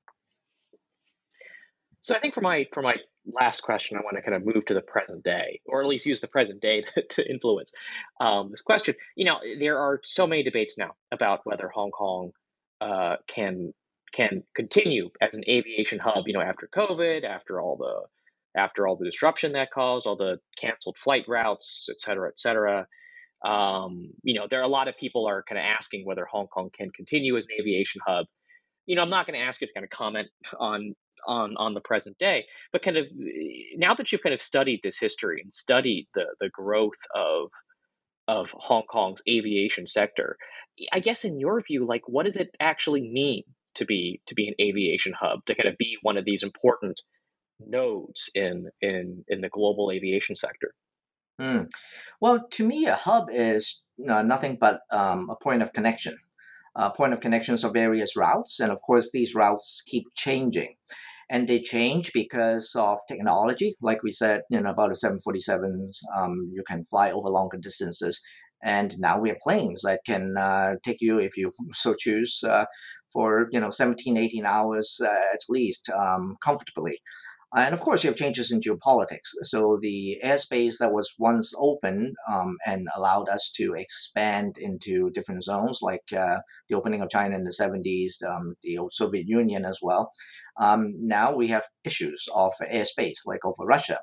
So 2.01 2.15
I 2.15 2.21
think 2.21 2.35
for 2.35 2.43
my 2.43 2.67
for 2.73 2.83
my 2.83 2.97
last 3.27 3.63
question, 3.63 3.97
I 3.97 4.03
want 4.03 4.17
to 4.17 4.23
kind 4.23 4.35
of 4.35 4.45
move 4.45 4.67
to 4.67 4.75
the 4.75 4.83
present 4.83 5.25
day, 5.25 5.61
or 5.67 5.81
at 5.81 5.89
least 5.89 6.05
use 6.05 6.21
the 6.21 6.29
present 6.29 6.61
day 6.61 6.85
to, 7.11 7.31
influence 7.31 7.73
um, 8.21 8.51
this 8.51 8.61
question. 8.61 8.95
You 9.17 9.25
know, 9.25 9.39
there 9.59 9.79
are 9.79 10.01
so 10.05 10.27
many 10.27 10.43
debates 10.43 10.77
now 10.77 10.93
about 11.13 11.41
whether 11.45 11.69
Hong 11.69 11.91
Kong 11.91 12.33
uh, 12.81 13.17
can 13.27 13.73
can 14.13 14.43
continue 14.55 15.11
as 15.23 15.35
an 15.35 15.45
aviation 15.49 15.99
hub. 15.99 16.25
You 16.27 16.35
know, 16.35 16.43
after 16.43 16.69
COVID, 16.75 17.25
after 17.25 17.61
all 17.61 17.77
the 17.77 18.61
after 18.61 18.87
all 18.87 18.97
the 18.97 19.07
disruption 19.07 19.53
that 19.53 19.71
caused, 19.71 20.07
all 20.07 20.17
the 20.17 20.39
canceled 20.59 20.99
flight 20.99 21.25
routes, 21.27 21.89
et 21.91 21.99
cetera, 21.99 22.29
et 22.29 22.39
cetera. 22.39 22.87
Um, 23.45 24.11
you 24.23 24.35
know, 24.35 24.47
there 24.49 24.61
are 24.61 24.65
a 24.65 24.69
lot 24.69 24.89
of 24.89 24.97
people 24.97 25.27
are 25.27 25.43
kind 25.43 25.59
of 25.59 25.65
asking 25.65 26.07
whether 26.07 26.25
Hong 26.25 26.47
Kong 26.47 26.71
can 26.73 26.91
continue 26.91 27.37
as 27.37 27.45
an 27.45 27.61
aviation 27.61 28.01
hub. 28.07 28.27
You 28.87 28.97
know, 28.97 29.03
I'm 29.03 29.11
not 29.11 29.27
going 29.27 29.39
to 29.39 29.45
ask 29.45 29.61
you 29.61 29.67
to 29.67 29.73
kind 29.73 29.85
of 29.85 29.91
comment 29.91 30.29
on 30.59 30.95
on 31.27 31.57
on 31.57 31.73
the 31.73 31.81
present 31.81 32.19
day 32.19 32.45
but 32.73 32.83
kind 32.83 32.97
of 32.97 33.07
now 33.77 33.95
that 33.95 34.13
you've 34.13 34.23
kind 34.23 34.35
of 34.35 34.41
studied 34.43 34.81
this 34.83 34.99
history 34.99 35.41
and 35.43 35.51
studied 35.53 36.07
the 36.15 36.27
the 36.41 36.51
growth 36.51 37.01
of 37.15 37.49
of 38.29 38.51
Hong 38.51 38.83
Kong's 38.83 39.23
aviation 39.29 39.87
sector 39.87 40.37
i 40.93 41.01
guess 41.01 41.25
in 41.25 41.39
your 41.41 41.63
view 41.63 41.87
like 41.87 42.03
what 42.07 42.25
does 42.25 42.37
it 42.37 42.51
actually 42.61 43.01
mean 43.01 43.43
to 43.75 43.85
be 43.85 44.21
to 44.27 44.35
be 44.35 44.49
an 44.49 44.55
aviation 44.61 45.13
hub 45.19 45.45
to 45.47 45.55
kind 45.55 45.69
of 45.69 45.77
be 45.79 45.97
one 46.03 46.17
of 46.17 46.25
these 46.25 46.43
important 46.43 47.01
nodes 47.61 48.31
in 48.35 48.69
in 48.81 49.25
in 49.29 49.41
the 49.41 49.49
global 49.49 49.91
aviation 49.91 50.37
sector 50.37 50.75
mm. 51.41 51.69
well 52.21 52.47
to 52.51 52.67
me 52.67 52.87
a 52.87 52.95
hub 52.95 53.29
is 53.31 53.85
uh, 54.09 54.23
nothing 54.23 54.57
but 54.61 54.81
um, 54.91 55.29
a 55.31 55.37
point 55.43 55.63
of 55.63 55.73
connection 55.73 56.17
uh, 56.77 56.91
point 56.91 57.13
of 57.13 57.21
connections 57.21 57.65
of 57.65 57.73
various 57.73 58.17
routes 58.17 58.61
and 58.61 58.73
of 58.73 58.81
course 58.87 59.11
these 59.13 59.35
routes 59.35 59.83
keep 59.87 60.05
changing 60.15 60.77
and 61.31 61.49
they 61.49 61.61
change 61.61 62.13
because 62.13 62.75
of 62.77 62.99
technology. 63.09 63.75
Like 63.81 64.03
we 64.03 64.13
said, 64.13 64.43
you 64.51 64.61
know, 64.61 64.71
about 64.71 64.91
the 64.91 65.19
747s, 65.27 65.99
um, 66.17 66.51
you 66.53 66.63
can 66.67 66.85
fly 66.85 67.11
over 67.11 67.29
longer 67.29 67.57
distances. 67.57 68.21
And 68.63 68.95
now 68.99 69.21
we 69.21 69.29
have 69.29 69.39
planes 69.43 69.83
that 69.83 70.01
can 70.07 70.37
uh, 70.39 70.77
take 70.83 70.99
you, 71.01 71.19
if 71.19 71.37
you 71.37 71.53
so 71.73 71.95
choose, 71.95 72.43
uh, 72.43 72.65
for 73.13 73.49
you 73.53 73.61
know 73.61 73.71
17, 73.71 74.17
18 74.17 74.47
hours 74.47 75.01
uh, 75.05 75.35
at 75.35 75.41
least 75.51 75.91
um, 75.91 76.37
comfortably. 76.43 76.99
And 77.57 77.73
of 77.73 77.81
course, 77.81 78.03
you 78.03 78.11
have 78.11 78.17
changes 78.17 78.51
in 78.51 78.61
geopolitics. 78.61 79.31
So 79.43 79.79
the 79.81 80.19
airspace 80.25 80.79
that 80.81 80.93
was 80.93 81.15
once 81.19 81.55
open 81.57 82.15
um, 82.29 82.57
and 82.67 82.89
allowed 82.97 83.29
us 83.29 83.51
to 83.57 83.75
expand 83.75 84.57
into 84.59 85.11
different 85.11 85.45
zones, 85.45 85.79
like 85.81 86.13
uh, 86.17 86.41
the 86.69 86.75
opening 86.75 87.01
of 87.01 87.11
China 87.11 87.37
in 87.37 87.45
the 87.45 87.51
70s, 87.51 88.23
um, 88.29 88.55
the 88.63 88.79
old 88.79 88.93
Soviet 88.93 89.29
Union 89.29 89.65
as 89.65 89.79
well. 89.81 90.11
Um, 90.61 90.95
now 90.99 91.37
we 91.37 91.47
have 91.49 91.65
issues 91.85 92.27
of 92.35 92.53
airspace, 92.73 93.21
like 93.25 93.45
over 93.45 93.65
Russia. 93.65 94.01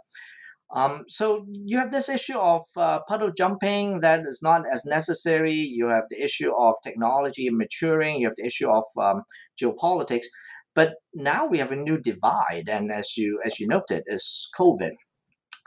Um, 0.73 1.03
so 1.09 1.45
you 1.51 1.77
have 1.77 1.91
this 1.91 2.07
issue 2.07 2.37
of 2.37 2.61
uh, 2.77 3.01
puddle 3.07 3.31
jumping 3.35 3.99
that 3.99 4.21
is 4.25 4.39
not 4.41 4.63
as 4.71 4.85
necessary. 4.85 5.51
You 5.51 5.89
have 5.89 6.05
the 6.09 6.23
issue 6.23 6.53
of 6.55 6.75
technology 6.81 7.49
maturing. 7.49 8.21
You 8.21 8.27
have 8.27 8.37
the 8.37 8.45
issue 8.47 8.69
of 8.69 8.83
um, 8.97 9.23
geopolitics. 9.61 10.27
But 10.73 10.95
now 11.13 11.47
we 11.47 11.57
have 11.57 11.71
a 11.71 11.75
new 11.75 11.99
divide, 11.99 12.69
and 12.69 12.91
as 12.91 13.17
you 13.17 13.39
as 13.45 13.59
you 13.59 13.67
noted, 13.67 14.03
is 14.07 14.49
COVID. 14.57 14.91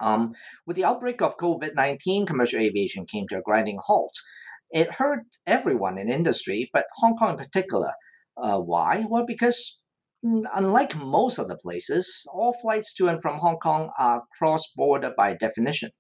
Um, 0.00 0.32
with 0.66 0.76
the 0.76 0.84
outbreak 0.84 1.22
of 1.22 1.36
COVID 1.36 1.74
nineteen, 1.74 2.26
commercial 2.26 2.60
aviation 2.60 3.04
came 3.06 3.26
to 3.28 3.38
a 3.38 3.42
grinding 3.42 3.78
halt. 3.84 4.12
It 4.70 4.90
hurt 4.90 5.26
everyone 5.46 5.98
in 5.98 6.08
industry, 6.08 6.70
but 6.72 6.86
Hong 6.96 7.16
Kong 7.16 7.30
in 7.30 7.36
particular. 7.36 7.92
Uh, 8.36 8.58
why? 8.58 9.04
Well, 9.08 9.24
because 9.26 9.82
mm, 10.24 10.44
unlike 10.54 10.96
most 10.96 11.38
other 11.38 11.58
places, 11.62 12.26
all 12.32 12.56
flights 12.60 12.94
to 12.94 13.08
and 13.08 13.20
from 13.22 13.38
Hong 13.38 13.58
Kong 13.58 13.90
are 13.98 14.24
cross 14.38 14.62
border 14.74 15.12
by 15.16 15.34
definition. 15.34 15.90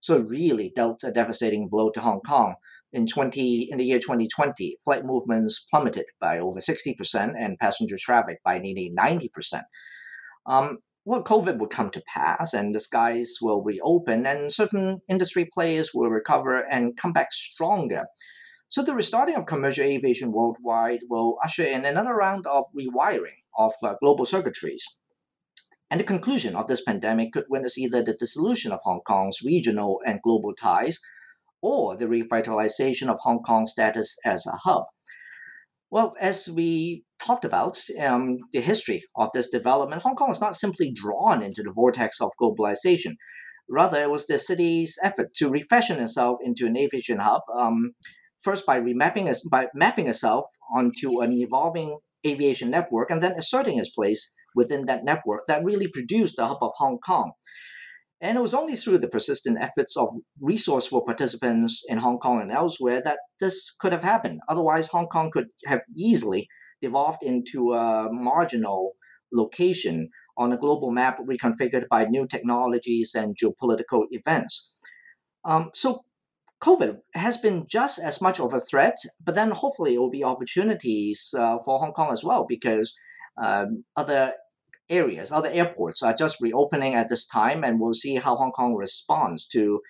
So 0.00 0.16
it 0.16 0.28
really 0.28 0.70
dealt 0.74 1.02
a 1.04 1.10
devastating 1.10 1.68
blow 1.68 1.90
to 1.90 2.00
Hong 2.00 2.20
Kong. 2.20 2.54
In 2.92 3.06
20 3.06 3.68
in 3.70 3.78
the 3.78 3.84
year 3.84 3.98
2020, 3.98 4.78
flight 4.84 5.04
movements 5.04 5.66
plummeted 5.70 6.06
by 6.20 6.38
over 6.38 6.60
60% 6.60 7.34
and 7.36 7.58
passenger 7.58 7.96
traffic 7.98 8.38
by 8.44 8.58
nearly 8.58 8.92
90%. 8.96 9.62
Um, 10.46 10.78
well, 11.04 11.22
COVID 11.22 11.58
will 11.58 11.68
come 11.68 11.90
to 11.90 12.02
pass 12.06 12.52
and 12.52 12.74
the 12.74 12.80
skies 12.80 13.38
will 13.40 13.62
reopen 13.62 14.26
and 14.26 14.52
certain 14.52 14.98
industry 15.08 15.48
players 15.52 15.92
will 15.94 16.10
recover 16.10 16.66
and 16.70 16.96
come 16.96 17.12
back 17.12 17.32
stronger. 17.32 18.04
So 18.68 18.82
the 18.82 18.94
restarting 18.94 19.34
of 19.34 19.46
commercial 19.46 19.84
aviation 19.84 20.32
worldwide 20.32 21.00
will 21.08 21.38
usher 21.42 21.64
in 21.64 21.86
another 21.86 22.14
round 22.14 22.46
of 22.46 22.66
rewiring 22.78 23.40
of 23.56 23.72
uh, 23.82 23.94
global 24.00 24.26
circuitries. 24.26 24.97
And 25.90 25.98
the 25.98 26.04
conclusion 26.04 26.54
of 26.54 26.66
this 26.66 26.82
pandemic 26.82 27.32
could 27.32 27.46
witness 27.48 27.78
either 27.78 28.02
the 28.02 28.16
dissolution 28.18 28.72
of 28.72 28.80
Hong 28.84 29.00
Kong's 29.06 29.40
regional 29.42 30.00
and 30.04 30.20
global 30.22 30.52
ties 30.52 30.98
or 31.62 31.96
the 31.96 32.06
revitalization 32.06 33.08
of 33.08 33.18
Hong 33.22 33.42
Kong's 33.42 33.72
status 33.72 34.16
as 34.24 34.46
a 34.46 34.56
hub. 34.64 34.84
Well, 35.90 36.14
as 36.20 36.50
we 36.50 37.04
talked 37.18 37.46
about 37.46 37.78
um, 38.00 38.36
the 38.52 38.60
history 38.60 39.02
of 39.16 39.30
this 39.32 39.48
development, 39.48 40.02
Hong 40.02 40.14
Kong 40.14 40.28
was 40.28 40.40
not 40.40 40.54
simply 40.54 40.92
drawn 40.92 41.42
into 41.42 41.62
the 41.62 41.72
vortex 41.72 42.20
of 42.20 42.30
globalization. 42.40 43.16
Rather, 43.70 44.02
it 44.02 44.10
was 44.10 44.26
the 44.26 44.38
city's 44.38 44.98
effort 45.02 45.34
to 45.36 45.50
refashion 45.50 46.00
itself 46.00 46.38
into 46.44 46.66
an 46.66 46.76
aviation 46.76 47.18
hub, 47.18 47.42
um, 47.54 47.92
first 48.40 48.66
by 48.66 48.78
remapping 48.78 49.34
by 49.50 49.68
mapping 49.74 50.08
itself 50.08 50.44
onto 50.74 51.20
an 51.20 51.32
evolving 51.32 51.98
aviation 52.26 52.70
network, 52.70 53.10
and 53.10 53.22
then 53.22 53.32
asserting 53.32 53.78
its 53.78 53.90
place 53.90 54.32
within 54.58 54.84
that 54.86 55.04
network 55.04 55.42
that 55.48 55.64
really 55.64 55.88
produced 55.88 56.36
the 56.36 56.46
hub 56.46 56.58
of 56.60 56.72
Hong 56.76 56.98
Kong. 56.98 57.32
And 58.20 58.36
it 58.36 58.40
was 58.40 58.54
only 58.54 58.74
through 58.74 58.98
the 58.98 59.14
persistent 59.16 59.58
efforts 59.60 59.96
of 59.96 60.08
resourceful 60.40 61.02
participants 61.02 61.82
in 61.88 61.98
Hong 61.98 62.18
Kong 62.18 62.40
and 62.42 62.50
elsewhere 62.50 63.00
that 63.04 63.20
this 63.40 63.70
could 63.70 63.92
have 63.92 64.02
happened. 64.02 64.40
Otherwise, 64.48 64.88
Hong 64.88 65.06
Kong 65.06 65.30
could 65.30 65.48
have 65.66 65.82
easily 65.96 66.48
devolved 66.82 67.22
into 67.22 67.72
a 67.72 68.08
marginal 68.12 68.94
location 69.32 70.10
on 70.36 70.52
a 70.52 70.58
global 70.58 70.90
map 70.90 71.18
reconfigured 71.32 71.86
by 71.88 72.04
new 72.04 72.26
technologies 72.26 73.14
and 73.14 73.36
geopolitical 73.36 74.06
events. 74.10 74.70
Um, 75.44 75.70
so 75.74 76.04
COVID 76.62 76.98
has 77.14 77.38
been 77.38 77.66
just 77.68 78.00
as 78.00 78.20
much 78.20 78.40
of 78.40 78.52
a 78.52 78.60
threat, 78.60 78.96
but 79.24 79.34
then 79.34 79.50
hopefully 79.50 79.94
it 79.94 79.98
will 79.98 80.10
be 80.10 80.24
opportunities 80.24 81.34
uh, 81.38 81.58
for 81.64 81.78
Hong 81.78 81.92
Kong 81.92 82.10
as 82.10 82.24
well 82.24 82.46
because 82.48 82.96
um, 83.40 83.84
other 83.96 84.34
areas, 84.90 85.32
other 85.32 85.50
airports 85.50 86.02
are 86.02 86.14
just 86.14 86.40
reopening 86.40 86.94
at 86.94 87.08
this 87.08 87.26
time, 87.26 87.64
and 87.64 87.80
we'll 87.80 87.94
see 87.94 88.16
how 88.16 88.36
Hong 88.36 88.52
Kong 88.52 88.74
responds 88.74 89.46
to 89.48 89.80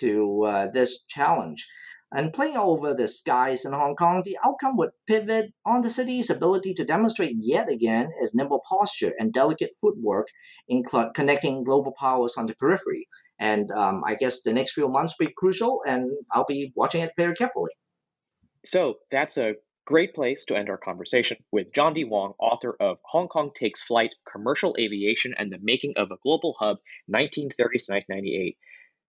to 0.00 0.44
uh, 0.44 0.66
this 0.72 1.04
challenge. 1.04 1.66
And 2.10 2.32
playing 2.32 2.56
over 2.56 2.94
the 2.94 3.06
skies 3.06 3.66
in 3.66 3.72
Hong 3.72 3.94
Kong, 3.94 4.22
the 4.24 4.38
outcome 4.42 4.78
would 4.78 4.90
pivot 5.06 5.52
on 5.66 5.82
the 5.82 5.90
city's 5.90 6.30
ability 6.30 6.72
to 6.74 6.84
demonstrate 6.84 7.36
yet 7.38 7.70
again 7.70 8.08
its 8.18 8.34
nimble 8.34 8.62
posture 8.66 9.12
and 9.18 9.30
delicate 9.32 9.72
footwork 9.78 10.28
in 10.68 10.86
cl- 10.86 11.10
connecting 11.12 11.64
global 11.64 11.92
powers 12.00 12.34
on 12.38 12.46
the 12.46 12.54
periphery. 12.54 13.08
And 13.38 13.70
um, 13.72 14.02
I 14.06 14.14
guess 14.14 14.40
the 14.40 14.54
next 14.54 14.72
few 14.72 14.88
months 14.88 15.14
will 15.18 15.26
be 15.26 15.34
crucial, 15.36 15.82
and 15.86 16.10
I'll 16.32 16.46
be 16.48 16.72
watching 16.74 17.02
it 17.02 17.12
very 17.16 17.34
carefully. 17.34 17.70
So 18.64 18.94
that's 19.10 19.36
a 19.36 19.56
great 19.88 20.14
place 20.14 20.44
to 20.44 20.54
end 20.54 20.68
our 20.68 20.76
conversation 20.76 21.38
with 21.50 21.72
John 21.72 21.94
D. 21.94 22.04
Wong, 22.04 22.34
author 22.38 22.76
of 22.78 22.98
Hong 23.06 23.26
Kong 23.26 23.50
Takes 23.54 23.80
Flight 23.80 24.14
Commercial 24.30 24.76
Aviation 24.78 25.32
and 25.38 25.50
the 25.50 25.58
Making 25.62 25.94
of 25.96 26.10
a 26.10 26.18
Global 26.22 26.54
Hub, 26.60 26.76
1930s 27.10 27.56
to 27.56 27.92
1998. 27.94 28.58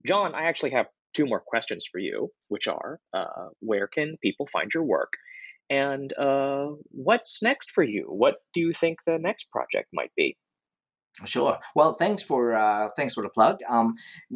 John, 0.07 0.33
I 0.33 0.43
actually 0.43 0.69
have 0.69 0.85
two 1.13 1.25
more 1.25 1.41
questions 1.45 1.85
for 1.91 1.99
you, 1.99 2.29
which 2.47 2.69
are 2.69 3.01
uh, 3.13 3.49
where 3.59 3.87
can 3.87 4.15
people 4.21 4.47
find 4.47 4.73
your 4.73 4.83
work? 4.83 5.11
And 5.69 6.13
uh, 6.17 6.69
what's 6.91 7.43
next 7.43 7.71
for 7.71 7.83
you? 7.83 8.05
What 8.07 8.35
do 8.53 8.61
you 8.61 8.71
think 8.71 8.99
the 9.05 9.17
next 9.19 9.51
project 9.51 9.89
might 9.91 10.11
be? 10.15 10.37
Sure. 11.25 11.59
Well, 11.75 11.93
thanks 11.93 12.23
for 12.23 12.53
uh, 12.53 12.89
thanks 12.95 13.13
for 13.13 13.23
the 13.23 13.29
plug. 13.29 13.57
Um, 13.69 13.95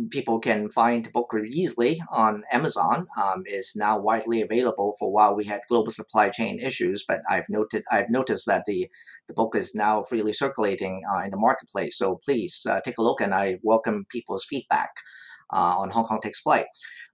people 0.09 0.39
can 0.39 0.69
find 0.69 1.05
the 1.05 1.11
book 1.11 1.33
easily 1.49 2.01
on 2.11 2.43
Amazon. 2.51 3.07
Um, 3.21 3.43
is 3.45 3.73
now 3.75 3.99
widely 3.99 4.41
available. 4.41 4.93
For 4.99 5.07
a 5.07 5.11
while, 5.11 5.35
we 5.35 5.45
had 5.45 5.61
global 5.69 5.91
supply 5.91 6.29
chain 6.29 6.59
issues, 6.59 7.05
but 7.07 7.21
I've 7.29 7.49
noted 7.49 7.83
I've 7.91 8.09
noticed 8.09 8.47
that 8.47 8.65
the 8.65 8.89
the 9.27 9.33
book 9.33 9.55
is 9.55 9.73
now 9.73 10.03
freely 10.03 10.33
circulating 10.33 11.03
uh, 11.09 11.21
in 11.21 11.31
the 11.31 11.37
marketplace. 11.37 11.97
So 11.97 12.19
please 12.25 12.65
uh, 12.69 12.81
take 12.81 12.97
a 12.97 13.03
look, 13.03 13.21
and 13.21 13.33
I 13.33 13.59
welcome 13.63 14.05
people's 14.09 14.45
feedback 14.45 14.91
uh, 15.53 15.75
on 15.77 15.89
Hong 15.91 16.03
Kong 16.03 16.19
Takes 16.21 16.41
Flight. 16.41 16.65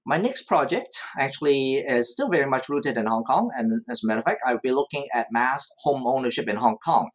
My 0.05 0.17
next 0.17 0.47
project 0.47 0.99
actually 1.19 1.75
is 1.75 2.11
still 2.11 2.29
very 2.29 2.49
much 2.49 2.69
rooted 2.69 2.97
in 2.97 3.05
Hong 3.05 3.23
Kong, 3.23 3.51
and 3.55 3.83
as 3.87 4.03
a 4.03 4.07
matter 4.07 4.19
of 4.19 4.25
fact, 4.25 4.41
I'll 4.45 4.59
be 4.63 4.71
looking 4.71 5.07
at 5.13 5.27
mass 5.31 5.67
home 5.83 6.07
ownership 6.07 6.47
in 6.47 6.55
Hong 6.55 6.77
Kong. 6.83 7.11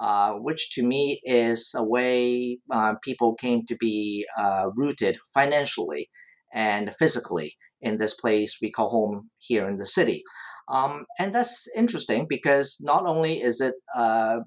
Uh, 0.00 0.34
which 0.34 0.70
to 0.70 0.82
me 0.82 1.20
is 1.24 1.74
a 1.76 1.82
way 1.82 2.58
uh, 2.70 2.94
people 3.02 3.34
came 3.34 3.64
to 3.66 3.76
be 3.76 4.24
uh, 4.38 4.66
rooted 4.76 5.18
financially 5.34 6.08
and 6.54 6.94
physically 6.94 7.52
in 7.80 7.98
this 7.98 8.14
place 8.14 8.58
we 8.62 8.70
call 8.70 8.88
home 8.88 9.28
here 9.38 9.68
in 9.68 9.76
the 9.76 9.86
city. 9.86 10.22
Um, 10.68 11.04
and 11.18 11.34
that's 11.34 11.66
interesting 11.76 12.26
because 12.28 12.76
not 12.80 13.06
only 13.06 13.40
is 13.40 13.60
it 13.60 13.74
uh, 13.94 14.40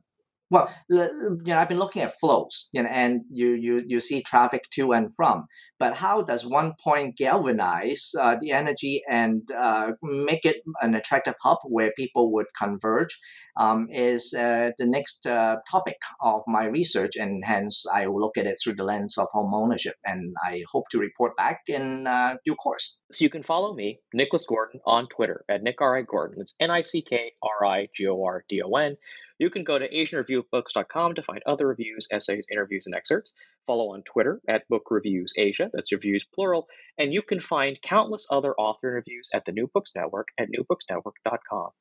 well, 0.51 0.69
you 0.89 1.39
know, 1.45 1.57
I've 1.57 1.69
been 1.69 1.79
looking 1.79 2.01
at 2.01 2.19
flows, 2.19 2.67
you 2.73 2.83
know, 2.83 2.89
and 2.91 3.21
you 3.31 3.53
you 3.53 3.83
you 3.87 4.01
see 4.01 4.21
traffic 4.21 4.63
to 4.71 4.91
and 4.91 5.09
from. 5.15 5.45
But 5.79 5.95
how 5.95 6.23
does 6.23 6.45
one 6.45 6.73
point 6.83 7.15
galvanize 7.15 8.11
uh, 8.19 8.35
the 8.37 8.51
energy 8.51 9.01
and 9.09 9.49
uh, 9.55 9.93
make 10.03 10.43
it 10.43 10.57
an 10.81 10.93
attractive 10.93 11.35
hub 11.41 11.59
where 11.63 11.93
people 11.95 12.33
would 12.33 12.47
converge? 12.61 13.17
Um, 13.61 13.87
is 13.91 14.33
uh, 14.33 14.71
the 14.79 14.87
next 14.87 15.27
uh, 15.27 15.57
topic 15.69 15.97
of 16.19 16.41
my 16.47 16.65
research, 16.65 17.15
and 17.15 17.43
hence 17.45 17.85
I 17.93 18.07
will 18.07 18.19
look 18.19 18.37
at 18.37 18.47
it 18.47 18.57
through 18.61 18.73
the 18.73 18.83
lens 18.83 19.19
of 19.19 19.27
home 19.31 19.53
ownership, 19.53 19.95
and 20.03 20.33
I 20.43 20.63
hope 20.71 20.85
to 20.89 20.97
report 20.97 21.37
back 21.37 21.59
in 21.67 22.07
uh, 22.07 22.37
due 22.43 22.55
course. 22.55 22.97
So 23.11 23.23
you 23.23 23.29
can 23.29 23.43
follow 23.43 23.75
me, 23.75 23.99
Nicholas 24.15 24.47
Gordon, 24.47 24.79
on 24.85 25.07
Twitter 25.09 25.45
at 25.47 25.61
Nick 25.61 25.79
R. 25.79 25.97
I. 25.97 26.01
Gordon. 26.01 26.41
It's 26.41 26.55
N 26.59 26.71
I 26.71 26.81
C 26.81 27.03
K 27.03 27.33
R 27.43 27.65
I 27.65 27.89
G 27.95 28.07
O 28.07 28.23
R 28.23 28.43
D 28.49 28.63
O 28.63 28.71
N. 28.71 28.97
You 29.37 29.49
can 29.49 29.63
go 29.63 29.79
to 29.79 29.89
AsianReviewBooks.com 29.89 31.15
to 31.15 31.23
find 31.23 31.41
other 31.45 31.67
reviews, 31.67 32.07
essays, 32.11 32.45
interviews, 32.51 32.85
and 32.85 32.95
excerpts. 32.95 33.33
Follow 33.67 33.93
on 33.93 34.03
Twitter 34.03 34.41
at 34.47 34.67
Book 34.69 34.83
Reviews 34.89 35.33
Asia, 35.37 35.69
that's 35.73 35.91
reviews 35.91 36.23
plural, 36.23 36.67
and 36.97 37.13
you 37.13 37.21
can 37.21 37.39
find 37.39 37.81
countless 37.81 38.27
other 38.29 38.53
author 38.53 38.89
interviews 38.89 39.29
at 39.33 39.45
the 39.45 39.51
New 39.51 39.67
Books 39.73 39.91
Network 39.95 40.29
at 40.39 40.49
newbooksnetwork.com. 40.49 41.71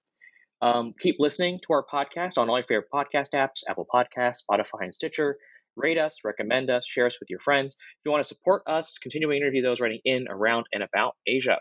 Um, 0.63 0.93
keep 1.01 1.17
listening 1.19 1.59
to 1.63 1.73
our 1.73 1.85
podcast 1.85 2.37
on 2.37 2.51
all 2.51 2.59
your 2.59 2.67
favorite 2.67 2.91
podcast 2.93 3.31
apps 3.35 3.63
Apple 3.69 3.87
Podcasts, 3.93 4.43
Spotify, 4.51 4.83
and 4.83 4.95
Stitcher. 4.95 5.37
Rate 5.77 5.99
us, 5.99 6.19
recommend 6.25 6.69
us, 6.69 6.87
share 6.87 7.07
us 7.07 7.19
with 7.19 7.31
your 7.31 7.39
friends. 7.39 7.77
If 7.79 8.05
you 8.05 8.11
want 8.11 8.23
to 8.23 8.29
support 8.29 8.63
us, 8.67 8.99
continuing 8.99 9.41
to 9.41 9.45
interview 9.45 9.63
those 9.63 9.81
writing 9.81 10.01
in, 10.05 10.27
around, 10.29 10.67
and 10.73 10.83
about 10.83 11.17
Asia. 11.27 11.59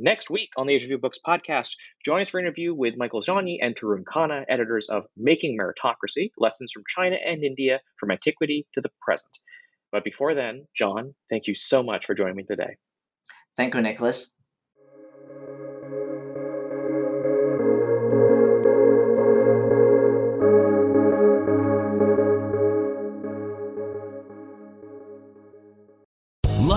Next 0.00 0.28
week 0.28 0.48
on 0.56 0.66
the 0.66 0.74
Asia 0.74 0.86
Review 0.86 0.98
Books 0.98 1.20
podcast, 1.24 1.70
join 2.04 2.22
us 2.22 2.28
for 2.28 2.40
an 2.40 2.46
interview 2.46 2.74
with 2.74 2.94
Michael 2.96 3.20
Szonyi 3.22 3.58
and 3.62 3.76
Tarun 3.76 4.02
Khanna, 4.02 4.44
editors 4.48 4.88
of 4.88 5.04
Making 5.16 5.56
Meritocracy 5.56 6.30
Lessons 6.36 6.72
from 6.72 6.82
China 6.88 7.16
and 7.24 7.44
India 7.44 7.80
from 8.00 8.10
Antiquity 8.10 8.66
to 8.74 8.80
the 8.80 8.90
Present. 9.00 9.30
But 9.92 10.02
before 10.02 10.34
then, 10.34 10.66
John, 10.76 11.14
thank 11.30 11.46
you 11.46 11.54
so 11.54 11.84
much 11.84 12.06
for 12.06 12.14
joining 12.14 12.34
me 12.34 12.42
today. 12.42 12.76
Thank 13.56 13.74
you, 13.74 13.82
Nicholas. 13.82 14.36